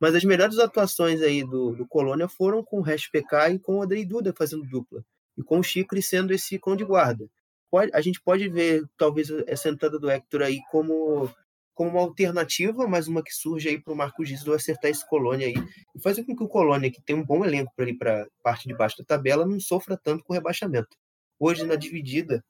Mas 0.00 0.14
as 0.14 0.22
melhores 0.22 0.58
atuações 0.60 1.20
aí 1.20 1.42
do, 1.42 1.74
do 1.74 1.84
Colônia 1.84 2.28
foram 2.28 2.62
com 2.62 2.78
o 2.78 2.82
Rashpekai 2.82 3.54
e 3.54 3.58
com 3.58 3.78
o 3.78 3.82
Andrei 3.82 4.06
Duda 4.06 4.32
fazendo 4.32 4.62
dupla, 4.62 5.04
e 5.36 5.42
com 5.42 5.58
o 5.58 5.64
Chicre 5.64 6.00
sendo 6.00 6.32
esse 6.32 6.56
cão 6.60 6.76
de 6.76 6.84
guarda 6.84 7.28
pode, 7.70 7.90
a 7.94 8.00
gente 8.00 8.20
pode 8.20 8.48
ver 8.48 8.84
talvez 8.96 9.30
essa 9.46 9.68
entrada 9.68 9.98
do 9.98 10.10
Hector 10.10 10.42
aí 10.42 10.60
como, 10.70 11.32
como 11.74 11.90
uma 11.90 12.00
alternativa, 12.00 12.86
mas 12.86 13.08
uma 13.08 13.22
que 13.22 13.32
surge 13.32 13.68
aí 13.68 13.80
para 13.80 13.92
o 13.92 13.96
Marcos 13.96 14.28
Gisdo 14.28 14.52
acertar 14.52 14.90
esse 14.90 15.06
Colônia 15.08 15.46
aí 15.46 15.54
e 15.94 16.02
fazer 16.02 16.24
com 16.24 16.36
que 16.36 16.42
o 16.42 16.48
Colônia, 16.48 16.90
que 16.90 17.02
tem 17.02 17.16
um 17.16 17.24
bom 17.24 17.44
elenco 17.44 17.72
para 17.74 17.88
ir 17.88 17.96
para 17.96 18.26
parte 18.42 18.68
de 18.68 18.74
baixo 18.74 18.98
da 18.98 19.04
tabela, 19.04 19.46
não 19.46 19.58
sofra 19.60 19.96
tanto 19.96 20.24
com 20.24 20.32
o 20.32 20.36
rebaixamento. 20.36 20.96
Hoje, 21.38 21.64
na 21.64 21.76
dividida, 21.76 22.44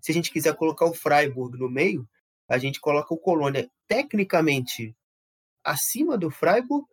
se 0.00 0.12
a 0.12 0.14
gente 0.14 0.30
quiser 0.30 0.54
colocar 0.54 0.86
o 0.86 0.94
Freiburg 0.94 1.58
no 1.58 1.68
meio, 1.68 2.08
a 2.48 2.58
gente 2.58 2.80
coloca 2.80 3.12
o 3.12 3.18
Colônia 3.18 3.68
tecnicamente 3.88 4.94
acima 5.64 6.16
do 6.16 6.30
Freiburg, 6.30 6.86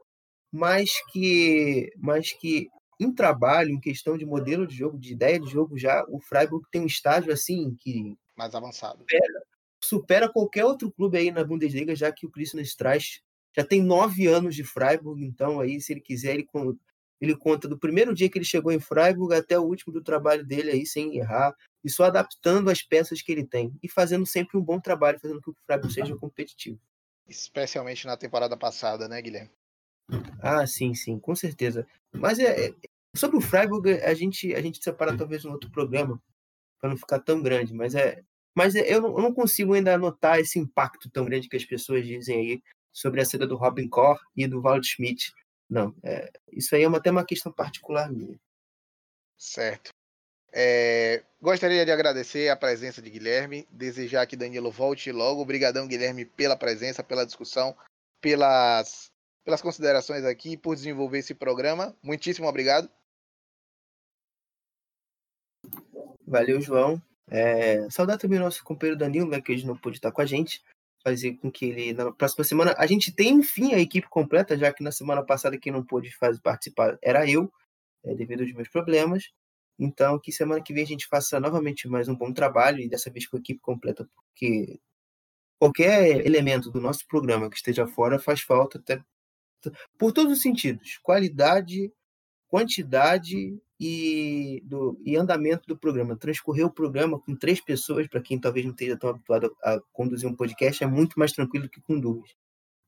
mas 0.52 0.92
que, 1.12 1.92
mas 1.98 2.32
que 2.34 2.68
em 3.00 3.14
trabalho, 3.14 3.72
em 3.72 3.80
questão 3.80 4.18
de 4.18 4.26
modelo 4.26 4.66
de 4.66 4.76
jogo, 4.76 4.98
de 4.98 5.14
ideia 5.14 5.40
de 5.40 5.48
jogo, 5.48 5.78
já 5.78 6.04
o 6.10 6.20
Freiburg 6.20 6.66
tem 6.72 6.82
um 6.82 6.88
estágio 6.88 7.32
assim 7.32 7.76
que. 7.80 8.16
Mais 8.36 8.54
avançado. 8.56 9.00
Supera, 9.00 9.44
supera 9.84 10.30
qualquer 10.30 10.66
outro 10.66 10.92
clube 10.92 11.18
aí 11.18 11.32
na 11.32 11.44
Bundesliga, 11.44 11.96
já 11.96 12.12
que 12.12 12.26
o 12.26 12.32
Christian 12.32 12.62
Streich 12.62 13.22
já 13.56 13.64
tem 13.64 13.82
nove 13.82 14.28
anos 14.28 14.56
de 14.56 14.64
Freiburg, 14.64 15.24
então 15.24 15.60
aí, 15.60 15.82
se 15.82 15.94
ele 15.94 16.02
quiser, 16.02 16.36
ele, 16.36 16.48
ele 17.20 17.36
conta 17.36 17.68
do 17.68 17.78
primeiro 17.78 18.14
dia 18.14 18.30
que 18.30 18.38
ele 18.38 18.46
chegou 18.46 18.72
em 18.72 18.80
Freiburg 18.80 19.34
até 19.34 19.58
o 19.58 19.64
último 19.64 19.92
do 19.92 20.04
trabalho 20.04 20.46
dele 20.46 20.72
aí, 20.72 20.86
sem 20.86 21.18
errar, 21.18 21.56
e 21.84 21.90
só 21.90 22.06
adaptando 22.06 22.70
as 22.70 22.84
peças 22.84 23.22
que 23.22 23.32
ele 23.32 23.46
tem, 23.46 23.74
e 23.82 23.90
fazendo 23.90 24.26
sempre 24.26 24.58
um 24.58 24.64
bom 24.64 24.80
trabalho, 24.80 25.20
fazendo 25.20 25.42
com 25.42 25.52
que 25.52 25.60
o 25.60 25.64
Freiburg 25.66 25.94
seja 25.94 26.16
competitivo. 26.16 26.80
Especialmente 27.28 28.06
na 28.06 28.16
temporada 28.16 28.56
passada, 28.56 29.08
né, 29.08 29.22
Guilherme? 29.22 29.52
Ah, 30.40 30.66
sim, 30.66 30.94
sim, 30.94 31.20
com 31.20 31.36
certeza. 31.36 31.86
Mas 32.14 32.40
é, 32.40 32.68
é 32.68 32.74
sobre 33.16 33.38
o 33.38 33.42
Freiburg, 33.42 33.90
a 33.90 34.14
gente, 34.14 34.54
a 34.54 34.62
gente 34.62 34.84
separa 34.84 35.18
talvez 35.18 35.44
um 35.44 35.52
outro 35.52 35.70
programa, 35.72 36.22
para 36.80 36.90
não 36.90 36.98
ficar 36.98 37.20
tão 37.20 37.42
grande, 37.42 37.74
mas 37.74 37.96
é. 37.96 38.24
Mas 38.58 38.74
é, 38.74 38.92
eu, 38.92 39.00
não, 39.00 39.10
eu 39.10 39.22
não 39.22 39.32
consigo 39.32 39.76
ainda 39.76 39.94
anotar 39.94 40.40
esse 40.40 40.58
impacto 40.58 41.12
tão 41.12 41.26
grande 41.26 41.48
que 41.48 41.56
as 41.56 41.64
pessoas 41.64 42.04
dizem 42.04 42.40
aí 42.40 42.64
sobre 42.92 43.22
a 43.22 43.26
saída 43.26 43.46
do 43.46 43.56
Robin 43.56 43.88
Corr 43.88 44.20
e 44.36 44.48
do 44.48 44.60
Wald 44.60 44.84
Schmidt. 44.84 45.32
Não, 45.70 45.96
é, 46.02 46.32
isso 46.52 46.76
aí 46.76 46.82
é 46.82 46.88
uma, 46.88 46.98
até 46.98 47.12
uma 47.12 47.24
questão 47.24 47.52
particular 47.52 48.12
minha. 48.12 48.36
Certo. 49.38 49.92
É, 50.52 51.24
gostaria 51.40 51.86
de 51.86 51.92
agradecer 51.92 52.50
a 52.50 52.56
presença 52.56 53.00
de 53.00 53.12
Guilherme, 53.12 53.68
desejar 53.70 54.26
que 54.26 54.36
Danilo 54.36 54.72
volte 54.72 55.12
logo. 55.12 55.40
Obrigadão, 55.40 55.88
Guilherme, 55.88 56.26
pela 56.26 56.58
presença, 56.58 57.04
pela 57.04 57.28
discussão, 57.28 57.78
pelas 58.20 59.12
pelas 59.46 59.62
considerações 59.62 60.26
aqui 60.26 60.54
e 60.54 60.58
por 60.58 60.74
desenvolver 60.74 61.20
esse 61.20 61.36
programa. 61.36 61.96
Muitíssimo 62.02 62.48
obrigado. 62.48 62.90
Valeu, 66.26 66.60
João. 66.60 67.00
É, 67.30 67.90
saudar 67.90 68.18
também 68.18 68.40
o 68.40 68.44
nosso 68.44 68.64
companheiro 68.64 68.98
Danilo, 68.98 69.30
né, 69.30 69.42
que 69.42 69.52
hoje 69.52 69.66
não 69.66 69.78
pôde 69.78 69.98
estar 69.98 70.12
com 70.12 70.22
a 70.22 70.26
gente. 70.26 70.62
Fazer 71.04 71.34
com 71.36 71.52
que 71.52 71.66
ele, 71.66 71.94
na 71.94 72.12
próxima 72.12 72.44
semana, 72.44 72.76
a 72.78 72.86
gente 72.86 73.14
tenha, 73.14 73.32
enfim, 73.32 73.74
a 73.74 73.80
equipe 73.80 74.10
completa, 74.10 74.58
já 74.58 74.74
que 74.74 74.84
na 74.84 74.92
semana 74.92 75.24
passada 75.24 75.58
quem 75.58 75.72
não 75.72 75.84
pôde 75.84 76.12
fazer, 76.16 76.42
participar 76.42 76.98
era 77.02 77.30
eu, 77.30 77.52
é, 78.04 78.14
devido 78.16 78.42
aos 78.42 78.52
meus 78.54 78.68
problemas. 78.68 79.32
Então, 79.80 80.20
que 80.20 80.32
semana 80.32 80.62
que 80.62 80.74
vem 80.74 80.84
a 80.84 80.88
gente 80.88 81.08
faça 81.08 81.40
novamente 81.40 81.88
mais 81.88 82.10
um 82.10 82.16
bom 82.16 82.34
trabalho, 82.34 82.80
e 82.80 82.90
dessa 82.90 83.12
vez 83.12 83.28
com 83.28 83.38
a 83.38 83.40
equipe 83.40 83.60
completa, 83.62 84.10
porque 84.16 84.80
qualquer 85.60 86.26
elemento 86.26 86.72
do 86.72 86.82
nosso 86.82 87.08
programa 87.08 87.50
que 87.50 87.58
esteja 87.58 87.88
fora 87.88 88.20
faz 88.20 88.42
falta, 88.42 88.80
até 88.80 89.02
por 89.98 90.12
todos 90.12 90.34
os 90.34 90.42
sentidos, 90.42 90.98
qualidade, 91.04 91.92
quantidade 92.48 93.60
e, 93.80 94.62
do, 94.66 95.00
e 95.06 95.16
andamento 95.16 95.68
do 95.68 95.78
programa. 95.78 96.18
Transcorrer 96.18 96.66
o 96.66 96.72
programa 96.72 97.20
com 97.20 97.36
três 97.36 97.62
pessoas, 97.62 98.08
para 98.08 98.22
quem 98.22 98.40
talvez 98.40 98.66
não 98.66 98.74
esteja 98.74 98.98
tão 98.98 99.10
habituado 99.10 99.56
a 99.64 99.80
conduzir 99.94 100.28
um 100.28 100.36
podcast, 100.36 100.84
é 100.84 100.88
muito 100.88 101.18
mais 101.20 101.32
tranquilo 101.32 101.70
que 101.70 101.82
com 101.82 102.00
duas. 102.00 102.30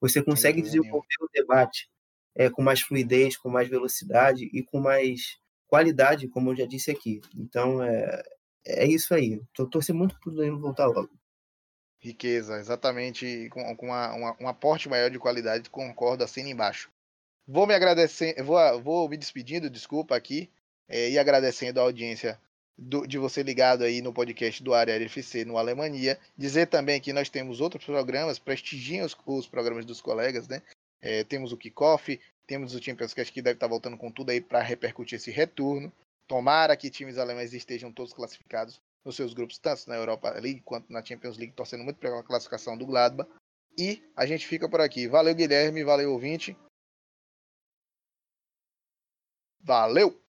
Você 0.02 0.24
consegue 0.24 0.62
desenvolver 0.62 1.16
o 1.22 1.30
debate 1.34 1.90
é, 2.36 2.50
com 2.50 2.62
mais 2.62 2.82
fluidez, 2.82 3.38
com 3.38 3.50
mais 3.50 3.68
velocidade 3.68 4.50
e 4.54 4.64
com 4.64 4.80
mais 4.80 5.38
qualidade, 5.68 6.28
como 6.28 6.52
eu 6.52 6.56
já 6.56 6.66
disse 6.66 6.90
aqui. 6.90 7.22
Então, 7.36 7.84
é, 7.84 8.24
é 8.66 8.88
isso 8.88 9.14
aí. 9.14 9.42
Estou 9.50 9.70
torcendo 9.70 9.98
muito 9.98 10.20
para 10.20 10.32
o 10.32 10.36
Danilo 10.36 10.60
voltar 10.60 10.88
logo. 10.88 11.10
Riqueza, 12.02 12.58
exatamente, 12.58 13.50
com, 13.50 13.76
com 13.76 13.88
uma, 13.88 14.14
uma, 14.14 14.38
um 14.40 14.48
aporte 14.48 14.88
maior 14.88 15.10
de 15.10 15.20
qualidade, 15.20 15.70
concordo, 15.70 16.24
assim 16.24 16.50
embaixo. 16.50 16.90
Vou 17.46 17.68
me 17.68 17.74
agradecer, 17.74 18.42
vou, 18.42 18.82
vou 18.82 19.10
me 19.10 19.18
despedindo, 19.18 19.70
desculpa 19.70 20.16
aqui, 20.16 20.50
é, 20.90 21.12
e 21.12 21.20
agradecendo 21.20 21.80
a 21.80 21.84
audiência 21.84 22.40
do, 22.78 23.06
de 23.06 23.18
você 23.18 23.44
ligado 23.44 23.84
aí 23.84 24.02
no 24.02 24.14
podcast 24.14 24.64
do 24.64 24.74
Área 24.74 24.98
RFC 24.98 25.46
no 25.46 25.58
Alemanha. 25.58 26.18
Dizer 26.38 26.68
também 26.68 27.00
que 27.00 27.14
nós 27.14 27.30
temos 27.30 27.62
outros 27.62 27.86
programas, 27.86 28.40
prestigiem 28.40 29.04
os, 29.04 29.16
os 29.26 29.48
programas 29.48 29.86
dos 29.86 30.02
colegas, 30.02 30.48
né? 30.48 30.62
É, 31.02 31.24
temos 31.24 31.52
o 31.54 31.58
Kickoff, 31.58 32.20
temos 32.48 32.74
o 32.74 32.82
Champions 32.82 33.14
Cast 33.14 33.32
que 33.32 33.42
deve 33.42 33.56
estar 33.56 33.68
voltando 33.68 33.98
com 33.98 34.12
tudo 34.12 34.32
aí 34.32 34.42
para 34.42 34.62
repercutir 34.62 35.18
esse 35.18 35.32
retorno. 35.32 35.94
Tomara 36.28 36.76
que 36.76 36.90
times 36.90 37.18
alemães 37.18 37.54
estejam 37.54 37.92
todos 37.92 38.14
classificados 38.14 38.82
nos 39.06 39.16
seus 39.16 39.34
grupos, 39.34 39.58
tanto 39.58 39.88
na 39.88 39.96
Europa 39.96 40.30
League 40.32 40.62
quanto 40.62 40.92
na 40.92 41.04
Champions 41.04 41.38
League, 41.38 41.54
torcendo 41.54 41.84
muito 41.84 41.98
pela 41.98 42.24
classificação 42.24 42.78
do 42.78 42.86
Gladbach. 42.86 43.30
E 43.78 44.04
a 44.16 44.26
gente 44.26 44.46
fica 44.46 44.68
por 44.68 44.82
aqui. 44.82 45.08
Valeu, 45.08 45.34
Guilherme, 45.34 45.84
valeu, 45.84 46.12
ouvinte. 46.12 46.56
Valeu! 49.62 50.29